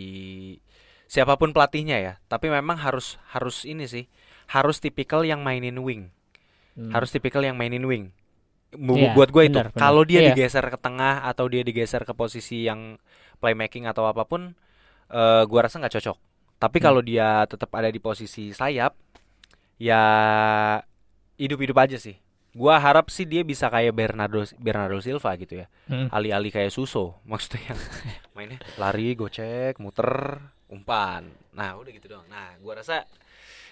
[1.06, 2.12] siapa pun pelatihnya ya.
[2.26, 4.10] Tapi memang harus harus ini sih,
[4.46, 6.10] harus tipikal yang mainin wing.
[6.76, 6.92] Hmm.
[6.92, 8.10] Harus tipikal yang mainin wing.
[8.76, 10.34] Iya, buat gue itu, kalau dia Iya.
[10.34, 13.00] digeser ke tengah atau dia digeser ke posisi yang
[13.38, 14.52] playmaking atau apa pun,
[15.08, 16.18] eh gua rasa nggak cocok.
[16.60, 16.84] Tapi Hmm.
[16.84, 18.92] kalau dia tetap ada di posisi sayap,
[19.78, 20.02] ya
[21.36, 22.16] hidup-hidup aja sih.
[22.56, 25.66] Gua harap sih dia bisa kayak Bernardo Bernardo Silva gitu ya.
[25.88, 26.08] Hmm.
[26.08, 27.80] Alih-alih kayak Suso, maksudnya yang
[28.32, 31.28] mainnya lari, gocek, muter, umpan.
[31.52, 32.26] Nah, udah gitu doang.
[32.28, 33.04] Nah, gua rasa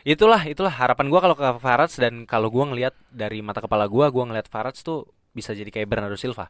[0.05, 4.13] itulah itulah harapan gua kalau ke Farats dan kalau gua ngelihat dari mata kepala gua,
[4.13, 6.47] gua ngelihat Farats tuh bisa jadi kayak Bernardo Silva.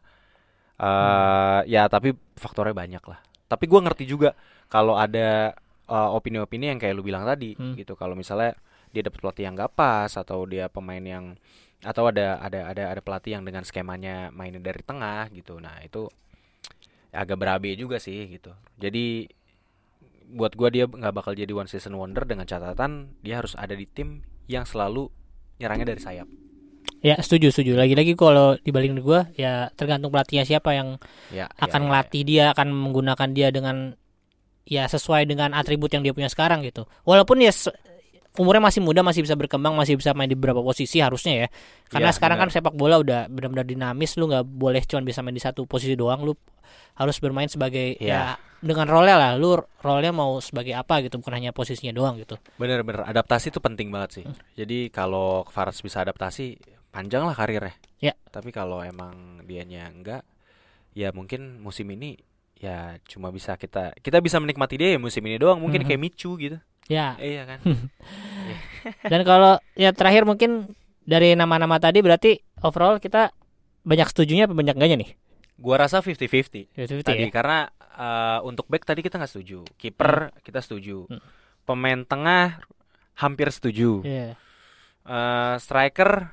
[0.75, 3.19] eh ya tapi faktornya banyak lah.
[3.47, 4.35] Tapi gua ngerti juga
[4.67, 5.55] kalau ada
[5.87, 7.79] eh, opini-opini yang kayak lu bilang tadi Hmm.
[7.79, 7.95] gitu.
[7.95, 8.57] Kalau misalnya
[8.91, 11.35] dia dapat pelatih yang gak pas atau dia pemain yang
[11.83, 15.59] atau ada ada ada ada pelatih yang dengan skemanya mainnya dari tengah gitu.
[15.61, 16.07] Nah, itu
[17.13, 18.51] agak berabe juga sih gitu.
[18.75, 19.29] Jadi
[20.31, 23.85] buat gua dia nggak bakal jadi one season wonder dengan catatan dia harus ada di
[23.85, 25.09] tim yang selalu
[25.61, 26.27] nyerangnya dari sayap.
[27.05, 27.77] Ya setuju setuju.
[27.77, 30.97] Lagi-lagi kalau dibanding gua ya tergantung pelatihnya siapa yang
[31.29, 33.93] Ya, akan ya, ya, ngelatih dia, akan menggunakan dia dengan
[34.65, 36.89] ya sesuai dengan atribut yang dia punya sekarang gitu.
[37.05, 37.53] Walaupun ya
[38.37, 41.47] umurnya masih muda, masih bisa berkembang, masih bisa main di beberapa posisi harusnya ya.
[41.87, 42.49] Karena Ya, sekarang benar.
[42.49, 45.93] kan sepak bola udah benar-benar dinamis, lu nggak boleh cuma bisa main di satu posisi
[45.93, 46.33] doang, lu
[46.95, 48.07] harus bermain sebagai Ya.
[48.07, 48.21] ya
[48.59, 49.35] dengan role lah.
[49.35, 52.35] Lu role-nya mau sebagai apa gitu, bukan hanya posisinya doang gitu.
[52.55, 54.25] Bener-bener adaptasi itu penting banget sih.
[54.55, 56.57] Jadi kalau Faras bisa adaptasi,
[56.89, 57.75] panjang lah karirnya.
[57.99, 58.13] Ya.
[58.29, 60.23] Tapi kalau emang dianya enggak,
[60.91, 62.15] ya mungkin musim ini
[62.55, 65.59] ya cuma bisa kita kita bisa menikmati dia ya musim ini doang.
[65.59, 65.87] Mungkin Mhm.
[65.87, 66.57] kayak Michu gitu.
[66.85, 67.59] Ya, Eh, iya kan?
[69.11, 70.69] dan kalau ya terakhir mungkin
[71.01, 73.33] dari nama-nama tadi berarti overall kita
[73.85, 75.09] banyak setujunya apa banyak enggaknya nih?
[75.57, 77.33] Gua rasa 50-50 50-50 tadi ya?
[77.33, 77.59] karena
[77.97, 79.65] eh, untuk back tadi kita nggak setuju.
[79.81, 81.09] Kiper kita setuju.
[81.09, 81.21] Hmm.
[81.65, 82.61] Pemain tengah
[83.17, 84.05] hampir setuju.
[84.05, 84.37] Iya.
[85.05, 86.29] Eh, striker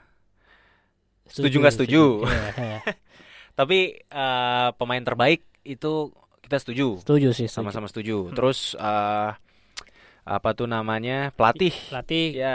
[1.33, 2.29] Setuju nggak setuju?
[2.29, 2.79] Iya, iya.
[3.57, 6.13] tapi eh, pemain terbaik itu
[6.45, 7.01] kita setuju.
[7.01, 7.57] Setuju sih, setuju.
[7.57, 8.29] sama-sama setuju.
[8.29, 8.37] Hmm.
[8.37, 9.33] Terus eh
[10.25, 11.75] apa tuh namanya pelatih?
[11.89, 12.55] Pelatih Ya,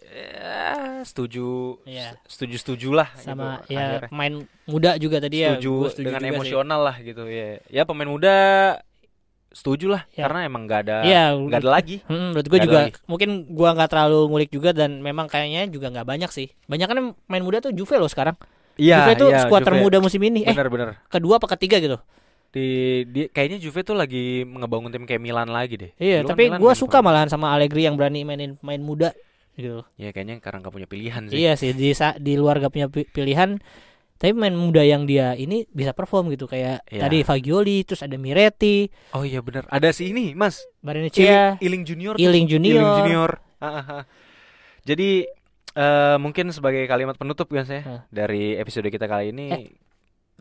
[0.00, 0.70] ya,
[1.02, 2.14] setuju, Iya.
[2.24, 3.08] setuju setuju lah.
[3.14, 4.08] sama gitu, ya akhirnya.
[4.08, 5.54] pemain muda juga tadi ya.
[5.54, 6.36] setuju, gua setuju dengan juga sih.
[6.36, 7.48] emosional lah gitu ya.
[7.68, 8.36] Ya pemain muda
[9.50, 10.24] setuju lah Ya.
[10.24, 11.96] karena emang nggak ada Iya, nggak ada lagi.
[12.04, 12.92] Hmm, menurut gue juga lagi.
[13.04, 16.52] mungkin gua nggak terlalu ngulik juga dan memang kayaknya juga nggak banyak sih.
[16.64, 18.36] Banyak kan main muda tuh Juve loh sekarang.
[18.76, 20.46] Iya, Juve tuh iya, skuad termuda musim ini.
[20.46, 21.02] Eh, Bener-bener.
[21.08, 21.98] kedua apa ketiga gitu.
[22.48, 22.66] Di,
[23.04, 25.90] di kayaknya Juve tuh lagi ngebangun tim kayak Milan lagi deh.
[26.00, 29.12] Iya, Dulu tapi main suka malahan sama Allegri yang berani mainin main muda
[29.52, 29.84] gitu.
[30.00, 31.36] Ya kayaknya karena nggak punya pilihan sih.
[31.36, 31.92] Iya sih di
[32.24, 33.60] di luar gak punya pi- pilihan
[34.18, 37.06] tapi main muda yang dia ini bisa perform gitu kayak Iya.
[37.06, 39.62] tadi Fagioli terus ada Miretti, Oh iya bener.
[39.70, 40.66] Ada si ini, Mas.
[40.82, 42.14] Barrenechea, Iling, Iling Junior.
[42.18, 42.82] Iling Junior.
[42.82, 43.30] Iling Junior.
[43.62, 44.02] Ah, ah, ah.
[44.82, 45.22] Jadi
[45.78, 48.00] eh, mungkin sebagai kalimat penutup kan saya Hah.
[48.10, 49.46] dari episode kita kali ini.
[49.54, 49.70] Eh.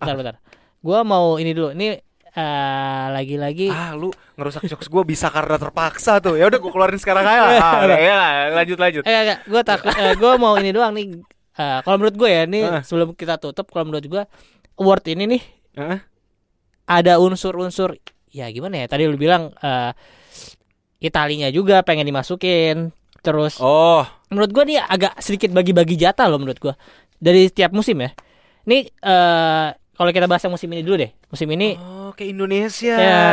[0.02, 0.36] Bentar, bentar.
[0.82, 1.74] Gua mau ini dulu.
[1.74, 1.98] Ini
[2.38, 6.38] eh, lagi-lagi Ah, lu ngerusak jokes gue bisa karena terpaksa tuh.
[6.38, 7.54] Ya udah gue keluarin sekarang aja lah.
[7.66, 8.20] Ah, ya
[8.54, 9.04] lanjut lanjut.
[9.04, 11.18] Eh enggak, gue takut eh, gue mau ini doang nih.
[11.58, 12.82] Eh, kalau menurut gue ya, ini Heeh.
[12.86, 14.24] sebelum kita tutup, kalau menurut gue
[14.78, 15.42] award ini nih
[15.82, 16.00] Heeh.
[16.86, 17.98] ada unsur-unsur
[18.30, 18.88] ya gimana ya?
[18.88, 19.92] Tadi lu bilang eh
[20.98, 22.90] Italinya juga pengen dimasukin.
[23.22, 26.74] Terus Oh, menurut gue nih agak sedikit bagi-bagi jatah loh menurut gue
[27.18, 28.14] dari setiap musim ya.
[28.70, 29.68] Ini eh
[29.98, 31.12] kalau kita bahas yang musim ini dulu deh.
[31.28, 33.26] Musim ini oh kayak Indonesia, Ya.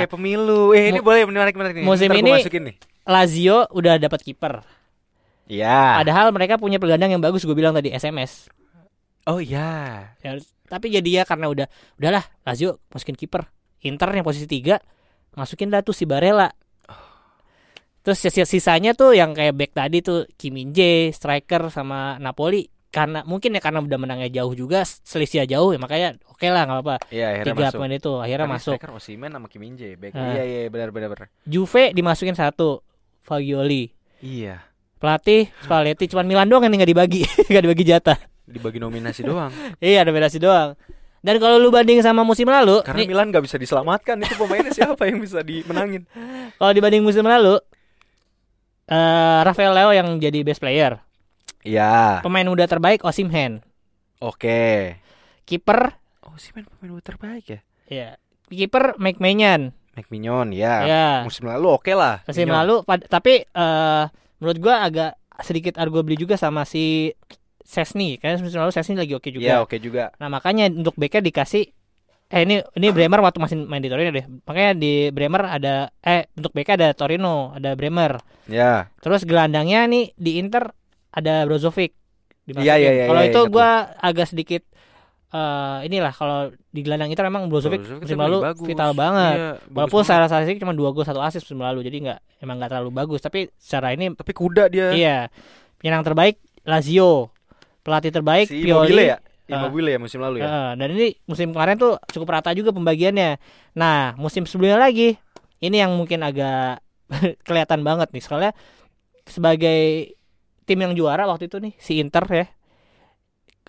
[0.00, 0.72] kayak pemilu.
[0.72, 1.84] Eh ini Mu- boleh menarik menarik nih.
[1.84, 2.76] musim Ntar ini- masukin nih.
[3.04, 4.64] Lazio udah dapat kiper.
[5.46, 6.02] Iya.
[6.02, 8.50] Padahal mereka punya pelandang yang bagus gue bilang tadi SMS.
[9.24, 10.10] Oh iya.
[10.18, 10.34] Ya,
[10.66, 13.46] tapi jadi ya karena udah udahlah Lazio masukin kiper.
[13.80, 14.82] Inter yang posisi tiga
[15.32, 16.50] masukin dah tuh si Barella.
[18.00, 22.70] Terus sisa sisanya tuh yang kayak back tadi tuh Kim Min Jae, striker sama Napoli
[22.90, 26.80] karena mungkin ya karena udah menangnya jauh juga selisih jauh ya makanya oke lah nggak
[26.80, 27.76] apa akhirnya tiga masuk.
[27.76, 29.94] pemain itu akhirnya Kan masuk Osimhen sama Kim Min Jae.
[29.98, 30.16] Back.
[30.16, 30.32] Ah.
[30.32, 31.28] Iya iya benar benar benar.
[31.44, 32.80] Juve dimasukin satu
[33.20, 33.92] Fagioli
[34.22, 34.64] Iya.
[34.96, 37.22] pelatih Spalletti cuman Milan doang yang nggak dibagi
[37.52, 39.52] nggak dibagi jatah Dibagi nominasi doang.
[39.82, 40.72] iya bedasi doang
[41.20, 44.70] dan kalau lu banding sama musim lalu Karena nih, Milan gak bisa diselamatkan itu pemainnya
[44.70, 46.06] siapa yang bisa dimenangin?
[46.60, 47.58] kalau dibanding musim lalu
[48.86, 51.02] eh Rafael Leo yang jadi best player.
[51.66, 52.22] Ya.
[52.22, 53.60] Pemain muda terbaik Osimhen.
[54.22, 54.96] Oke.
[55.42, 55.98] Kiper
[56.36, 57.60] si main pemain terbaik ya.
[57.88, 58.08] ya.
[58.52, 59.72] Kiper Mike Maignan.
[59.96, 60.74] McMinion ya.
[60.84, 61.08] Ya.
[61.24, 62.20] Musim lalu oke lah.
[62.28, 62.56] Musim Mignon.
[62.60, 62.74] lalu
[63.08, 64.04] tapi eh
[64.36, 67.16] menurut gua agak sedikit arguably juga sama si
[67.64, 68.20] Sesni.
[68.20, 69.48] Karena musim lalu Sesni lagi oke juga.
[69.48, 70.12] Ya, oke juga.
[70.20, 71.72] Nah, makanya untuk backnya dikasih
[72.26, 74.26] eh ini ini Bremer waktu masih main di Torino deh.
[74.44, 78.20] Makanya di Bremer ada eh untuk backnya ada Torino, ada Bremer.
[78.52, 78.92] Ya.
[79.00, 80.76] Terus gelandangnya nih di Inter
[81.16, 81.96] ada Brozovic.
[82.44, 82.68] dimasukin.
[82.68, 84.62] Iya, iya, iya, Kalau iya, itu gua agak sedikit
[85.26, 86.38] eh inilah kalau
[86.70, 88.66] di gelandang Inter memang Brozovic Brozovic musim kan lalu bagus.
[88.70, 89.36] vital banget.
[89.36, 90.06] Iya, Walaupun banget.
[90.06, 93.18] secara statistik cuma dua gol satu assist musim lalu, jadi nggak emang nggak terlalu bagus.
[93.18, 94.94] Tapi secara ini tapi kuda dia.
[94.94, 95.18] iya
[95.76, 97.34] penyerang terbaik Lazio,
[97.82, 98.94] pelatih terbaik Si Pioli.
[98.94, 99.18] Immobile ya?
[99.46, 100.46] Immobile ya musim lalu ya.
[100.46, 103.38] Heeh, dan ini musim kemarin tuh cukup rata juga pembagiannya.
[103.74, 105.18] Nah, musim sebelumnya lagi
[105.58, 106.82] ini yang mungkin agak
[107.46, 108.52] kelihatan banget nih soalnya
[109.26, 110.14] sebagai
[110.66, 112.46] tim yang juara waktu itu nih si Inter ya.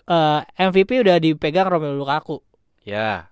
[0.08, 2.42] eh, MVP udah dipegang Romelu Lukaku.
[2.82, 3.30] Ya.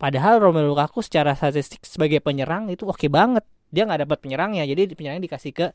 [0.00, 3.44] Padahal Romelu Lukaku secara statistik sebagai penyerang itu oke banget.
[3.68, 5.66] Dia nggak dapat penyerangnya, jadi penyerangnya dikasih ke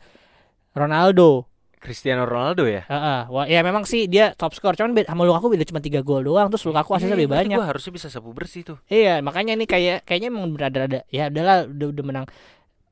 [0.74, 1.46] Ronaldo.
[1.78, 2.90] Cristiano Ronaldo ya.
[2.90, 6.02] Heeh, wah ya memang sih dia top skor, cuman beda- sama Lukaku beda cuma 3
[6.02, 7.54] gol doang, terus Lukaku asisnya lebih banyak.
[7.54, 8.78] Gue harusnya bisa sapu bersih tuh.
[8.90, 11.06] Iya, makanya ini kayak kayaknya emang berada-ada.
[11.14, 12.26] Ya udahlah udah, udah menang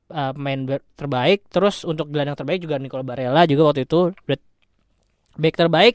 [0.08, 1.46] uh, pemain ber- terbaik.
[1.48, 4.12] Terus untuk gelandang terbaik juga Nicola Barella juga waktu itu
[5.34, 5.94] back terbaik.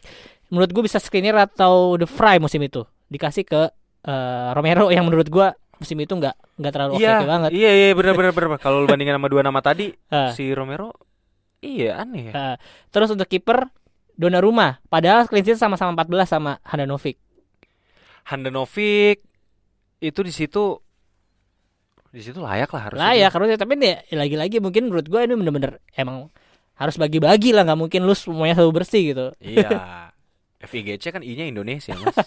[0.50, 3.62] Menurut gue bisa Skriniar atau The Fry musim itu dikasih ke
[4.06, 7.50] uh, Romero yang menurut gue musim itu nggak nggak terlalu oke Iya, banget.
[7.56, 8.60] iya, iya, benar, benar, benar.
[8.60, 10.92] Kalau bandingin sama dua nama tadi, Uh, si Romero,
[11.62, 12.34] iya aneh ya.
[12.36, 12.56] uh,
[12.92, 13.70] terus untuk kiper
[14.20, 17.16] Donnarumma, padahal clean sheet sama-sama 14 sama Handanovic.
[18.28, 19.24] Handanovic
[20.00, 20.84] itu di situ,
[22.10, 23.06] di situ layak lah harusnya.
[23.06, 26.34] Lah ya harusnya tapi nih lagi-lagi mungkin menurut gue ini bener-bener emang
[26.80, 29.26] harus bagi-bagi lah nggak mungkin lu semuanya selalu bersih gitu.
[29.42, 29.70] Iya.
[30.70, 32.20] FIGC kan I-nya Indonesia, Mas.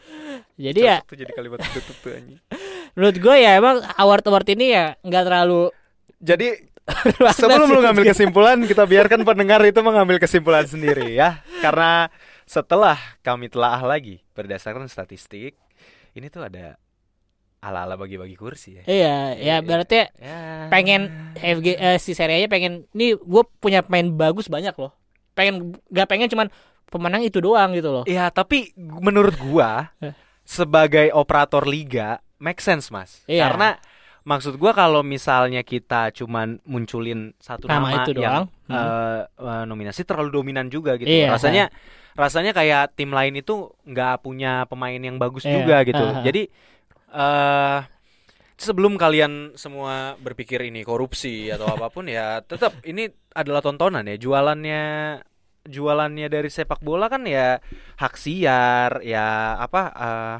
[0.58, 2.40] Jadi ya Cocok tuh jadi kalimat tutup tuh anjing.
[2.98, 5.70] menurut gue ya emang award award ini ya nggak terlalu
[6.18, 6.50] Jadi
[7.36, 11.44] sebelum lu ngambil kesimpulan, kita biarkan pendengar itu mengambil kesimpulan sendiri ya.
[11.62, 12.10] Karena
[12.42, 15.54] setelah kami telaah lagi berdasarkan statistik,
[16.16, 16.80] ini tuh ada
[17.58, 18.82] ala-ala bagi-bagi kursi ya.
[18.84, 20.68] Iya, ya berarti Ya.
[20.68, 24.94] pengen FG eh, si Serie A pengen nih gue punya pemain bagus banyak loh.
[25.32, 26.48] Pengen gak pengen cuman
[26.86, 28.04] pemenang itu doang gitu loh.
[28.04, 30.14] Ya, tapi menurut gua Eh.
[30.42, 33.26] sebagai operator liga make sense, Mas.
[33.26, 33.46] Iya.
[33.46, 33.68] Karena
[34.22, 38.46] maksud gua kalau misalnya kita cuman munculin satu Nama nama, itu yang doang.
[38.70, 41.10] eh, nominasi terlalu dominan juga gitu.
[41.10, 41.34] Iya.
[41.34, 41.64] Rasanya
[42.14, 45.54] rasanya kayak tim lain itu nggak punya pemain yang bagus Iya.
[45.54, 46.02] juga gitu.
[46.02, 46.22] Aha.
[46.22, 46.50] Jadi
[47.08, 47.80] eh
[48.58, 54.18] sebelum kalian semua berpikir ini korupsi atau apa pun ya tetap ini adalah tontonan ya
[54.18, 54.84] jualannya
[55.62, 57.62] jualannya dari sepak bola kan ya
[58.02, 60.36] hak siar ya apa eh,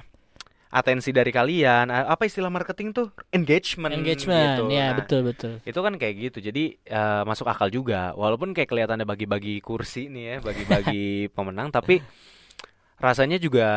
[0.68, 4.74] atensi dari kalian Eh, apa istilah marketing tuh engagement Engagement, gitu.
[4.74, 5.52] ya Nah, betul betul.
[5.64, 10.24] itu kan kayak gitu jadi eh, masuk akal juga walaupun kayak kelihatannya bagi-bagi kursi nih
[10.24, 11.04] ya bagi-bagi
[11.36, 12.02] pemenang tapi
[12.98, 13.68] rasanya juga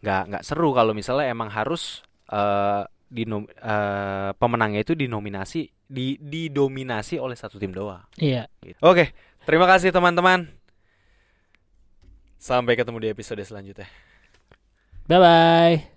[0.00, 2.00] nggak nggak seru kalau misalnya emang harus
[2.32, 2.82] eh
[3.12, 8.48] dinom- eh, pemenangnya itu dinominasi di didominasi oleh satu tim doang Iya.
[8.64, 8.80] Gitu.
[8.80, 9.12] oke
[9.44, 10.48] terima kasih teman-teman
[12.40, 13.86] sampai ketemu di episode selanjutnya
[15.02, 15.91] Bye bye.